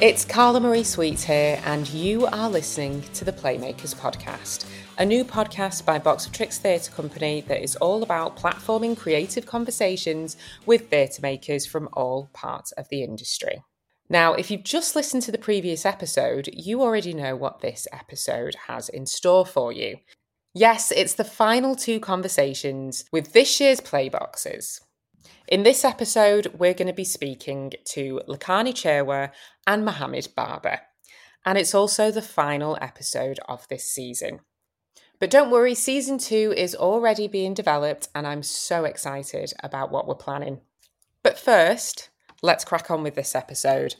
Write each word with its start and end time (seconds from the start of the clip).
It's 0.00 0.24
Karla 0.24 0.60
Marie 0.60 0.82
Sweet 0.82 1.20
here, 1.20 1.60
and 1.66 1.86
you 1.90 2.24
are 2.24 2.48
listening 2.48 3.02
to 3.12 3.22
the 3.22 3.34
Playmakers 3.34 3.94
Podcast, 3.94 4.64
a 4.96 5.04
new 5.04 5.26
podcast 5.26 5.84
by 5.84 5.98
Box 5.98 6.24
of 6.24 6.32
Tricks 6.32 6.56
Theatre 6.56 6.90
Company 6.90 7.42
that 7.42 7.62
is 7.62 7.76
all 7.76 8.02
about 8.02 8.38
platforming 8.38 8.96
creative 8.96 9.44
conversations 9.44 10.38
with 10.64 10.88
theatre 10.88 11.20
makers 11.20 11.66
from 11.66 11.90
all 11.92 12.30
parts 12.32 12.72
of 12.72 12.88
the 12.88 13.02
industry. 13.02 13.62
Now, 14.08 14.32
if 14.32 14.50
you've 14.50 14.64
just 14.64 14.96
listened 14.96 15.22
to 15.24 15.32
the 15.32 15.36
previous 15.36 15.84
episode, 15.84 16.48
you 16.50 16.80
already 16.80 17.12
know 17.12 17.36
what 17.36 17.60
this 17.60 17.86
episode 17.92 18.54
has 18.68 18.88
in 18.88 19.04
store 19.04 19.44
for 19.44 19.70
you. 19.70 19.98
Yes, 20.54 20.90
it's 20.90 21.12
the 21.12 21.24
final 21.24 21.76
two 21.76 22.00
conversations 22.00 23.04
with 23.12 23.34
this 23.34 23.60
year's 23.60 23.82
Playboxes. 23.82 24.80
In 25.48 25.64
this 25.64 25.84
episode, 25.84 26.46
we're 26.56 26.74
going 26.74 26.86
to 26.86 26.94
be 26.94 27.04
speaking 27.04 27.72
to 27.86 28.20
Lekhani 28.28 28.72
Chirwa 28.72 29.30
and 29.70 29.84
Mohammed 29.84 30.28
Barber. 30.34 30.80
And 31.46 31.56
it's 31.56 31.76
also 31.76 32.10
the 32.10 32.22
final 32.22 32.76
episode 32.80 33.38
of 33.48 33.68
this 33.68 33.84
season. 33.84 34.40
But 35.20 35.30
don't 35.30 35.50
worry, 35.50 35.76
season 35.76 36.18
two 36.18 36.52
is 36.56 36.74
already 36.74 37.28
being 37.28 37.54
developed, 37.54 38.08
and 38.12 38.26
I'm 38.26 38.42
so 38.42 38.84
excited 38.84 39.52
about 39.62 39.92
what 39.92 40.08
we're 40.08 40.16
planning. 40.16 40.60
But 41.22 41.38
first, 41.38 42.08
let's 42.42 42.64
crack 42.64 42.90
on 42.90 43.04
with 43.04 43.14
this 43.14 43.36
episode. 43.36 43.94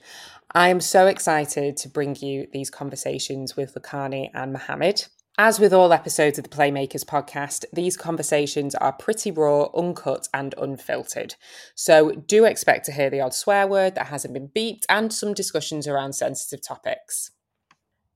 I 0.53 0.71
am 0.71 0.81
so 0.81 1.07
excited 1.07 1.77
to 1.77 1.89
bring 1.89 2.17
you 2.17 2.49
these 2.53 2.71
conversations 2.71 3.57
with 3.57 3.75
Lekhani 3.75 4.31
and 4.35 4.53
Mohammed. 4.53 5.07
As 5.43 5.59
with 5.59 5.73
all 5.73 5.95
episodes 5.95 6.37
of 6.37 6.45
the 6.45 6.55
Playmakers 6.55 7.03
podcast, 7.03 7.65
these 7.73 7.97
conversations 7.97 8.75
are 8.75 8.93
pretty 8.93 9.31
raw, 9.31 9.71
uncut, 9.75 10.29
and 10.35 10.55
unfiltered. 10.59 11.35
So 11.75 12.13
do 12.13 12.45
expect 12.45 12.85
to 12.85 12.93
hear 12.93 13.09
the 13.09 13.23
odd 13.23 13.33
swear 13.33 13.67
word 13.67 13.95
that 13.95 14.09
hasn't 14.09 14.35
been 14.35 14.49
beeped 14.49 14.85
and 14.91 15.11
some 15.11 15.33
discussions 15.33 15.89
around 15.89 16.13
sensitive 16.13 16.61
topics. 16.61 17.31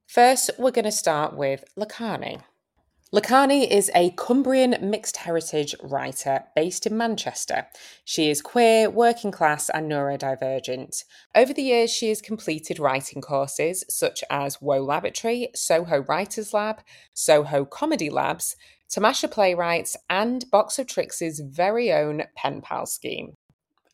First, 0.07 0.51
we're 0.59 0.71
going 0.71 0.85
to 0.85 0.93
start 0.93 1.35
with 1.35 1.65
Lekhani. 1.79 2.43
Lekhani 3.15 3.71
is 3.71 3.93
a 3.95 4.11
Cumbrian 4.11 4.77
mixed 4.83 5.19
heritage 5.19 5.73
writer 5.81 6.43
based 6.57 6.85
in 6.85 6.97
Manchester. 6.97 7.69
She 8.05 8.29
is 8.29 8.43
queer, 8.43 8.91
working 8.91 9.31
class, 9.31 9.69
and 9.69 9.89
neurodivergent. 9.89 11.05
Over 11.33 11.53
the 11.53 11.63
years, 11.63 11.93
she 11.93 12.09
has 12.09 12.21
completed 12.21 12.81
writing 12.81 13.23
courses 13.23 13.85
such 13.89 14.25
as 14.31 14.61
Woe 14.61 14.83
Laboratory, 14.83 15.51
Soho 15.55 16.03
Writers 16.03 16.53
Lab, 16.53 16.81
Soho 17.13 17.65
Comedy 17.65 18.11
Labs, 18.11 18.57
Tamasha 18.89 19.29
Playwrights, 19.29 19.97
and 20.11 20.51
Box 20.51 20.81
of 20.81 20.89
Tricks' 20.89 21.39
very 21.39 21.93
own 21.93 22.25
Pen 22.35 22.63
Pal 22.63 22.85
scheme. 22.85 23.37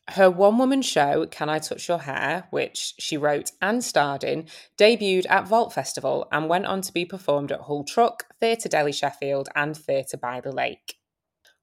Her 0.09 0.29
one 0.29 0.57
woman 0.57 0.81
show, 0.81 1.25
Can 1.27 1.47
I 1.47 1.59
Touch 1.59 1.87
Your 1.87 1.99
Hair, 1.99 2.47
which 2.49 2.95
she 2.99 3.17
wrote 3.17 3.51
and 3.61 3.83
starred 3.83 4.23
in, 4.23 4.47
debuted 4.77 5.25
at 5.29 5.47
Vault 5.47 5.73
Festival 5.73 6.27
and 6.31 6.49
went 6.49 6.65
on 6.65 6.81
to 6.81 6.91
be 6.91 7.05
performed 7.05 7.51
at 7.51 7.61
Hull 7.61 7.83
Truck, 7.83 8.25
Theatre 8.39 8.67
Deli 8.67 8.91
Sheffield, 8.91 9.47
and 9.55 9.77
Theatre 9.77 10.17
by 10.17 10.41
the 10.41 10.51
Lake. 10.51 10.95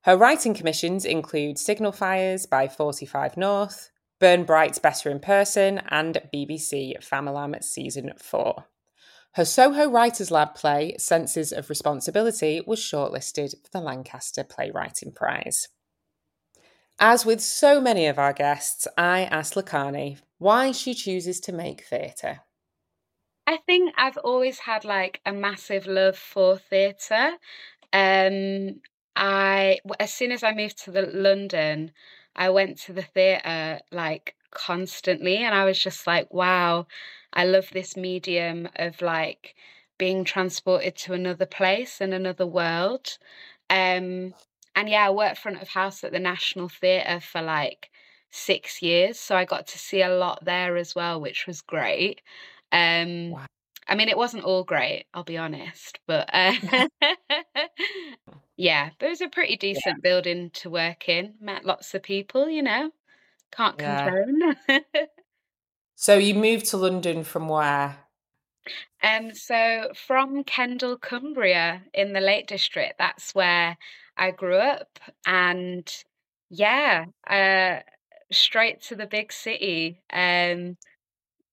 Her 0.03 0.17
writing 0.17 0.55
commissions 0.55 1.05
include 1.05 1.59
Signal 1.59 1.93
Fires 1.93 2.47
by 2.47 2.69
45 2.69 3.37
North, 3.37 3.91
Burn 4.21 4.45
Bright's 4.45 4.79
Better 4.79 5.11
in 5.11 5.21
Person, 5.21 5.83
and 5.89 6.23
BBC 6.33 6.95
Famalam 7.05 7.63
Season 7.63 8.13
4. 8.17 8.65
Her 9.33 9.45
Soho 9.45 9.91
Writers 9.91 10.31
Lab 10.31 10.55
play, 10.55 10.97
Senses 10.99 11.53
of 11.53 11.69
Responsibility, 11.69 12.63
was 12.67 12.81
shortlisted 12.81 13.51
for 13.63 13.71
the 13.73 13.81
Lancaster 13.81 14.43
Playwriting 14.43 15.13
Prize. 15.13 15.69
As 17.01 17.25
with 17.25 17.41
so 17.41 17.81
many 17.81 18.07
of 18.07 18.19
our 18.19 18.33
guests, 18.33 18.89
I 18.97 19.23
asked 19.25 19.55
Lekhani 19.55 20.19
why 20.39 20.73
she 20.73 20.95
chooses 20.95 21.39
to 21.41 21.53
make 21.53 21.85
theatre. 21.85 22.41
I 23.47 23.57
think 23.57 23.95
I've 23.97 24.19
always 24.19 24.59
had 24.59 24.85
like 24.85 25.21
a 25.25 25.33
massive 25.33 25.87
love 25.87 26.19
for 26.19 26.59
theatre. 26.59 27.39
Um, 27.93 28.81
I 29.17 29.79
as 30.01 30.13
soon 30.13 30.33
as 30.33 30.43
I 30.43 30.53
moved 30.53 30.79
to 30.85 30.91
the 30.91 31.03
London, 31.03 31.93
I 32.37 32.51
went 32.51 32.79
to 32.81 32.93
the 32.93 33.03
theatre 33.03 33.81
like 33.93 34.35
constantly, 34.51 35.37
and 35.37 35.55
I 35.55 35.65
was 35.65 35.79
just 35.79 36.07
like, 36.07 36.33
wow, 36.35 36.87
I 37.33 37.45
love 37.45 37.71
this 37.71 37.97
medium 37.97 38.69
of 38.77 39.01
like 39.03 39.55
being 39.99 40.25
transported 40.25 40.97
to 40.97 41.13
another 41.15 41.47
place 41.47 42.01
and 42.01 42.13
another 42.13 42.47
world. 42.47 43.19
Um, 43.71 44.35
and 44.79 44.89
yeah, 44.89 45.09
I 45.09 45.11
worked 45.11 45.39
front 45.39 45.61
of 45.61 45.67
house 45.67 46.05
at 46.05 46.13
the 46.13 46.21
National 46.21 46.69
Theatre 46.69 47.19
for 47.19 47.43
like 47.43 47.91
six 48.31 48.81
years. 48.81 49.19
So 49.19 49.37
I 49.37 49.45
got 49.45 49.67
to 49.69 49.79
see 49.79 50.03
a 50.03 50.15
lot 50.15 50.45
there 50.45 50.77
as 50.77 50.95
well, 50.95 51.21
which 51.21 51.49
was 51.49 51.63
great. 51.63 52.21
Um, 52.71 53.31
wow. 53.31 53.47
I 53.89 53.97
mean, 53.97 54.09
it 54.09 54.17
wasn't 54.17 54.45
all 54.45 54.63
great, 54.63 55.07
I'll 55.13 55.25
be 55.25 55.37
honest, 55.37 55.99
but 56.07 56.31
uh, 56.33 56.53
yeah, 58.57 58.91
but 59.01 59.07
it 59.07 59.11
was 59.11 59.21
a 59.21 59.29
pretty 59.29 59.57
decent 59.57 59.97
yeah. 59.97 60.01
building 60.11 60.51
to 60.55 60.71
work 60.71 61.09
in. 61.09 61.35
Met 61.41 61.65
lots 61.65 61.93
of 61.95 62.05
people, 62.05 62.49
you 62.49 62.63
know, 62.63 62.93
can't 63.51 63.75
yeah. 63.81 64.09
complain. 64.09 64.57
so 65.97 66.17
you 66.17 66.35
moved 66.35 66.67
to 66.67 66.77
London 66.77 67.25
from 67.25 67.49
where? 67.49 67.97
Um, 69.03 69.35
so 69.35 69.91
from 70.07 70.45
Kendal, 70.45 70.99
Cumbria, 70.99 71.83
in 71.93 72.13
the 72.13 72.21
Lake 72.21 72.47
District. 72.47 72.95
That's 72.97 73.35
where 73.35 73.77
I 74.19 74.33
grew 74.33 74.57
up, 74.57 74.99
and 75.27 75.91
yeah, 76.51 77.07
uh, 77.29 77.81
straight 78.33 78.83
to 78.83 78.97
the 78.97 79.07
big 79.07 79.33
city. 79.33 80.03
Um, 80.13 80.77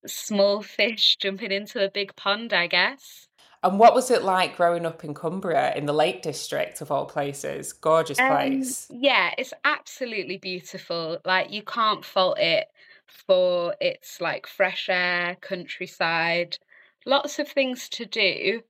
small 0.07 0.61
fish 0.63 1.17
jumping 1.17 1.51
into 1.51 1.83
a 1.83 1.89
big 1.89 2.15
pond, 2.15 2.53
I 2.53 2.67
guess. 2.67 3.27
And 3.63 3.79
what 3.79 3.95
was 3.95 4.11
it 4.11 4.21
like 4.23 4.57
growing 4.57 4.85
up 4.85 5.03
in 5.03 5.15
Cumbria 5.15 5.73
in 5.75 5.87
the 5.87 5.93
Lake 5.93 6.21
District 6.21 6.81
of 6.81 6.91
all 6.91 7.05
places? 7.05 7.73
Gorgeous 7.73 8.19
um, 8.19 8.27
place. 8.27 8.87
Um, 8.91 8.97
yeah, 9.01 9.31
it's 9.39 9.53
absolutely 9.63 10.37
beautiful. 10.37 11.17
Like 11.25 11.51
you 11.51 11.63
can't 11.63 12.05
fault 12.05 12.37
it 12.37 12.67
for 13.07 13.75
its 13.81 14.21
like 14.21 14.45
fresh 14.45 14.87
air, 14.87 15.35
countryside, 15.41 16.59
lots 17.07 17.39
of 17.39 17.47
things 17.47 17.89
to 17.89 18.05
do. 18.05 18.61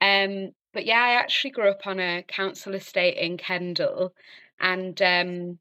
Um, 0.00 0.52
but 0.76 0.84
yeah, 0.84 1.00
I 1.00 1.12
actually 1.12 1.52
grew 1.52 1.70
up 1.70 1.86
on 1.86 1.98
a 1.98 2.22
council 2.28 2.74
estate 2.74 3.16
in 3.16 3.38
Kendal, 3.38 4.12
and 4.60 5.00
um, 5.00 5.58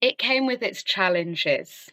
it 0.00 0.18
came 0.18 0.46
with 0.46 0.64
its 0.64 0.82
challenges. 0.82 1.88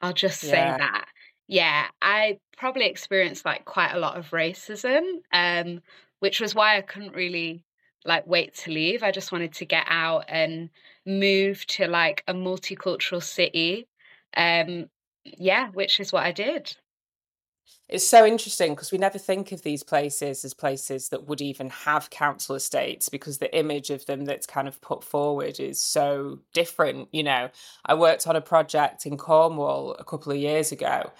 I'll 0.00 0.12
just 0.12 0.40
say 0.40 0.50
that. 0.78 1.06
Yeah, 1.46 1.86
I 2.02 2.40
probably 2.56 2.86
experienced 2.86 3.44
like 3.44 3.64
quite 3.66 3.92
a 3.92 4.00
lot 4.00 4.18
of 4.18 4.30
racism, 4.30 5.20
um, 5.32 5.80
which 6.18 6.40
was 6.40 6.56
why 6.56 6.76
I 6.76 6.80
couldn't 6.80 7.14
really 7.14 7.64
like 8.04 8.26
wait 8.26 8.56
to 8.56 8.72
leave. 8.72 9.04
I 9.04 9.12
just 9.12 9.30
wanted 9.30 9.52
to 9.52 9.64
get 9.64 9.84
out 9.86 10.24
and 10.26 10.70
move 11.06 11.64
to 11.68 11.86
like 11.86 12.24
a 12.26 12.34
multicultural 12.34 13.22
city. 13.22 13.86
Um, 14.36 14.90
yeah, 15.22 15.68
which 15.70 16.00
is 16.00 16.12
what 16.12 16.24
I 16.24 16.32
did. 16.32 16.76
It's 17.88 18.06
so 18.06 18.24
interesting 18.24 18.74
because 18.74 18.90
we 18.90 18.96
never 18.96 19.18
think 19.18 19.52
of 19.52 19.62
these 19.62 19.82
places 19.82 20.44
as 20.44 20.54
places 20.54 21.10
that 21.10 21.28
would 21.28 21.42
even 21.42 21.68
have 21.68 22.08
council 22.08 22.54
estates 22.54 23.10
because 23.10 23.36
the 23.36 23.54
image 23.54 23.90
of 23.90 24.06
them 24.06 24.24
that's 24.24 24.46
kind 24.46 24.66
of 24.66 24.80
put 24.80 25.04
forward 25.04 25.60
is 25.60 25.82
so 25.82 26.38
different. 26.54 27.08
You 27.12 27.24
know, 27.24 27.50
I 27.84 27.94
worked 27.94 28.26
on 28.26 28.34
a 28.34 28.40
project 28.40 29.04
in 29.04 29.18
Cornwall 29.18 29.94
a 29.98 30.04
couple 30.04 30.32
of 30.32 30.38
years 30.38 30.72
ago 30.72 31.10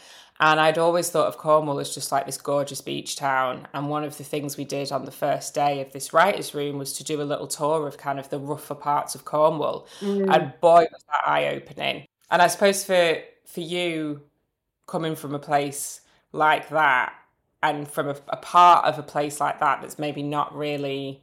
and 0.40 0.58
I'd 0.58 0.78
always 0.78 1.08
thought 1.08 1.28
of 1.28 1.38
Cornwall 1.38 1.78
as 1.78 1.94
just 1.94 2.10
like 2.10 2.26
this 2.26 2.36
gorgeous 2.36 2.80
beach 2.80 3.14
town. 3.14 3.68
And 3.74 3.88
one 3.88 4.02
of 4.02 4.18
the 4.18 4.24
things 4.24 4.56
we 4.56 4.64
did 4.64 4.90
on 4.90 5.04
the 5.04 5.12
first 5.12 5.54
day 5.54 5.80
of 5.80 5.92
this 5.92 6.12
writer's 6.12 6.52
room 6.52 6.78
was 6.78 6.94
to 6.94 7.04
do 7.04 7.20
a 7.20 7.22
little 7.22 7.46
tour 7.46 7.86
of 7.86 7.96
kind 7.96 8.18
of 8.18 8.28
the 8.28 8.40
rougher 8.40 8.74
parts 8.74 9.14
of 9.14 9.24
Cornwall. 9.24 9.86
Mm. 10.00 10.34
And 10.34 10.52
boy, 10.60 10.86
was 10.90 11.04
that 11.08 11.28
eye 11.28 11.46
opening. 11.48 12.06
And 12.30 12.42
I 12.42 12.48
suppose 12.48 12.84
for 12.84 13.18
for 13.46 13.60
you 13.60 14.22
coming 14.88 15.14
from 15.14 15.34
a 15.34 15.38
place 15.38 16.00
like 16.32 16.68
that 16.70 17.14
and 17.62 17.88
from 17.88 18.08
a, 18.08 18.16
a 18.28 18.36
part 18.36 18.84
of 18.84 18.98
a 18.98 19.02
place 19.02 19.40
like 19.40 19.60
that 19.60 19.80
that's 19.80 19.98
maybe 19.98 20.22
not 20.22 20.54
really 20.56 21.22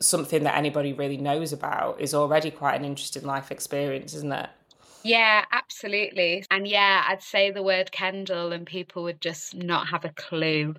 something 0.00 0.44
that 0.44 0.56
anybody 0.56 0.92
really 0.92 1.18
knows 1.18 1.52
about 1.52 2.00
is 2.00 2.14
already 2.14 2.50
quite 2.50 2.74
an 2.74 2.84
interesting 2.84 3.22
life 3.22 3.52
experience, 3.52 4.14
isn't 4.14 4.32
it? 4.32 4.48
Yeah, 5.02 5.44
absolutely. 5.52 6.44
And 6.50 6.66
yeah, 6.66 7.04
I'd 7.06 7.22
say 7.22 7.50
the 7.50 7.62
word 7.62 7.92
Kendal 7.92 8.52
and 8.52 8.66
people 8.66 9.04
would 9.04 9.20
just 9.20 9.54
not 9.54 9.88
have 9.88 10.04
a 10.04 10.10
clue. 10.10 10.74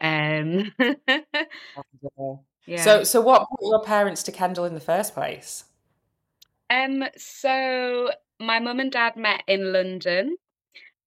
Um 0.00 0.72
yeah. 2.66 2.84
So 2.84 3.04
so 3.04 3.20
what 3.20 3.46
brought 3.48 3.70
your 3.70 3.84
parents 3.84 4.22
to 4.24 4.32
Kendal 4.32 4.64
in 4.64 4.74
the 4.74 4.80
first 4.80 5.14
place? 5.14 5.64
Um 6.68 7.04
so 7.16 8.10
my 8.38 8.58
mum 8.60 8.80
and 8.80 8.90
dad 8.90 9.16
met 9.16 9.42
in 9.46 9.72
London. 9.72 10.36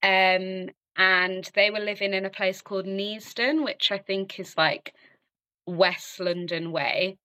Um 0.04 0.70
and 0.96 1.50
they 1.56 1.70
were 1.70 1.80
living 1.80 2.14
in 2.14 2.26
a 2.26 2.30
place 2.30 2.62
called 2.62 2.86
Neasden, 2.86 3.64
which 3.64 3.92
I 3.92 3.98
think 3.98 4.40
is 4.40 4.56
like 4.58 4.94
West 5.66 6.20
London 6.20 6.72
way. 6.72 7.18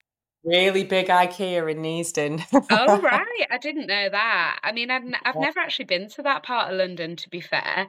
really 0.45 0.85
big 0.85 1.09
IKEA 1.09 1.71
in 1.71 1.83
Neasden. 1.83 2.43
oh 2.71 3.01
right, 3.03 3.47
I 3.51 3.59
didn't 3.59 3.87
know 3.87 4.09
that. 4.09 4.59
I 4.63 4.73
mean, 4.73 4.91
I've 4.91 5.05
I've 5.25 5.37
never 5.37 5.61
actually 5.61 5.87
been 5.87 6.09
to 6.11 6.23
that 6.23 6.43
part 6.43 6.71
of 6.71 6.79
London, 6.79 7.17
to 7.17 7.29
be 7.29 7.41
fair. 7.41 7.89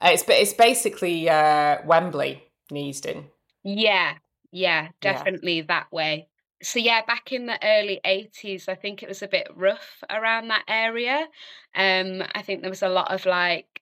Uh, 0.00 0.10
it's 0.12 0.24
it's 0.28 0.54
basically 0.54 1.28
uh, 1.28 1.78
Wembley, 1.84 2.42
Neasden. 2.72 3.24
Yeah, 3.62 4.14
yeah, 4.50 4.88
definitely 5.00 5.58
yeah. 5.58 5.64
that 5.68 5.92
way. 5.92 6.28
So 6.62 6.78
yeah, 6.78 7.02
back 7.06 7.32
in 7.32 7.46
the 7.46 7.58
early 7.62 8.00
80s, 8.04 8.68
I 8.68 8.74
think 8.74 9.02
it 9.02 9.08
was 9.08 9.22
a 9.22 9.28
bit 9.28 9.48
rough 9.54 10.02
around 10.10 10.48
that 10.48 10.64
area. 10.68 11.26
Um, 11.74 12.22
I 12.34 12.42
think 12.42 12.60
there 12.60 12.70
was 12.70 12.82
a 12.82 12.88
lot 12.88 13.10
of 13.10 13.24
like 13.24 13.80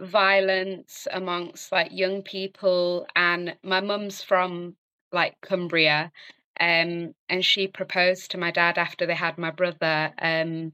violence 0.00 1.08
amongst 1.12 1.72
like 1.72 1.90
young 1.90 2.22
people 2.22 3.06
and 3.16 3.56
my 3.62 3.80
mum's 3.80 4.22
from 4.22 4.76
like 5.12 5.40
Cumbria 5.40 6.12
um 6.60 7.14
and 7.28 7.44
she 7.44 7.66
proposed 7.66 8.30
to 8.30 8.38
my 8.38 8.50
dad 8.50 8.78
after 8.78 9.06
they 9.06 9.14
had 9.14 9.38
my 9.38 9.50
brother 9.50 10.12
um 10.20 10.72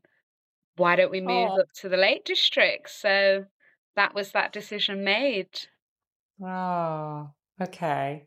why 0.77 0.97
don't 0.97 1.11
we 1.11 1.21
move 1.21 1.51
oh. 1.51 1.61
up 1.61 1.73
to 1.81 1.89
the 1.89 1.97
Lake 1.97 2.25
District? 2.25 2.89
So 2.89 3.45
that 3.97 4.15
was 4.15 4.33
that 4.33 4.53
decision 4.53 5.05
made. 5.05 5.61
Oh 6.43 7.31
okay. 7.61 8.27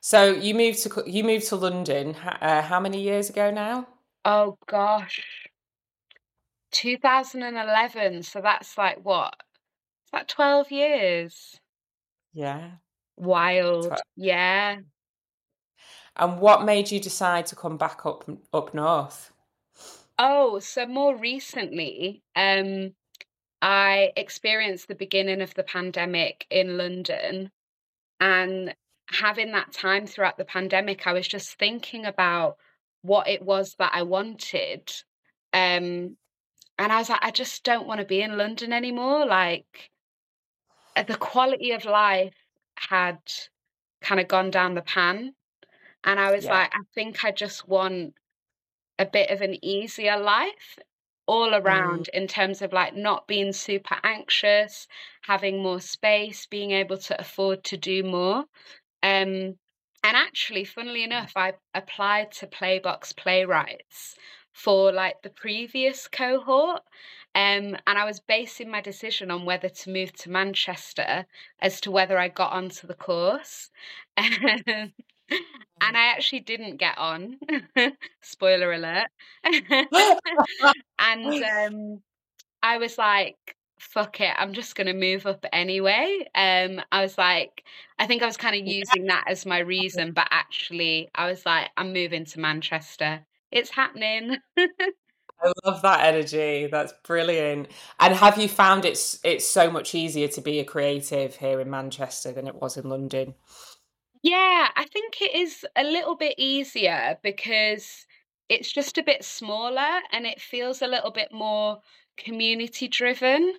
So 0.00 0.32
you 0.32 0.54
moved 0.54 0.82
to 0.82 1.02
you 1.06 1.24
moved 1.24 1.48
to 1.48 1.56
London 1.56 2.14
uh, 2.14 2.62
how 2.62 2.80
many 2.80 3.02
years 3.02 3.30
ago 3.30 3.50
now? 3.50 3.86
Oh 4.24 4.58
gosh. 4.66 5.46
2011 6.72 8.22
so 8.22 8.40
that's 8.40 8.78
like 8.78 8.98
what 9.02 9.34
like 10.12 10.26
12 10.26 10.70
years 10.72 11.60
yeah 12.32 12.70
wild 13.16 13.92
yeah 14.16 14.78
and 16.16 16.40
what 16.40 16.64
made 16.64 16.90
you 16.90 17.00
decide 17.00 17.46
to 17.46 17.56
come 17.56 17.76
back 17.76 18.04
up 18.04 18.28
up 18.52 18.74
north? 18.74 19.32
Oh, 20.18 20.58
so 20.58 20.86
more 20.86 21.16
recently, 21.16 22.22
um, 22.36 22.94
I 23.62 24.12
experienced 24.16 24.88
the 24.88 24.94
beginning 24.94 25.40
of 25.40 25.54
the 25.54 25.62
pandemic 25.62 26.46
in 26.50 26.76
London, 26.76 27.50
and 28.20 28.74
having 29.08 29.52
that 29.52 29.72
time 29.72 30.06
throughout 30.06 30.36
the 30.36 30.44
pandemic, 30.44 31.06
I 31.06 31.12
was 31.14 31.26
just 31.26 31.58
thinking 31.58 32.04
about 32.04 32.56
what 33.02 33.28
it 33.28 33.42
was 33.42 33.74
that 33.78 33.92
I 33.94 34.02
wanted. 34.02 34.92
Um, 35.52 36.16
and 36.78 36.92
I 36.92 36.98
was 36.98 37.08
like, 37.08 37.22
I 37.22 37.30
just 37.30 37.64
don't 37.64 37.86
want 37.86 38.00
to 38.00 38.06
be 38.06 38.22
in 38.22 38.36
London 38.36 38.72
anymore. 38.72 39.26
Like, 39.26 39.89
the 40.96 41.16
quality 41.16 41.72
of 41.72 41.84
life 41.84 42.34
had 42.76 43.18
kind 44.00 44.20
of 44.20 44.28
gone 44.28 44.50
down 44.50 44.74
the 44.74 44.82
pan. 44.82 45.34
And 46.04 46.18
I 46.18 46.32
was 46.32 46.44
yeah. 46.44 46.52
like, 46.52 46.72
I 46.74 46.80
think 46.94 47.24
I 47.24 47.30
just 47.30 47.68
want 47.68 48.14
a 48.98 49.06
bit 49.06 49.30
of 49.30 49.40
an 49.40 49.62
easier 49.64 50.18
life 50.18 50.78
all 51.26 51.54
around 51.54 52.08
mm. 52.12 52.18
in 52.20 52.26
terms 52.26 52.62
of 52.62 52.72
like 52.72 52.94
not 52.94 53.26
being 53.26 53.52
super 53.52 53.96
anxious, 54.02 54.88
having 55.22 55.62
more 55.62 55.80
space, 55.80 56.46
being 56.46 56.72
able 56.72 56.98
to 56.98 57.20
afford 57.20 57.62
to 57.64 57.76
do 57.76 58.02
more. 58.02 58.44
Um, 59.02 59.56
and 60.02 60.16
actually, 60.16 60.64
funnily 60.64 61.04
enough, 61.04 61.32
I 61.36 61.54
applied 61.74 62.32
to 62.32 62.46
Playbox 62.46 63.16
Playwrights 63.16 64.16
for 64.62 64.92
like 64.92 65.22
the 65.22 65.30
previous 65.30 66.08
cohort. 66.08 66.82
Um, 67.34 67.76
and 67.86 67.98
I 67.98 68.04
was 68.04 68.20
basing 68.20 68.70
my 68.70 68.80
decision 68.80 69.30
on 69.30 69.44
whether 69.44 69.68
to 69.68 69.90
move 69.90 70.12
to 70.14 70.30
Manchester 70.30 71.26
as 71.60 71.80
to 71.82 71.90
whether 71.90 72.18
I 72.18 72.28
got 72.28 72.52
onto 72.52 72.86
the 72.86 72.94
course. 72.94 73.70
and 74.16 74.92
I 75.80 76.06
actually 76.12 76.40
didn't 76.40 76.76
get 76.76 76.98
on. 76.98 77.38
Spoiler 78.22 78.72
alert. 78.72 79.08
and 80.98 81.44
um, 81.44 82.02
I 82.62 82.78
was 82.78 82.98
like, 82.98 83.56
fuck 83.78 84.20
it, 84.20 84.34
I'm 84.36 84.52
just 84.52 84.74
going 84.74 84.88
to 84.88 84.92
move 84.92 85.26
up 85.26 85.46
anyway. 85.52 86.28
Um, 86.34 86.82
I 86.92 87.02
was 87.02 87.16
like, 87.16 87.64
I 87.98 88.06
think 88.06 88.22
I 88.22 88.26
was 88.26 88.36
kind 88.36 88.60
of 88.60 88.66
using 88.66 89.06
that 89.06 89.24
as 89.26 89.46
my 89.46 89.60
reason, 89.60 90.12
but 90.12 90.28
actually, 90.30 91.08
I 91.14 91.26
was 91.30 91.46
like, 91.46 91.70
I'm 91.76 91.92
moving 91.92 92.24
to 92.26 92.40
Manchester. 92.40 93.24
It's 93.50 93.70
happening. 93.70 94.36
I 95.42 95.52
love 95.64 95.82
that 95.82 96.04
energy. 96.04 96.68
That's 96.70 96.92
brilliant. 97.04 97.68
And 97.98 98.14
have 98.14 98.38
you 98.38 98.48
found 98.48 98.84
it's 98.84 99.18
it's 99.24 99.46
so 99.46 99.70
much 99.70 99.94
easier 99.94 100.28
to 100.28 100.40
be 100.40 100.58
a 100.58 100.64
creative 100.64 101.36
here 101.36 101.60
in 101.60 101.70
Manchester 101.70 102.32
than 102.32 102.46
it 102.46 102.54
was 102.54 102.76
in 102.76 102.88
London? 102.88 103.34
Yeah, 104.22 104.68
I 104.76 104.84
think 104.92 105.22
it 105.22 105.34
is 105.34 105.64
a 105.76 105.82
little 105.82 106.14
bit 106.14 106.34
easier 106.36 107.18
because 107.22 108.04
it's 108.50 108.70
just 108.70 108.98
a 108.98 109.02
bit 109.02 109.24
smaller 109.24 110.00
and 110.12 110.26
it 110.26 110.40
feels 110.40 110.82
a 110.82 110.86
little 110.86 111.10
bit 111.10 111.32
more 111.32 111.80
community 112.18 112.88
driven. 112.88 113.54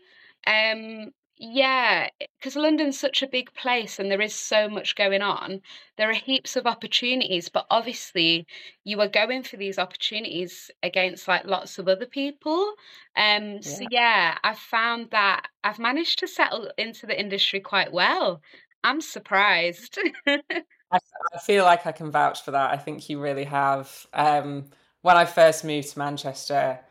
Um, 0.46 1.14
yeah, 1.44 2.10
because 2.38 2.56
London's 2.56 3.00
such 3.00 3.24
a 3.24 3.28
big 3.28 3.52
place 3.56 3.98
and 3.98 4.12
there 4.12 4.22
is 4.22 4.36
so 4.36 4.70
much 4.70 4.96
going 4.96 5.24
on. 5.24 5.60
There 5.98 6.08
are 6.08 6.14
heaps 6.14 6.56
of 6.56 6.68
opportunities, 6.68 7.50
but 7.50 7.66
obviously 7.72 8.46
you 8.84 9.02
are 9.02 9.08
going 9.08 9.42
for 9.42 9.58
these 9.58 9.80
opportunities 9.80 10.70
against 10.84 11.28
like 11.28 11.46
lots 11.46 11.80
of 11.80 11.88
other 11.88 12.06
people. 12.06 12.74
Um, 13.18 13.54
yeah. 13.54 13.60
so 13.62 13.86
yeah, 13.90 14.38
I've 14.44 14.60
found 14.60 15.10
that 15.10 15.48
I've 15.64 15.80
managed 15.80 16.20
to 16.20 16.28
settle 16.28 16.70
into 16.78 17.08
the 17.08 17.20
industry 17.20 17.60
quite 17.60 17.92
well. 17.92 18.44
I'm 18.84 19.02
surprised. 19.02 19.98
I, 20.28 20.40
I, 20.92 21.40
feel 21.44 21.64
like 21.64 21.88
I 21.88 21.92
can 21.92 22.12
vouch 22.12 22.44
for 22.44 22.52
that. 22.52 22.70
I 22.70 22.78
think 22.78 23.10
you 23.10 23.20
really 23.20 23.46
have. 23.46 24.06
Um, 24.14 24.66
when 25.02 25.18
I 25.18 25.26
first 25.26 25.64
moved 25.64 25.90
to 25.94 25.98
Manchester, 25.98 26.82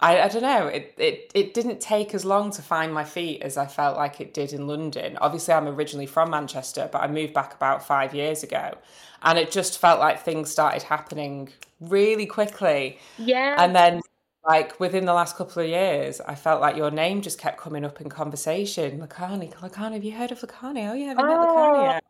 I, 0.00 0.22
I 0.22 0.28
don't 0.28 0.42
know, 0.42 0.66
it, 0.66 0.94
it, 0.98 1.30
it 1.34 1.54
didn't 1.54 1.80
take 1.80 2.14
as 2.14 2.24
long 2.24 2.50
to 2.52 2.62
find 2.62 2.92
my 2.92 3.04
feet 3.04 3.42
as 3.42 3.56
I 3.56 3.66
felt 3.66 3.96
like 3.96 4.20
it 4.20 4.34
did 4.34 4.52
in 4.52 4.66
London. 4.66 5.16
Obviously, 5.20 5.54
I'm 5.54 5.68
originally 5.68 6.06
from 6.06 6.30
Manchester, 6.30 6.88
but 6.90 7.02
I 7.02 7.06
moved 7.06 7.32
back 7.32 7.54
about 7.54 7.86
five 7.86 8.14
years 8.14 8.42
ago. 8.42 8.76
And 9.22 9.38
it 9.38 9.50
just 9.50 9.78
felt 9.78 10.00
like 10.00 10.22
things 10.22 10.50
started 10.50 10.82
happening 10.82 11.50
really 11.80 12.26
quickly. 12.26 12.98
Yeah. 13.18 13.54
And 13.58 13.74
then 13.74 14.00
like 14.46 14.78
within 14.78 15.06
the 15.06 15.14
last 15.14 15.36
couple 15.36 15.62
of 15.62 15.68
years, 15.68 16.20
I 16.20 16.34
felt 16.34 16.60
like 16.60 16.76
your 16.76 16.90
name 16.90 17.22
just 17.22 17.38
kept 17.38 17.58
coming 17.58 17.84
up 17.84 18.00
in 18.00 18.10
conversation. 18.10 19.00
Lekhani, 19.00 19.54
Lekhani, 19.54 19.94
have 19.94 20.04
you 20.04 20.12
heard 20.12 20.32
of 20.32 20.40
Lekhani? 20.40 20.90
Oh 20.90 20.92
yeah, 20.92 21.06
have 21.06 21.18
you 21.18 21.26
met 21.26 21.38
Lekhani 21.38 21.92
yet? 21.92 22.04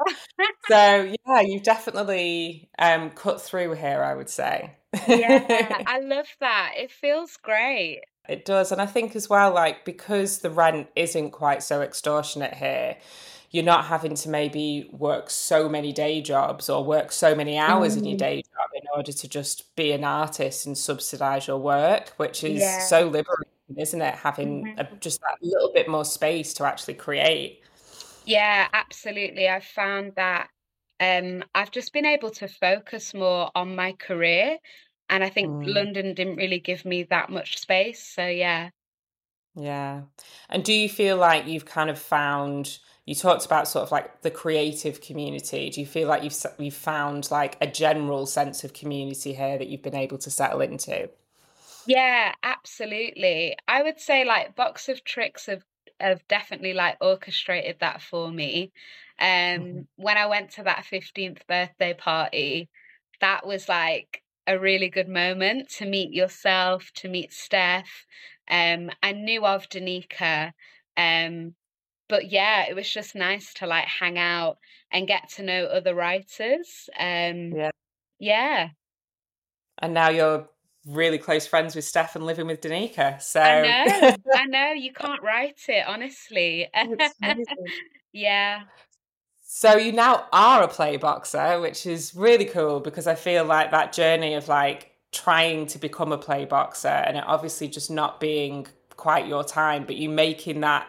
so 0.69 1.15
yeah, 1.29 1.41
you've 1.43 1.63
definitely 1.63 2.69
um, 2.79 3.11
cut 3.11 3.41
through 3.41 3.75
here, 3.75 4.03
I 4.03 4.15
would 4.15 4.29
say. 4.29 4.73
Yeah, 5.09 5.83
I 5.87 6.01
love 6.01 6.29
that. 6.41 6.73
It 6.77 6.91
feels 6.91 7.37
great. 7.37 8.01
It 8.29 8.45
does, 8.45 8.73
and 8.73 8.81
I 8.81 8.87
think 8.87 9.15
as 9.15 9.29
well, 9.29 9.53
like 9.53 9.85
because 9.85 10.39
the 10.39 10.51
rent 10.51 10.89
isn't 10.97 11.31
quite 11.31 11.63
so 11.63 11.83
extortionate 11.83 12.55
here 12.55 12.97
you're 13.55 13.63
not 13.63 13.85
having 13.85 14.17
to 14.17 14.29
maybe 14.29 14.89
work 14.91 15.31
so 15.31 15.69
many 15.69 15.93
day 15.93 16.21
jobs 16.21 16.69
or 16.69 16.85
work 16.85 17.13
so 17.13 17.37
many 17.37 17.57
hours 17.57 17.95
mm. 17.95 17.99
in 17.99 18.05
your 18.05 18.17
mm. 18.17 18.19
day 18.19 18.43
job 18.43 18.69
in 18.75 18.83
order 18.97 19.13
to 19.13 19.29
just 19.29 19.77
be 19.77 19.93
an 19.93 20.03
artist 20.03 20.67
and 20.67 20.77
subsidize 20.77 21.47
your 21.47 21.59
work, 21.59 22.13
which 22.17 22.43
is 22.43 22.61
yeah. 22.61 22.81
so 22.81 23.03
liberating, 23.07 23.77
isn't 23.79 24.03
it? 24.03 24.13
Having 24.17 24.65
mm-hmm. 24.65 24.81
a, 24.81 24.89
just 24.99 25.21
that 25.21 25.37
little 25.41 25.71
bit 25.73 25.89
more 25.89 26.05
space 26.05 26.53
to 26.55 26.65
actually 26.65 26.95
create. 26.95 27.61
Yeah, 28.25 28.67
absolutely. 28.73 29.47
I've 29.49 29.63
found 29.63 30.15
that 30.17 30.49
um, 30.99 31.45
I've 31.55 31.71
just 31.71 31.93
been 31.93 32.07
able 32.07 32.31
to 32.31 32.49
focus 32.49 33.15
more 33.15 33.53
on 33.55 33.77
my 33.77 33.93
career. 33.93 34.59
And 35.09 35.23
I 35.23 35.29
think 35.29 35.51
mm. 35.51 35.75
London 35.75 36.15
didn't 36.15 36.37
really 36.37 36.61
give 36.61 36.85
me 36.85 37.05
that 37.05 37.31
much 37.31 37.59
space. 37.59 38.03
So, 38.03 38.27
yeah. 38.27 38.71
Yeah. 39.55 40.03
And 40.49 40.65
do 40.65 40.73
you 40.73 40.89
feel 40.89 41.17
like 41.17 41.47
you've 41.47 41.67
kind 41.67 41.91
of 41.91 41.99
found 41.99 42.79
you 43.07 43.15
talked 43.15 43.45
about 43.45 43.69
sort 43.69 43.83
of 43.83 43.93
like 43.93 44.23
the 44.23 44.31
creative 44.31 45.01
community. 45.01 45.69
Do 45.71 45.81
you 45.81 45.87
feel 45.87 46.09
like 46.09 46.23
you've 46.23 46.37
you've 46.59 46.75
found 46.75 47.31
like 47.31 47.57
a 47.61 47.67
general 47.67 48.27
sense 48.27 48.65
of 48.65 48.73
community 48.73 49.35
here 49.35 49.59
that 49.59 49.69
you've 49.69 49.83
been 49.83 49.95
able 49.95 50.19
to 50.19 50.31
settle 50.31 50.63
into? 50.63 51.11
Yeah, 51.87 52.33
absolutely. 52.43 53.57
I 53.69 53.83
would 53.83 54.01
say 54.01 54.25
like 54.25 54.57
Box 54.57 54.89
of 54.89 55.05
Tricks 55.05 55.47
have 55.47 55.65
have 56.01 56.27
definitely 56.29 56.73
like 56.73 56.97
orchestrated 57.01 57.77
that 57.81 58.01
for 58.01 58.31
me. 58.31 58.73
Um 59.19 59.27
mm-hmm. 59.27 59.81
when 59.97 60.17
I 60.17 60.27
went 60.27 60.53
to 60.53 60.63
that 60.63 60.87
15th 60.91 61.47
birthday 61.47 61.93
party, 61.93 62.71
that 63.21 63.47
was 63.47 63.69
like 63.69 64.23
a 64.47 64.59
really 64.59 64.89
good 64.89 65.09
moment 65.09 65.69
to 65.79 65.87
meet 65.87 66.13
yourself, 66.13 66.91
to 66.97 67.09
meet 67.09 67.33
Steph. 67.33 68.07
Um 68.49 68.91
I 69.03 69.13
knew 69.13 69.45
of 69.45 69.69
Danica 69.69 70.53
um 70.97 71.55
but 72.09 72.31
yeah, 72.31 72.67
it 72.69 72.75
was 72.75 72.91
just 72.91 73.15
nice 73.15 73.55
to 73.55 73.67
like 73.67 73.87
hang 73.87 74.19
out 74.19 74.59
and 74.93 75.09
get 75.09 75.29
to 75.31 75.43
know 75.43 75.65
other 75.65 75.95
writers. 75.95 76.89
Um, 76.99 77.53
yeah. 77.53 77.71
Yeah. 78.19 78.69
And 79.79 79.95
now 79.95 80.11
you're 80.11 80.49
really 80.87 81.19
close 81.19 81.47
friends 81.47 81.75
with 81.75 81.85
Steph 81.85 82.15
and 82.15 82.25
living 82.25 82.47
with 82.47 82.61
Danica. 82.61 83.21
So 83.21 83.41
I 83.41 83.63
know, 83.63 84.17
I 84.35 84.45
know. 84.45 84.73
You 84.73 84.93
can't 84.93 85.23
write 85.23 85.61
it, 85.69 85.87
honestly. 85.87 86.69
yeah. 88.13 88.61
So 89.57 89.77
you 89.77 89.93
now 89.93 90.27
are 90.33 90.65
a 90.65 90.69
play 90.69 90.97
boxer, 90.97 91.61
which 91.61 91.87
is 91.87 92.13
really 92.17 92.45
cool 92.45 92.81
because 92.81 93.07
I 93.07 93.15
feel 93.15 93.45
like 93.45 93.71
that 93.71 93.93
journey 93.93 94.35
of 94.35 94.49
like 94.49 94.91
trying 95.13 95.69
to 95.69 95.79
become 95.79 96.11
a 96.11 96.19
play 96.19 96.45
boxer 96.45 96.89
and 96.89 97.17
it 97.17 97.23
obviously 97.25 97.69
just 97.69 97.89
not 97.89 98.19
being 98.19 98.67
quite 98.97 99.29
your 99.29 99.45
time, 99.45 99.85
but 99.85 99.95
you 99.95 100.09
making 100.09 100.63
that 100.63 100.89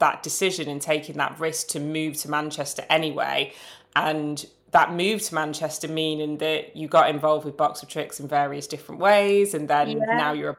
that 0.00 0.22
decision 0.22 0.68
and 0.68 0.82
taking 0.82 1.16
that 1.16 1.40
risk 1.40 1.68
to 1.68 1.80
move 1.80 2.18
to 2.18 2.30
Manchester 2.30 2.84
anyway. 2.90 3.54
And 3.96 4.44
that 4.72 4.92
move 4.92 5.22
to 5.22 5.34
Manchester 5.34 5.88
meaning 5.88 6.36
that 6.38 6.76
you 6.76 6.88
got 6.88 7.08
involved 7.08 7.46
with 7.46 7.56
Box 7.56 7.82
of 7.82 7.88
Tricks 7.88 8.20
in 8.20 8.28
various 8.28 8.66
different 8.66 9.00
ways, 9.00 9.54
and 9.54 9.66
then 9.66 9.88
yeah. 9.92 10.04
now 10.18 10.32
you're. 10.34 10.58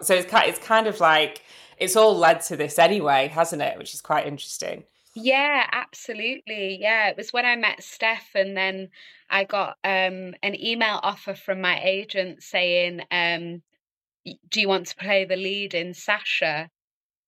A, 0.00 0.02
so 0.02 0.14
it's 0.14 0.30
kind, 0.30 0.48
it's 0.48 0.58
kind 0.58 0.86
of 0.86 1.00
like 1.00 1.42
it's 1.76 1.96
all 1.96 2.16
led 2.16 2.40
to 2.44 2.56
this 2.56 2.78
anyway, 2.78 3.28
hasn't 3.28 3.60
it? 3.60 3.76
Which 3.76 3.92
is 3.92 4.00
quite 4.00 4.26
interesting. 4.26 4.84
Yeah, 5.20 5.66
absolutely. 5.72 6.78
Yeah, 6.80 7.08
it 7.08 7.16
was 7.16 7.32
when 7.32 7.44
I 7.44 7.56
met 7.56 7.82
Steph, 7.82 8.30
and 8.36 8.56
then 8.56 8.90
I 9.28 9.44
got 9.44 9.76
um, 9.82 10.34
an 10.42 10.54
email 10.54 11.00
offer 11.02 11.34
from 11.34 11.60
my 11.60 11.80
agent 11.82 12.42
saying, 12.42 13.00
um, 13.10 13.62
"Do 14.48 14.60
you 14.60 14.68
want 14.68 14.86
to 14.86 14.96
play 14.96 15.24
the 15.24 15.36
lead 15.36 15.74
in 15.74 15.92
Sasha?" 15.92 16.70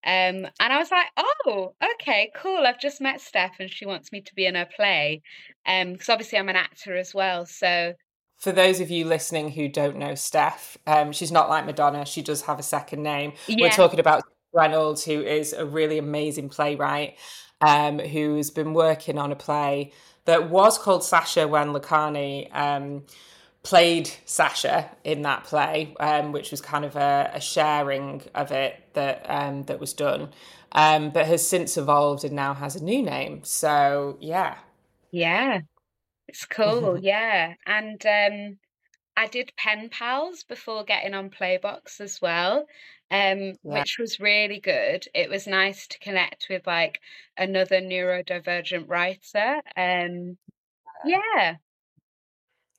Um, 0.04 0.46
and 0.60 0.72
I 0.72 0.78
was 0.78 0.92
like, 0.92 1.08
"Oh, 1.16 1.74
okay, 1.94 2.30
cool. 2.36 2.64
I've 2.64 2.80
just 2.80 3.00
met 3.00 3.20
Steph, 3.20 3.58
and 3.58 3.68
she 3.68 3.86
wants 3.86 4.12
me 4.12 4.20
to 4.20 4.34
be 4.36 4.46
in 4.46 4.54
her 4.54 4.68
play." 4.76 5.22
Um, 5.66 5.94
because 5.94 6.08
obviously 6.08 6.38
I'm 6.38 6.48
an 6.48 6.56
actor 6.56 6.96
as 6.96 7.12
well, 7.12 7.44
so 7.44 7.94
for 8.38 8.52
those 8.52 8.80
of 8.80 8.88
you 8.88 9.04
listening 9.04 9.50
who 9.50 9.68
don't 9.68 9.98
know 9.98 10.14
Steph, 10.14 10.78
um, 10.86 11.10
she's 11.12 11.32
not 11.32 11.50
like 11.50 11.66
Madonna. 11.66 12.06
She 12.06 12.22
does 12.22 12.42
have 12.42 12.58
a 12.58 12.62
second 12.62 13.02
name. 13.02 13.32
Yeah. 13.48 13.66
We're 13.66 13.70
talking 13.70 14.00
about 14.00 14.22
Reynolds, 14.52 15.04
who 15.04 15.20
is 15.20 15.52
a 15.52 15.66
really 15.66 15.98
amazing 15.98 16.48
playwright 16.48 17.18
um, 17.60 17.98
who's 17.98 18.50
been 18.50 18.74
working 18.74 19.18
on 19.18 19.32
a 19.32 19.36
play 19.36 19.92
that 20.24 20.50
was 20.50 20.78
called 20.78 21.04
Sasha 21.04 21.48
when 21.48 21.68
Lekhani 21.68 22.54
um, 22.54 23.04
played 23.62 24.10
Sasha 24.24 24.90
in 25.04 25.22
that 25.22 25.44
play, 25.44 25.94
um, 26.00 26.32
which 26.32 26.50
was 26.50 26.60
kind 26.60 26.84
of 26.84 26.96
a, 26.96 27.30
a 27.34 27.40
sharing 27.40 28.22
of 28.34 28.52
it 28.52 28.82
that 28.94 29.24
um, 29.28 29.64
that 29.64 29.80
was 29.80 29.92
done, 29.92 30.30
um, 30.72 31.10
but 31.10 31.26
has 31.26 31.46
since 31.46 31.76
evolved 31.76 32.24
and 32.24 32.34
now 32.34 32.54
has 32.54 32.76
a 32.76 32.84
new 32.84 33.02
name. 33.02 33.40
So 33.44 34.16
yeah, 34.20 34.58
yeah, 35.10 35.60
it's 36.28 36.46
cool. 36.46 36.98
yeah, 37.02 37.54
and 37.66 38.04
um, 38.06 38.58
I 39.16 39.26
did 39.26 39.52
pen 39.56 39.90
pals 39.90 40.44
before 40.44 40.84
getting 40.84 41.14
on 41.14 41.30
Playbox 41.30 42.00
as 42.00 42.20
well 42.22 42.66
um, 43.10 43.38
yeah. 43.40 43.54
which 43.62 43.98
was 43.98 44.20
really 44.20 44.60
good. 44.60 45.06
It 45.14 45.28
was 45.28 45.46
nice 45.46 45.86
to 45.88 45.98
connect 45.98 46.46
with 46.48 46.66
like 46.66 47.00
another 47.36 47.80
neurodivergent 47.80 48.88
writer. 48.88 49.60
Um, 49.76 50.36
yeah. 51.04 51.56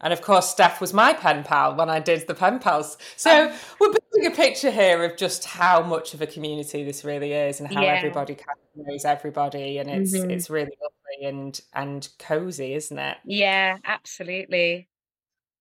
And 0.02 0.14
of 0.14 0.22
course, 0.22 0.50
Steph 0.50 0.82
was 0.82 0.94
my 0.94 1.14
pen 1.14 1.44
pal 1.44 1.76
when 1.76 1.90
I 1.90 2.00
did 2.00 2.28
the 2.28 2.34
pen 2.34 2.60
pals. 2.60 2.98
So 3.18 3.48
um, 3.48 3.54
we're 3.80 3.94
building 3.94 4.32
a 4.32 4.36
picture 4.36 4.72
here 4.72 5.04
of 5.04 5.16
just 5.16 5.46
how 5.46 5.84
much 5.84 6.14
of 6.14 6.22
a 6.22 6.28
community 6.28 6.84
this 6.84 7.06
really 7.06 7.34
is, 7.34 7.60
and 7.60 7.72
how 7.72 7.84
yeah. 7.84 7.94
everybody 7.94 8.34
kind 8.34 8.58
of 8.76 8.88
knows 8.88 9.06
everybody, 9.06 9.78
and 9.78 9.90
it's 9.90 10.18
mm-hmm. 10.18 10.32
it's 10.32 10.50
really 10.50 10.72
lovely 10.82 11.28
and 11.28 11.62
and 11.74 12.10
cozy, 12.18 12.74
isn't 12.74 12.98
it? 12.98 13.18
Yeah, 13.26 13.78
absolutely. 13.86 14.90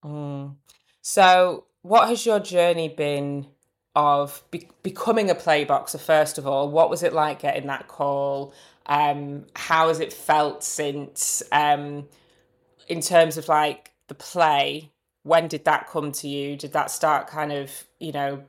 Mm. 0.02 0.56
So, 1.02 1.66
what 1.82 2.08
has 2.08 2.24
your 2.24 2.40
journey 2.40 2.88
been 2.88 3.46
of 3.96 4.42
be- 4.50 4.68
becoming 4.82 5.30
a 5.30 5.34
play 5.34 5.64
boxer 5.64 5.98
first 5.98 6.38
of 6.38 6.46
all 6.46 6.70
what 6.70 6.88
was 6.88 7.02
it 7.02 7.12
like 7.12 7.40
getting 7.40 7.66
that 7.66 7.88
call? 7.88 8.52
Um, 8.86 9.46
how 9.54 9.88
has 9.88 10.00
it 10.00 10.12
felt 10.12 10.64
since 10.64 11.42
um, 11.52 12.08
in 12.88 13.00
terms 13.00 13.36
of 13.36 13.48
like 13.48 13.92
the 14.08 14.14
play 14.14 14.90
when 15.22 15.48
did 15.48 15.64
that 15.66 15.88
come 15.88 16.12
to 16.12 16.28
you? 16.28 16.56
Did 16.56 16.72
that 16.72 16.90
start 16.90 17.26
kind 17.26 17.52
of 17.52 17.70
you 17.98 18.12
know 18.12 18.44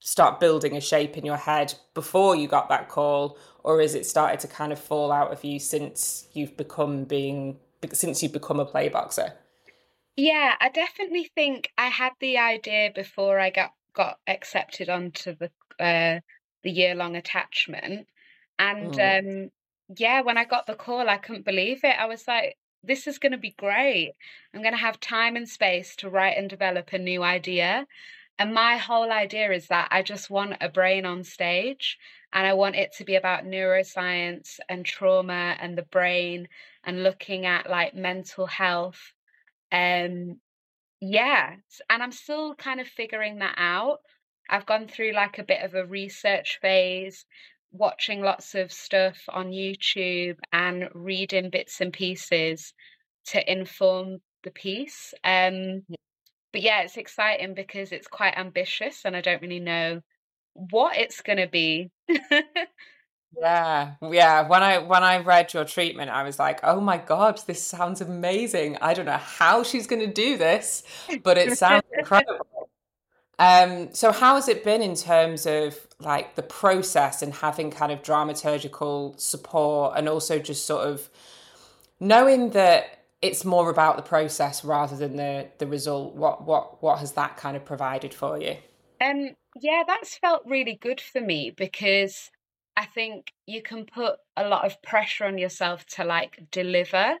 start 0.00 0.40
building 0.40 0.76
a 0.76 0.80
shape 0.80 1.16
in 1.16 1.24
your 1.24 1.36
head 1.36 1.74
before 1.94 2.36
you 2.36 2.48
got 2.48 2.68
that 2.68 2.88
call? 2.88 3.38
Or 3.64 3.80
is 3.80 3.94
it 3.94 4.06
started 4.06 4.40
to 4.40 4.48
kind 4.48 4.72
of 4.72 4.78
fall 4.78 5.12
out 5.12 5.32
of 5.32 5.44
you 5.44 5.58
since 5.58 6.26
you've 6.32 6.56
become 6.56 7.04
being 7.04 7.58
since 7.92 8.22
you've 8.22 8.32
become 8.32 8.58
a 8.58 8.64
play 8.64 8.88
boxer 8.88 9.34
yeah 10.16 10.54
i 10.60 10.68
definitely 10.68 11.30
think 11.34 11.70
i 11.78 11.86
had 11.86 12.12
the 12.20 12.36
idea 12.36 12.90
before 12.94 13.38
i 13.38 13.50
got 13.50 13.72
got 13.98 14.18
accepted 14.26 14.88
onto 14.88 15.34
the 15.36 15.50
uh, 15.78 16.20
the 16.62 16.70
year 16.70 16.94
long 16.94 17.16
attachment, 17.16 18.06
and 18.58 18.94
mm. 18.94 19.44
um, 19.44 19.50
yeah, 19.96 20.22
when 20.22 20.38
I 20.38 20.44
got 20.44 20.66
the 20.66 20.74
call, 20.74 21.08
I 21.08 21.18
couldn't 21.18 21.44
believe 21.44 21.80
it. 21.84 21.96
I 21.98 22.06
was 22.06 22.26
like, 22.26 22.56
"This 22.82 23.06
is 23.06 23.18
going 23.18 23.32
to 23.32 23.38
be 23.38 23.54
great. 23.58 24.14
I'm 24.54 24.62
going 24.62 24.74
to 24.74 24.86
have 24.86 25.00
time 25.00 25.36
and 25.36 25.48
space 25.48 25.96
to 25.96 26.10
write 26.10 26.38
and 26.38 26.48
develop 26.48 26.92
a 26.92 26.98
new 26.98 27.22
idea." 27.22 27.86
And 28.40 28.54
my 28.54 28.76
whole 28.76 29.10
idea 29.10 29.50
is 29.52 29.66
that 29.66 29.88
I 29.90 30.02
just 30.02 30.30
want 30.30 30.56
a 30.60 30.68
brain 30.68 31.04
on 31.04 31.24
stage 31.24 31.98
and 32.32 32.46
I 32.46 32.54
want 32.54 32.76
it 32.76 32.92
to 32.98 33.04
be 33.04 33.16
about 33.16 33.44
neuroscience 33.44 34.60
and 34.68 34.86
trauma 34.86 35.56
and 35.60 35.76
the 35.76 35.82
brain 35.82 36.48
and 36.84 37.02
looking 37.02 37.46
at 37.46 37.68
like 37.68 37.94
mental 37.94 38.46
health 38.46 39.12
um 39.72 40.38
yeah, 41.00 41.54
and 41.90 42.02
I'm 42.02 42.12
still 42.12 42.54
kind 42.54 42.80
of 42.80 42.88
figuring 42.88 43.38
that 43.38 43.54
out. 43.56 43.98
I've 44.50 44.66
gone 44.66 44.88
through 44.88 45.12
like 45.12 45.38
a 45.38 45.44
bit 45.44 45.62
of 45.62 45.74
a 45.74 45.86
research 45.86 46.58
phase, 46.60 47.24
watching 47.70 48.22
lots 48.22 48.54
of 48.54 48.72
stuff 48.72 49.18
on 49.28 49.50
YouTube 49.50 50.36
and 50.52 50.88
reading 50.94 51.50
bits 51.50 51.80
and 51.80 51.92
pieces 51.92 52.72
to 53.26 53.52
inform 53.52 54.18
the 54.42 54.50
piece. 54.50 55.12
Um, 55.22 55.82
but 56.52 56.62
yeah, 56.62 56.82
it's 56.82 56.96
exciting 56.96 57.54
because 57.54 57.92
it's 57.92 58.08
quite 58.08 58.38
ambitious 58.38 59.02
and 59.04 59.14
I 59.16 59.20
don't 59.20 59.42
really 59.42 59.60
know 59.60 60.00
what 60.54 60.96
it's 60.96 61.20
going 61.20 61.38
to 61.38 61.48
be. 61.48 61.90
Yeah, 63.36 63.94
yeah. 64.02 64.48
When 64.48 64.62
I 64.62 64.78
when 64.78 65.04
I 65.04 65.18
read 65.18 65.52
your 65.52 65.64
treatment, 65.64 66.10
I 66.10 66.22
was 66.22 66.38
like, 66.38 66.60
"Oh 66.62 66.80
my 66.80 66.96
god, 66.96 67.40
this 67.46 67.62
sounds 67.62 68.00
amazing! 68.00 68.78
I 68.80 68.94
don't 68.94 69.06
know 69.06 69.12
how 69.18 69.62
she's 69.62 69.86
going 69.86 70.00
to 70.00 70.12
do 70.12 70.36
this, 70.36 70.82
but 71.22 71.36
it 71.38 71.56
sounds 71.58 71.84
incredible." 71.96 72.46
Um, 73.40 73.94
so 73.94 74.10
how 74.10 74.34
has 74.34 74.48
it 74.48 74.64
been 74.64 74.82
in 74.82 74.96
terms 74.96 75.46
of 75.46 75.86
like 76.00 76.34
the 76.34 76.42
process 76.42 77.22
and 77.22 77.32
having 77.32 77.70
kind 77.70 77.92
of 77.92 78.02
dramaturgical 78.02 79.18
support, 79.20 79.94
and 79.96 80.08
also 80.08 80.40
just 80.40 80.66
sort 80.66 80.88
of 80.88 81.08
knowing 82.00 82.50
that 82.50 83.04
it's 83.22 83.44
more 83.44 83.70
about 83.70 83.96
the 83.96 84.02
process 84.02 84.64
rather 84.64 84.96
than 84.96 85.14
the 85.14 85.46
the 85.58 85.68
result? 85.68 86.16
What 86.16 86.46
what 86.46 86.82
what 86.82 86.98
has 86.98 87.12
that 87.12 87.36
kind 87.36 87.56
of 87.56 87.64
provided 87.64 88.12
for 88.12 88.40
you? 88.40 88.56
Um, 89.00 89.36
yeah, 89.60 89.84
that's 89.86 90.18
felt 90.18 90.42
really 90.44 90.74
good 90.74 91.00
for 91.00 91.20
me 91.20 91.52
because 91.56 92.32
I 92.78 92.84
think 92.84 93.32
you 93.44 93.60
can 93.60 93.86
put 93.86 94.20
a 94.36 94.46
lot 94.48 94.64
of 94.64 94.80
pressure 94.82 95.24
on 95.24 95.36
yourself 95.36 95.84
to 95.96 96.04
like 96.04 96.38
deliver. 96.52 97.16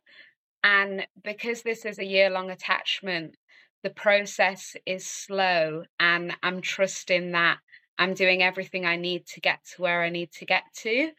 And 0.62 1.04
because 1.24 1.62
this 1.62 1.84
is 1.84 1.98
a 1.98 2.04
year 2.04 2.30
long 2.30 2.48
attachment, 2.48 3.34
the 3.82 3.90
process 3.90 4.76
is 4.86 5.04
slow. 5.04 5.82
And 5.98 6.36
I'm 6.44 6.60
trusting 6.60 7.32
that 7.32 7.58
I'm 7.98 8.14
doing 8.14 8.40
everything 8.40 8.86
I 8.86 8.94
need 8.94 9.26
to 9.34 9.40
get 9.40 9.58
to 9.74 9.82
where 9.82 10.00
I 10.00 10.10
need 10.10 10.30
to 10.34 10.44
get 10.44 10.62
to 10.82 11.10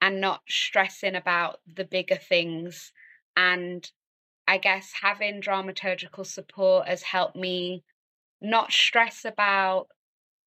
and 0.00 0.20
not 0.20 0.42
stressing 0.48 1.16
about 1.16 1.58
the 1.66 1.84
bigger 1.84 2.18
things. 2.18 2.92
And 3.36 3.90
I 4.46 4.58
guess 4.58 4.92
having 5.02 5.42
dramaturgical 5.42 6.24
support 6.24 6.86
has 6.86 7.02
helped 7.02 7.34
me 7.34 7.82
not 8.40 8.70
stress 8.70 9.24
about 9.24 9.88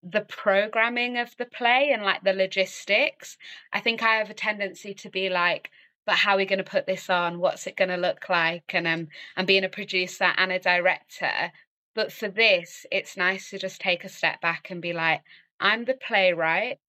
the 0.03 0.21
programming 0.21 1.17
of 1.17 1.35
the 1.37 1.45
play 1.45 1.91
and 1.93 2.03
like 2.03 2.23
the 2.23 2.33
logistics. 2.33 3.37
I 3.71 3.79
think 3.79 4.01
I 4.01 4.15
have 4.15 4.29
a 4.29 4.35
tendency 4.35 4.93
to 4.95 5.09
be 5.09 5.29
like, 5.29 5.69
but 6.05 6.15
how 6.15 6.33
are 6.33 6.37
we 6.37 6.45
going 6.45 6.57
to 6.57 6.63
put 6.63 6.87
this 6.87 7.09
on? 7.09 7.39
What's 7.39 7.67
it 7.67 7.77
going 7.77 7.89
to 7.89 7.97
look 7.97 8.27
like? 8.27 8.73
And 8.73 8.87
um, 8.87 9.07
I'm 9.37 9.45
being 9.45 9.63
a 9.63 9.69
producer 9.69 10.33
and 10.35 10.51
a 10.51 10.59
director. 10.59 11.51
But 11.93 12.11
for 12.11 12.27
this, 12.27 12.85
it's 12.91 13.17
nice 13.17 13.49
to 13.51 13.59
just 13.59 13.81
take 13.81 14.03
a 14.03 14.09
step 14.09 14.41
back 14.41 14.71
and 14.71 14.81
be 14.81 14.93
like, 14.93 15.21
I'm 15.59 15.85
the 15.85 15.93
playwright 15.93 16.79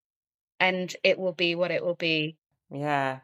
and 0.59 0.95
it 1.05 1.19
will 1.19 1.33
be 1.33 1.55
what 1.55 1.71
it 1.71 1.85
will 1.85 1.97
be. 1.97 2.37
Yeah. 2.71 3.19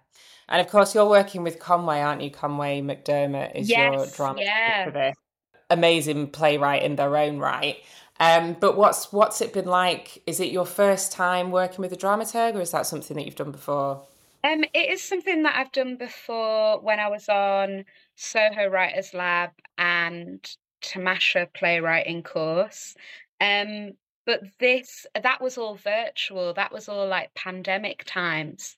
And 0.49 0.61
of 0.61 0.69
course, 0.69 0.95
you're 0.95 1.09
working 1.09 1.43
with 1.43 1.59
Conway, 1.59 2.01
aren't 2.01 2.23
you? 2.23 2.31
Conway 2.31 2.83
McDermott 2.83 3.55
is 3.55 3.69
yes, 3.69 3.95
your 3.95 4.07
drama 4.07 4.43
yeah. 4.43 4.85
for 4.85 4.91
this. 4.91 5.17
Amazing 5.71 6.29
playwright 6.31 6.83
in 6.83 6.97
their 6.97 7.17
own 7.17 7.39
right. 7.39 7.77
Um, 8.21 8.57
but 8.59 8.77
what's 8.77 9.13
what's 9.13 9.41
it 9.41 9.53
been 9.53 9.67
like? 9.67 10.23
Is 10.27 10.41
it 10.41 10.51
your 10.51 10.67
first 10.67 11.13
time 11.13 11.51
working 11.51 11.83
with 11.83 11.93
a 11.93 11.97
dramaturg, 11.97 12.55
or 12.55 12.61
is 12.61 12.73
that 12.73 12.87
something 12.87 13.17
that 13.17 13.25
you've 13.25 13.37
done 13.37 13.53
before? 13.53 14.03
Um, 14.45 14.65
it 14.75 14.91
is 14.91 15.03
something 15.03 15.43
that 15.43 15.57
I've 15.57 15.73
done 15.73 15.97
before 15.97 16.81
when 16.81 17.01
I 17.01 17.09
was 17.09 17.29
on 17.29 17.85
Soho 18.17 18.69
Writers 18.69 19.15
Lab 19.15 19.51
and 19.77 20.45
Tamasha 20.81 21.49
playwriting 21.55 22.23
course. 22.23 22.95
Um, 23.41 23.93
but 24.27 24.43
this 24.59 25.07
that 25.21 25.41
was 25.41 25.57
all 25.57 25.77
virtual. 25.77 26.55
That 26.55 26.73
was 26.73 26.89
all 26.89 27.07
like 27.07 27.35
pandemic 27.35 28.05
times. 28.05 28.77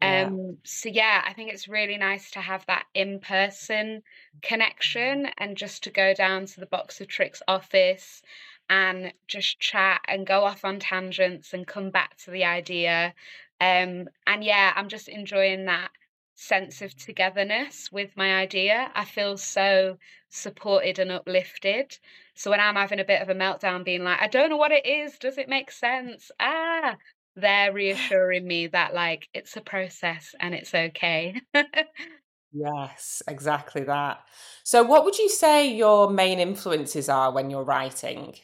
Yeah. 0.00 0.26
Um, 0.26 0.58
so 0.64 0.88
yeah, 0.90 1.22
I 1.26 1.32
think 1.32 1.52
it's 1.52 1.68
really 1.68 1.96
nice 1.96 2.30
to 2.32 2.40
have 2.40 2.66
that 2.66 2.84
in-person 2.94 4.02
connection 4.42 5.28
and 5.38 5.56
just 5.56 5.84
to 5.84 5.90
go 5.90 6.12
down 6.14 6.46
to 6.46 6.60
the 6.60 6.66
Box 6.66 7.00
of 7.00 7.08
Tricks 7.08 7.42
office 7.48 8.22
and 8.68 9.12
just 9.28 9.60
chat 9.60 10.00
and 10.08 10.26
go 10.26 10.44
off 10.44 10.64
on 10.64 10.78
tangents 10.80 11.52
and 11.52 11.66
come 11.66 11.90
back 11.90 12.16
to 12.18 12.30
the 12.30 12.44
idea. 12.44 13.14
Um, 13.60 14.08
and 14.26 14.42
yeah, 14.42 14.72
I'm 14.76 14.88
just 14.88 15.08
enjoying 15.08 15.66
that 15.66 15.90
sense 16.34 16.82
of 16.82 16.94
togetherness 16.96 17.90
with 17.90 18.16
my 18.16 18.34
idea. 18.36 18.90
I 18.94 19.04
feel 19.04 19.38
so 19.38 19.98
supported 20.28 20.98
and 20.98 21.10
uplifted. 21.10 21.98
So 22.34 22.50
when 22.50 22.60
I'm 22.60 22.76
having 22.76 23.00
a 23.00 23.04
bit 23.04 23.22
of 23.22 23.30
a 23.30 23.34
meltdown, 23.34 23.84
being 23.84 24.04
like, 24.04 24.20
I 24.20 24.28
don't 24.28 24.50
know 24.50 24.56
what 24.56 24.72
it 24.72 24.86
is, 24.86 25.18
does 25.18 25.38
it 25.38 25.48
make 25.48 25.70
sense? 25.70 26.30
Ah, 26.38 26.96
they're 27.36 27.72
reassuring 27.72 28.46
me 28.46 28.66
that 28.68 28.94
like 28.94 29.28
it's 29.34 29.56
a 29.56 29.60
process 29.60 30.34
and 30.40 30.54
it's 30.54 30.74
okay. 30.74 31.40
yes, 32.52 33.22
exactly 33.28 33.84
that. 33.84 34.24
So 34.64 34.82
what 34.82 35.04
would 35.04 35.18
you 35.18 35.28
say 35.28 35.66
your 35.66 36.10
main 36.10 36.38
influences 36.38 37.08
are 37.08 37.32
when 37.32 37.50
you're 37.50 37.64
writing? 37.64 38.34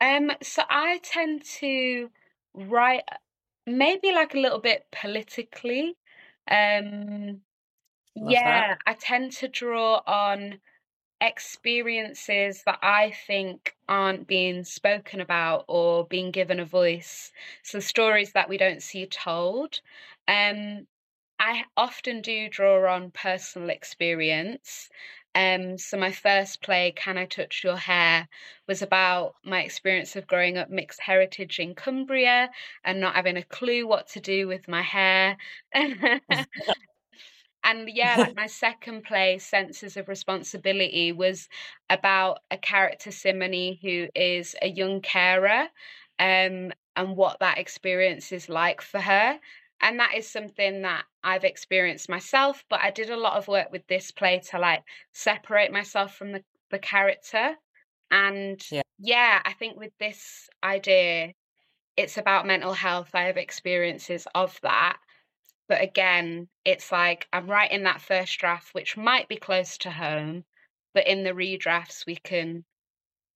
Um 0.00 0.30
so 0.42 0.62
I 0.68 0.98
tend 0.98 1.44
to 1.60 2.10
write 2.54 3.04
maybe 3.66 4.12
like 4.12 4.34
a 4.34 4.38
little 4.38 4.60
bit 4.60 4.86
politically. 4.92 5.96
Um 6.50 7.42
Love 8.20 8.42
yeah, 8.42 8.44
that. 8.44 8.80
I 8.86 8.94
tend 8.94 9.32
to 9.34 9.48
draw 9.48 10.02
on 10.06 10.60
experiences 11.20 12.64
that 12.64 12.78
I 12.82 13.12
think 13.12 13.76
aren't 13.88 14.26
being 14.28 14.64
spoken 14.64 15.20
about 15.20 15.64
or 15.68 16.06
being 16.06 16.30
given 16.32 16.60
a 16.60 16.64
voice. 16.66 17.32
So 17.64 17.80
stories 17.80 18.32
that 18.34 18.48
we 18.48 18.58
don't 18.58 18.82
see 18.82 19.06
told. 19.06 19.80
Um, 20.28 20.88
I 21.40 21.64
often 21.76 22.22
do 22.22 22.48
draw 22.48 22.92
on 22.94 23.10
personal 23.12 23.70
experience. 23.70 24.88
Um, 25.38 25.78
so 25.78 25.96
my 25.96 26.10
first 26.10 26.62
play, 26.62 26.92
Can 26.96 27.16
I 27.16 27.26
Touch 27.26 27.62
Your 27.62 27.76
Hair, 27.76 28.28
was 28.66 28.82
about 28.82 29.36
my 29.44 29.62
experience 29.62 30.16
of 30.16 30.26
growing 30.26 30.58
up 30.58 30.68
mixed 30.68 31.00
heritage 31.00 31.60
in 31.60 31.76
Cumbria 31.76 32.50
and 32.84 33.00
not 33.00 33.14
having 33.14 33.36
a 33.36 33.44
clue 33.44 33.86
what 33.86 34.08
to 34.08 34.20
do 34.20 34.48
with 34.48 34.66
my 34.66 34.82
hair. 34.82 35.36
And 37.64 37.88
yeah, 37.90 38.16
like 38.18 38.36
my 38.36 38.46
second 38.46 39.04
play, 39.04 39.38
Senses 39.38 39.96
of 39.96 40.08
Responsibility, 40.08 41.12
was 41.12 41.48
about 41.90 42.40
a 42.50 42.56
character, 42.56 43.10
Simony, 43.10 43.78
who 43.82 44.08
is 44.14 44.56
a 44.62 44.68
young 44.68 45.00
carer 45.02 45.68
um, 46.18 46.72
and 46.96 47.16
what 47.16 47.40
that 47.40 47.58
experience 47.58 48.32
is 48.32 48.48
like 48.48 48.80
for 48.80 49.00
her. 49.00 49.38
And 49.80 50.00
that 50.00 50.14
is 50.16 50.28
something 50.28 50.82
that 50.82 51.04
I've 51.22 51.44
experienced 51.44 52.08
myself, 52.08 52.64
but 52.68 52.80
I 52.82 52.90
did 52.90 53.10
a 53.10 53.16
lot 53.16 53.36
of 53.36 53.48
work 53.48 53.70
with 53.70 53.86
this 53.86 54.10
play 54.10 54.40
to 54.50 54.58
like 54.58 54.82
separate 55.12 55.72
myself 55.72 56.14
from 56.14 56.32
the, 56.32 56.42
the 56.70 56.78
character. 56.78 57.54
And 58.10 58.62
yeah. 58.70 58.82
yeah, 58.98 59.40
I 59.44 59.52
think 59.52 59.78
with 59.78 59.92
this 60.00 60.48
idea, 60.64 61.32
it's 61.96 62.18
about 62.18 62.46
mental 62.46 62.72
health. 62.72 63.10
I 63.14 63.24
have 63.24 63.36
experiences 63.36 64.26
of 64.34 64.58
that. 64.62 64.98
But 65.68 65.82
again, 65.82 66.48
it's 66.64 66.90
like 66.90 67.28
I'm 67.32 67.48
writing 67.48 67.84
that 67.84 68.00
first 68.00 68.38
draft, 68.38 68.74
which 68.74 68.96
might 68.96 69.28
be 69.28 69.36
close 69.36 69.78
to 69.78 69.90
home, 69.90 70.44
but 70.94 71.06
in 71.06 71.24
the 71.24 71.30
redrafts, 71.30 72.06
we 72.06 72.16
can 72.16 72.64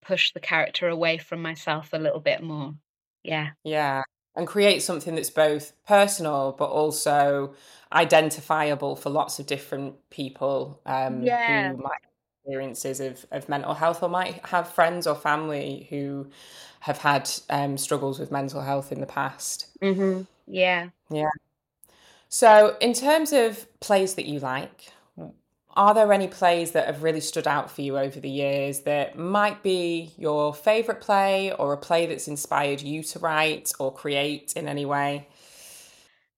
push 0.00 0.32
the 0.32 0.40
character 0.40 0.88
away 0.88 1.18
from 1.18 1.42
myself 1.42 1.90
a 1.92 1.98
little 1.98 2.20
bit 2.20 2.42
more. 2.42 2.74
Yeah. 3.22 3.50
Yeah. 3.64 4.02
And 4.34 4.46
create 4.46 4.80
something 4.82 5.14
that's 5.14 5.30
both 5.30 5.72
personal 5.86 6.54
but 6.58 6.70
also 6.70 7.54
identifiable 7.92 8.96
for 8.96 9.10
lots 9.10 9.38
of 9.38 9.46
different 9.46 9.94
people 10.08 10.80
um, 10.86 11.22
yeah. 11.22 11.72
who 11.72 11.76
might 11.82 12.00
have 12.02 12.10
experiences 12.42 13.00
of, 13.00 13.26
of 13.30 13.48
mental 13.48 13.74
health 13.74 14.02
or 14.02 14.08
might 14.08 14.44
have 14.46 14.68
friends 14.68 15.06
or 15.06 15.14
family 15.14 15.86
who 15.90 16.26
have 16.80 16.98
had 16.98 17.30
um, 17.50 17.76
struggles 17.76 18.18
with 18.18 18.32
mental 18.32 18.62
health 18.62 18.90
in 18.90 19.00
the 19.00 19.06
past. 19.06 19.66
Mm-hmm. 19.82 20.22
Yeah. 20.46 20.88
Yeah. 21.10 21.30
So, 22.28 22.76
in 22.80 22.94
terms 22.94 23.32
of 23.32 23.66
plays 23.80 24.14
that 24.14 24.24
you 24.24 24.40
like, 24.40 24.91
are 25.74 25.94
there 25.94 26.12
any 26.12 26.28
plays 26.28 26.72
that 26.72 26.86
have 26.86 27.02
really 27.02 27.20
stood 27.20 27.46
out 27.46 27.70
for 27.70 27.82
you 27.82 27.98
over 27.98 28.20
the 28.20 28.30
years 28.30 28.80
that 28.80 29.16
might 29.16 29.62
be 29.62 30.12
your 30.18 30.54
favourite 30.54 31.00
play 31.00 31.52
or 31.52 31.72
a 31.72 31.78
play 31.78 32.06
that's 32.06 32.28
inspired 32.28 32.82
you 32.82 33.02
to 33.04 33.18
write 33.18 33.72
or 33.78 33.92
create 33.92 34.52
in 34.54 34.68
any 34.68 34.84
way? 34.84 35.28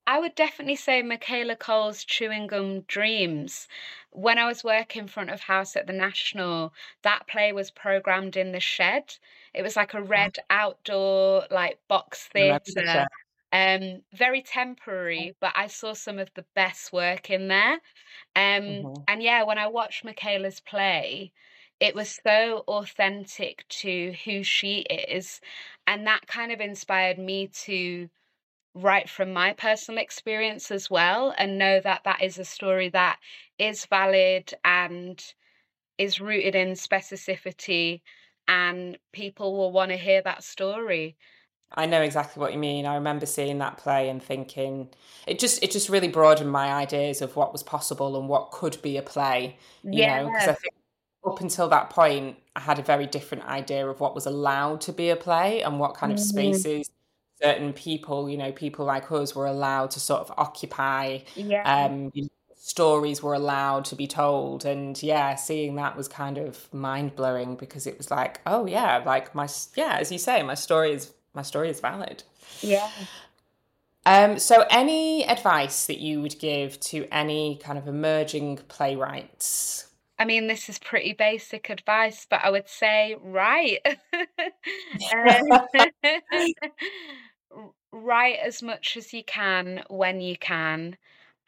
I 0.07 0.21
would 0.21 0.35
definitely 0.35 0.77
say 0.77 1.03
Michaela 1.03 1.57
Coel's 1.57 2.05
Chewing 2.05 2.47
Gum 2.47 2.83
Dreams. 2.83 3.67
When 4.11 4.39
I 4.39 4.47
was 4.47 4.63
working 4.63 5.09
front 5.09 5.31
of 5.31 5.41
house 5.41 5.77
at 5.77 5.87
the 5.87 5.93
National, 5.93 6.73
that 7.03 7.27
play 7.27 7.53
was 7.53 7.71
programmed 7.71 8.37
in 8.37 8.53
the 8.53 8.61
shed. 8.61 9.17
It 9.55 9.63
was 9.63 9.77
like 9.77 9.95
a 9.95 10.03
red 10.03 10.37
outdoor, 10.51 11.45
like 11.51 11.79
box 11.89 12.29
theatre 12.33 13.07
um, 13.55 14.03
very 14.13 14.43
temporary, 14.43 15.37
but 15.41 15.53
I 15.55 15.69
saw 15.69 15.95
some 15.95 16.19
of 16.19 16.29
the 16.35 16.45
best 16.57 16.93
work 16.93 17.31
in 17.31 17.47
there. 17.47 17.75
Um, 18.35 18.63
mm-hmm. 18.65 19.03
And 19.07 19.23
yeah, 19.23 19.45
when 19.45 19.59
I 19.59 19.69
watched 19.69 20.05
Michaela's 20.05 20.59
play, 20.59 21.33
it 21.79 21.95
was 21.95 22.19
so 22.27 22.65
authentic 22.67 23.65
to 23.69 24.13
who 24.25 24.43
she 24.43 24.81
is. 24.81 25.41
And 25.87 26.05
that 26.09 26.27
kind 26.27 26.51
of 26.51 26.61
inspired 26.61 27.17
me 27.17 27.47
to 27.65 28.09
write 28.75 29.09
from 29.09 29.33
my 29.33 29.53
personal 29.53 30.03
experience 30.03 30.73
as 30.73 30.91
well 30.91 31.33
and 31.39 31.57
know 31.57 31.81
that 31.81 32.03
that 32.05 32.23
is 32.23 32.39
a 32.41 32.45
story 32.45 32.89
that 32.89 33.21
is 33.61 33.87
valid 33.87 34.53
and 34.65 35.23
is 35.97 36.21
rooted 36.21 36.57
in 36.57 36.71
specificity 36.71 38.01
and 38.49 38.99
people 39.13 39.57
will 39.57 39.71
want 39.71 39.93
to 39.93 39.97
hear 39.97 40.21
that 40.23 40.43
story 40.43 41.17
I 41.73 41.87
know 41.87 42.03
exactly 42.03 42.41
what 42.41 42.53
you 42.53 42.59
mean. 42.59 42.87
I 42.87 42.95
remember 42.95 43.27
seeing 43.27 43.59
that 43.59 43.79
play 43.79 44.09
and 44.09 44.23
thinking 44.23 44.89
it 45.27 45.39
just 45.39 45.63
it 45.63 45.71
just 45.71 45.89
really 45.89 46.09
broadened 46.09 46.51
my 46.51 46.73
ideas 46.73 47.21
of 47.21 47.37
what 47.37 47.53
was 47.53 47.63
possible 47.63 48.19
and 48.19 48.29
what 48.29 48.51
could 48.53 48.81
be 48.83 48.97
a 48.97 49.03
play. 49.03 49.57
You 49.83 49.91
yeah. 49.93 50.23
know, 50.23 50.29
because 50.29 50.49
I 50.49 50.53
think 50.55 50.75
up 51.27 51.41
until 51.41 51.69
that 51.69 51.91
point, 51.91 52.37
I 52.55 52.61
had 52.61 52.79
a 52.79 52.83
very 52.83 53.07
different 53.07 53.45
idea 53.47 53.87
of 53.89 54.01
what 54.01 54.15
was 54.15 54.27
allowed 54.27 54.81
to 54.83 54.93
be 54.93 55.11
a 55.11 55.17
play 55.17 55.63
and 55.63 55.81
what 55.81 55.95
kind 55.95 56.13
of 56.13 56.19
mm-hmm. 56.19 56.29
spaces 56.29 56.91
certain 57.43 57.73
people, 57.73 58.31
you 58.31 58.37
know, 58.37 58.53
people 58.53 58.85
like 58.85 59.11
us 59.11 59.35
were 59.35 59.47
allowed 59.47 59.91
to 59.93 60.01
sort 60.01 60.21
of 60.21 60.33
occupy. 60.37 61.19
Yeah. 61.35 61.63
Um, 61.63 62.11
you 62.15 62.23
know, 62.23 62.29
stories 62.57 63.23
were 63.23 63.35
allowed 63.35 63.85
to 63.85 63.95
be 63.95 64.07
told 64.07 64.65
and 64.65 65.03
yeah 65.03 65.35
seeing 65.35 65.75
that 65.75 65.95
was 65.95 66.09
kind 66.09 66.39
of 66.39 66.73
mind 66.73 67.15
blowing 67.15 67.57
because 67.57 67.87
it 67.87 67.99
was 67.99 68.11
like 68.11 68.41
oh 68.47 68.65
yeah 68.65 69.03
like 69.05 69.35
my 69.35 69.47
yeah 69.77 69.99
as 70.01 70.11
you 70.11 70.17
say 70.17 70.43
my 70.43 70.55
story 70.55 70.91
is 70.91 71.13
my 71.35 71.43
story 71.43 71.71
is 71.71 71.81
valid. 71.81 72.23
Yeah. 72.61 72.89
Um, 74.07 74.39
so, 74.39 74.65
any 74.71 75.27
advice 75.27 75.87
that 75.87 75.99
you 75.99 76.21
would 76.21 76.39
give 76.39 76.79
to 76.81 77.07
any 77.11 77.59
kind 77.63 77.79
of 77.79 77.89
emerging 77.89 78.59
playwrights? 78.69 79.89
I 80.19 80.25
mean, 80.25 80.47
this 80.47 80.69
is 80.69 80.79
pretty 80.79 81.13
basic 81.13 81.71
advice, 81.71 82.27
but 82.29 82.41
I 82.45 82.51
would 82.51 82.69
say 82.69 83.17
write. 83.21 83.79
um, 85.15 85.67
write 87.93 88.39
as 88.45 88.63
much 88.63 88.97
as 88.97 89.13
you 89.13 89.25
can 89.25 89.85
when 89.89 90.21
you 90.21 90.37
can. 90.37 90.97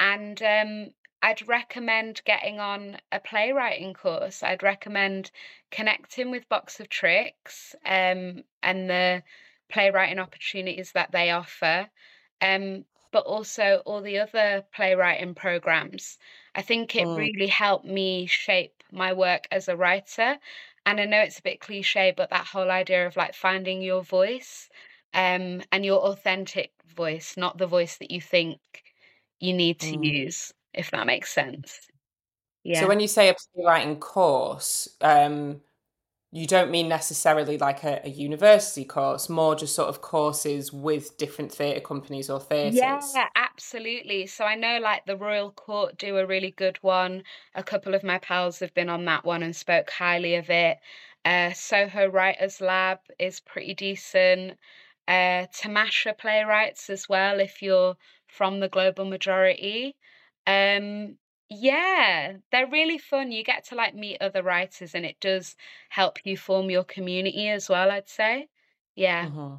And 0.00 0.42
um, 0.42 0.90
I'd 1.22 1.46
recommend 1.48 2.22
getting 2.24 2.60
on 2.60 2.98
a 3.12 3.20
playwriting 3.20 3.94
course. 3.94 4.42
I'd 4.42 4.62
recommend 4.62 5.30
connecting 5.70 6.30
with 6.30 6.48
Box 6.48 6.80
of 6.80 6.88
Tricks 6.88 7.74
um, 7.84 8.42
and 8.62 8.88
the 8.88 9.22
playwriting 9.68 10.18
opportunities 10.18 10.92
that 10.92 11.12
they 11.12 11.30
offer, 11.30 11.88
um, 12.40 12.84
but 13.12 13.24
also 13.24 13.82
all 13.84 14.02
the 14.02 14.18
other 14.18 14.64
playwriting 14.74 15.34
programs. 15.34 16.18
I 16.54 16.62
think 16.62 16.94
it 16.94 17.06
mm. 17.06 17.16
really 17.16 17.46
helped 17.46 17.86
me 17.86 18.26
shape 18.26 18.82
my 18.92 19.12
work 19.12 19.46
as 19.50 19.68
a 19.68 19.76
writer. 19.76 20.36
And 20.84 21.00
I 21.00 21.04
know 21.04 21.20
it's 21.20 21.38
a 21.38 21.42
bit 21.42 21.60
cliche, 21.60 22.14
but 22.16 22.30
that 22.30 22.46
whole 22.46 22.70
idea 22.70 23.06
of 23.06 23.16
like 23.16 23.34
finding 23.34 23.82
your 23.82 24.02
voice 24.02 24.68
um, 25.14 25.62
and 25.72 25.84
your 25.84 26.00
authentic 26.00 26.70
voice, 26.94 27.36
not 27.36 27.58
the 27.58 27.66
voice 27.66 27.96
that 27.98 28.10
you 28.10 28.20
think 28.20 28.60
you 29.40 29.52
need 29.52 29.80
to 29.80 29.96
mm. 29.96 30.04
use, 30.04 30.52
if 30.72 30.90
that 30.92 31.06
makes 31.06 31.32
sense. 31.32 31.88
Yeah. 32.62 32.80
So 32.80 32.88
when 32.88 33.00
you 33.00 33.08
say 33.08 33.28
a 33.28 33.34
playwriting 33.54 34.00
course, 34.00 34.88
um, 35.00 35.60
you 36.36 36.46
don't 36.46 36.70
mean 36.70 36.86
necessarily 36.86 37.56
like 37.56 37.82
a, 37.82 38.02
a, 38.04 38.10
university 38.10 38.84
course, 38.84 39.30
more 39.30 39.54
just 39.54 39.74
sort 39.74 39.88
of 39.88 40.02
courses 40.02 40.70
with 40.70 41.16
different 41.16 41.50
theatre 41.50 41.80
companies 41.80 42.28
or 42.28 42.38
theatres. 42.38 42.76
Yeah, 42.76 43.28
absolutely. 43.36 44.26
So 44.26 44.44
I 44.44 44.54
know 44.54 44.78
like 44.78 45.06
the 45.06 45.16
Royal 45.16 45.50
Court 45.50 45.96
do 45.96 46.18
a 46.18 46.26
really 46.26 46.50
good 46.50 46.76
one. 46.82 47.22
A 47.54 47.62
couple 47.62 47.94
of 47.94 48.04
my 48.04 48.18
pals 48.18 48.58
have 48.58 48.74
been 48.74 48.90
on 48.90 49.06
that 49.06 49.24
one 49.24 49.42
and 49.42 49.56
spoke 49.56 49.88
highly 49.88 50.34
of 50.34 50.50
it. 50.50 50.76
Uh, 51.24 51.54
Soho 51.54 52.06
Writers 52.10 52.60
Lab 52.60 52.98
is 53.18 53.40
pretty 53.40 53.72
decent. 53.72 54.58
Uh, 55.08 55.46
Tamasha 55.54 56.12
Playwrights 56.12 56.90
as 56.90 57.08
well, 57.08 57.40
if 57.40 57.62
you're 57.62 57.96
from 58.26 58.60
the 58.60 58.68
global 58.68 59.06
majority. 59.06 59.96
Um, 60.46 61.16
yeah, 61.48 62.38
they're 62.50 62.68
really 62.70 62.98
fun. 62.98 63.32
You 63.32 63.44
get 63.44 63.64
to 63.66 63.74
like 63.74 63.94
meet 63.94 64.20
other 64.20 64.42
writers, 64.42 64.94
and 64.94 65.06
it 65.06 65.20
does 65.20 65.56
help 65.90 66.24
you 66.24 66.36
form 66.36 66.70
your 66.70 66.84
community 66.84 67.48
as 67.48 67.68
well, 67.68 67.90
I'd 67.90 68.08
say. 68.08 68.48
Yeah. 68.94 69.26
Mm-hmm. 69.26 69.54